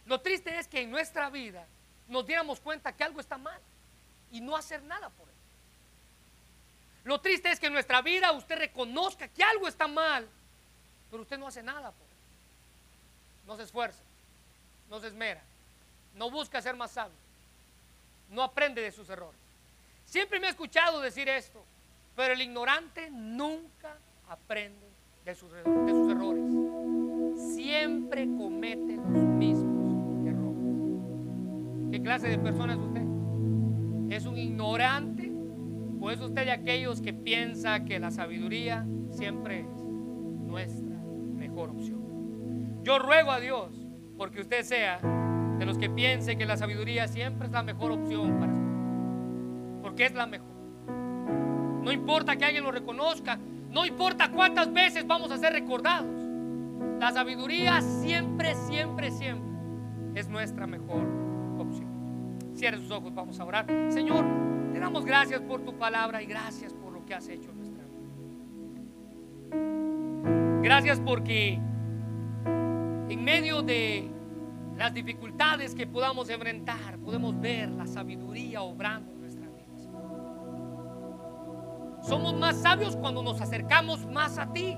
lo 0.05 0.19
triste 0.19 0.57
es 0.57 0.67
que 0.67 0.81
en 0.81 0.91
nuestra 0.91 1.29
vida 1.29 1.65
nos 2.07 2.25
diéramos 2.25 2.59
cuenta 2.59 2.91
que 2.93 3.03
algo 3.03 3.19
está 3.19 3.37
mal 3.37 3.59
y 4.31 4.41
no 4.41 4.55
hacer 4.55 4.81
nada 4.83 5.09
por 5.09 5.27
él. 5.27 5.35
Lo 7.05 7.21
triste 7.21 7.51
es 7.51 7.59
que 7.59 7.67
en 7.67 7.73
nuestra 7.73 8.01
vida 8.01 8.31
usted 8.31 8.57
reconozca 8.57 9.27
que 9.27 9.43
algo 9.43 9.67
está 9.67 9.87
mal 9.87 10.27
pero 11.09 11.23
usted 11.23 11.37
no 11.37 11.47
hace 11.47 11.63
nada 11.63 11.91
por 11.91 12.07
él. 12.07 13.47
No 13.47 13.55
se 13.57 13.63
esfuerza, 13.63 14.01
no 14.89 14.99
se 14.99 15.07
esmera, 15.07 15.41
no 16.15 16.29
busca 16.29 16.61
ser 16.61 16.75
más 16.75 16.91
sabio, 16.91 17.15
no 18.29 18.43
aprende 18.43 18.81
de 18.81 18.91
sus 18.91 19.09
errores. 19.09 19.39
Siempre 20.05 20.39
me 20.39 20.47
he 20.47 20.49
escuchado 20.49 20.99
decir 20.99 21.29
esto, 21.29 21.63
pero 22.15 22.33
el 22.33 22.41
ignorante 22.41 23.09
nunca 23.11 23.95
aprende 24.27 24.87
de 25.25 25.35
sus, 25.35 25.51
de 25.51 25.63
sus 25.63 26.11
errores. 26.11 27.55
Siempre 27.55 28.25
comete 28.25 28.95
los 28.95 29.23
mismos 29.23 30.27
errores. 30.27 31.91
¿Qué 31.91 32.01
clase 32.01 32.27
de 32.27 32.39
persona 32.39 32.73
es 32.73 32.79
usted? 32.79 33.03
¿Es 34.13 34.25
un 34.25 34.37
ignorante 34.37 35.31
o 36.01 36.11
es 36.11 36.19
usted 36.19 36.45
de 36.45 36.51
aquellos 36.51 37.01
que 37.01 37.13
piensa 37.13 37.85
que 37.85 37.99
la 37.99 38.11
sabiduría 38.11 38.85
siempre 39.11 39.61
es 39.61 39.83
nuestra? 39.83 40.89
opción. 41.67 42.83
Yo 42.83 42.99
ruego 42.99 43.31
a 43.31 43.39
Dios 43.39 43.71
porque 44.17 44.41
usted 44.41 44.63
sea 44.63 44.99
de 45.59 45.65
los 45.65 45.77
que 45.77 45.89
piense 45.89 46.37
que 46.37 46.45
la 46.45 46.57
sabiduría 46.57 47.07
siempre 47.07 47.47
es 47.47 47.53
la 47.53 47.63
mejor 47.63 47.91
opción 47.91 48.39
para 48.39 48.53
usted. 48.53 49.81
Porque 49.81 50.05
es 50.05 50.13
la 50.13 50.25
mejor. 50.25 50.47
No 51.83 51.91
importa 51.91 52.35
que 52.35 52.45
alguien 52.45 52.63
lo 52.63 52.71
reconozca, 52.71 53.37
no 53.69 53.85
importa 53.85 54.31
cuántas 54.31 54.71
veces 54.73 55.05
vamos 55.05 55.31
a 55.31 55.37
ser 55.37 55.53
recordados. 55.53 56.07
La 56.99 57.11
sabiduría 57.11 57.81
siempre, 57.81 58.55
siempre, 58.55 59.11
siempre 59.11 59.49
es 60.15 60.27
nuestra 60.27 60.65
mejor 60.65 61.05
opción. 61.57 61.87
Cierre 62.55 62.77
sus 62.77 62.91
ojos, 62.91 63.13
vamos 63.13 63.39
a 63.39 63.45
orar. 63.45 63.65
Señor, 63.89 64.25
te 64.73 64.79
damos 64.79 65.05
gracias 65.05 65.41
por 65.41 65.61
tu 65.61 65.77
palabra 65.77 66.21
y 66.21 66.25
gracias 66.25 66.73
por 66.73 66.93
lo 66.93 67.05
que 67.05 67.13
has 67.13 67.27
hecho 67.27 67.51
Gracias 70.61 70.99
porque 70.99 71.53
en 71.53 73.23
medio 73.23 73.61
de 73.61 74.11
las 74.79 74.93
dificultades 74.93 75.75
que 75.75 75.85
podamos 75.85 76.29
enfrentar, 76.29 76.97
podemos 76.99 77.37
ver 77.39 77.69
la 77.69 77.85
sabiduría 77.85 78.61
obrando 78.61 79.11
en 79.11 79.19
nuestra 79.19 79.45
vida. 79.49 79.65
Somos 82.01 82.33
más 82.33 82.55
sabios 82.61 82.95
cuando 82.95 83.21
nos 83.21 83.41
acercamos 83.41 84.05
más 84.05 84.37
a 84.37 84.53
ti. 84.53 84.77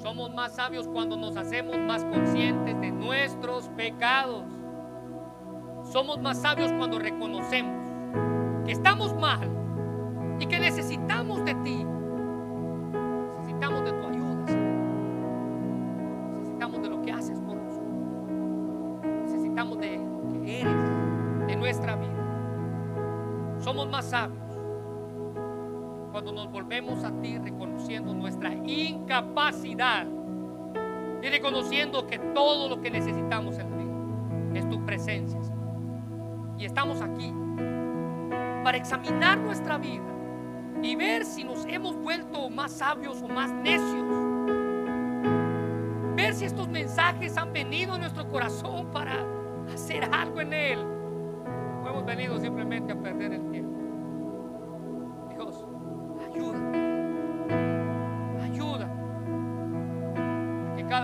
Somos 0.00 0.32
más 0.32 0.54
sabios 0.54 0.86
cuando 0.86 1.16
nos 1.16 1.36
hacemos 1.36 1.76
más 1.78 2.04
conscientes 2.04 2.80
de 2.80 2.92
nuestros 2.92 3.68
pecados. 3.70 4.44
Somos 5.90 6.20
más 6.20 6.40
sabios 6.40 6.72
cuando 6.78 7.00
reconocemos 7.00 7.88
que 8.64 8.70
estamos 8.70 9.14
mal 9.16 9.50
y 10.38 10.46
que 10.46 10.60
necesitamos 10.60 11.44
de 11.44 11.54
ti 11.56 11.84
Somos 13.68 13.97
más 23.98 24.10
sabios 24.10 24.38
cuando 26.12 26.30
nos 26.30 26.52
volvemos 26.52 27.02
a 27.02 27.10
ti 27.20 27.36
reconociendo 27.36 28.14
nuestra 28.14 28.54
incapacidad 28.54 30.06
y 31.20 31.26
reconociendo 31.26 32.06
que 32.06 32.20
todo 32.32 32.68
lo 32.68 32.80
que 32.80 32.92
necesitamos 32.92 33.58
en 33.58 33.70
la 33.70 33.76
vida 33.76 34.58
es 34.60 34.68
tu 34.68 34.86
presencia. 34.86 35.40
Y 36.58 36.64
estamos 36.64 37.02
aquí 37.02 37.34
para 38.62 38.78
examinar 38.78 39.36
nuestra 39.38 39.78
vida 39.78 40.06
y 40.80 40.94
ver 40.94 41.24
si 41.24 41.42
nos 41.42 41.66
hemos 41.66 41.96
vuelto 41.96 42.48
más 42.50 42.70
sabios 42.70 43.20
o 43.20 43.26
más 43.26 43.52
necios. 43.52 44.06
Ver 46.14 46.34
si 46.34 46.44
estos 46.44 46.68
mensajes 46.68 47.36
han 47.36 47.52
venido 47.52 47.94
a 47.94 47.98
nuestro 47.98 48.28
corazón 48.28 48.92
para 48.92 49.26
hacer 49.74 50.08
algo 50.12 50.40
en 50.40 50.52
él. 50.52 50.78
O 51.82 51.88
hemos 51.88 52.06
venido 52.06 52.38
simplemente 52.38 52.92
a 52.92 52.96
perder 52.96 53.32
el 53.32 53.50
tiempo. 53.50 53.67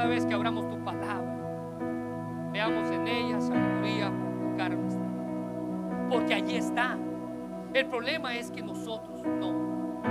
Vez 0.06 0.26
que 0.26 0.34
abramos 0.34 0.68
tu 0.68 0.78
palabra, 0.84 1.36
veamos 2.52 2.90
en 2.90 3.06
ella 3.06 3.40
sabiduría 3.40 4.12
para. 4.56 4.94
Porque 6.08 6.34
allí 6.34 6.56
está. 6.56 6.96
El 7.72 7.86
problema 7.86 8.34
es 8.36 8.50
que 8.50 8.62
nosotros 8.62 9.22
no. 9.24 10.02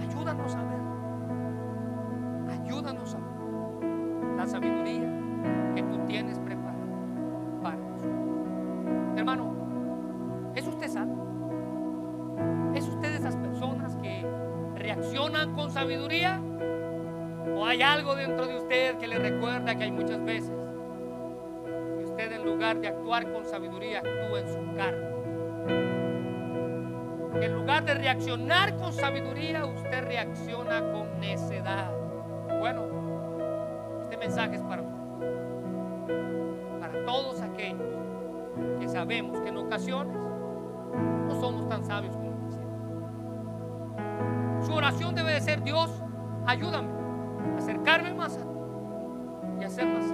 Ayúdanos 0.00 0.54
a 0.54 0.62
ver. 0.62 0.80
Ayúdanos 2.60 3.14
a 3.14 3.18
ver 3.18 4.36
la 4.36 4.46
sabiduría 4.46 5.10
que 5.74 5.82
tú 5.82 5.98
tienes 6.06 6.38
preparada 6.38 6.86
para 7.62 7.76
nosotros. 7.76 9.16
Hermano, 9.16 9.52
¿es 10.54 10.66
usted 10.66 10.88
salvo? 10.88 11.26
¿Es 12.74 12.86
usted 12.86 13.10
de 13.10 13.16
esas 13.16 13.36
personas 13.36 13.96
que 13.96 14.24
reaccionan 14.76 15.52
con 15.54 15.70
sabiduría? 15.70 16.40
¿O 17.70 17.72
hay 17.72 17.82
algo 17.82 18.16
dentro 18.16 18.48
de 18.48 18.56
usted 18.56 18.98
que 18.98 19.06
le 19.06 19.16
recuerda 19.16 19.76
que 19.76 19.84
hay 19.84 19.92
muchas 19.92 20.20
veces 20.24 20.50
que 21.98 22.04
usted 22.04 22.32
en 22.32 22.44
lugar 22.44 22.80
de 22.80 22.88
actuar 22.88 23.32
con 23.32 23.44
sabiduría 23.44 23.98
actúa 23.98 24.40
en 24.40 24.48
su 24.48 24.74
carne? 24.74 25.06
En 27.40 27.54
lugar 27.54 27.84
de 27.84 27.94
reaccionar 27.94 28.74
con 28.74 28.92
sabiduría, 28.92 29.64
usted 29.66 30.02
reacciona 30.02 30.80
con 30.90 31.20
necedad. 31.20 31.92
Bueno, 32.58 32.88
este 34.02 34.16
mensaje 34.16 34.56
es 34.56 34.62
para 34.62 34.82
para 36.80 37.04
todos 37.06 37.40
aquellos 37.40 37.86
que 38.80 38.88
sabemos 38.88 39.38
que 39.42 39.48
en 39.48 39.58
ocasiones 39.58 40.16
no 40.16 41.40
somos 41.40 41.68
tan 41.68 41.84
sabios 41.84 42.16
como 42.16 42.36
quisiéramos. 42.48 42.80
Su 44.66 44.74
oración 44.74 45.14
debe 45.14 45.34
de 45.34 45.40
ser, 45.40 45.62
Dios, 45.62 46.02
ayúdame 46.46 46.89
acercarme 47.58 48.14
más 48.14 48.36
a 48.36 48.42
ti 48.42 48.48
y 49.60 49.64
a 49.64 49.68
ser 49.68 49.86
más. 49.86 50.04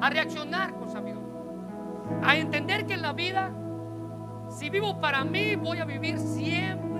A 0.00 0.10
reaccionar 0.10 0.74
con 0.74 0.88
sabiduría. 0.88 1.22
A 2.22 2.36
entender 2.36 2.86
que 2.86 2.94
en 2.94 3.02
la 3.02 3.12
vida, 3.12 3.52
si 4.48 4.70
vivo 4.70 5.00
para 5.00 5.24
mí, 5.24 5.56
voy 5.56 5.78
a 5.78 5.84
vivir 5.84 6.18
siempre 6.18 6.91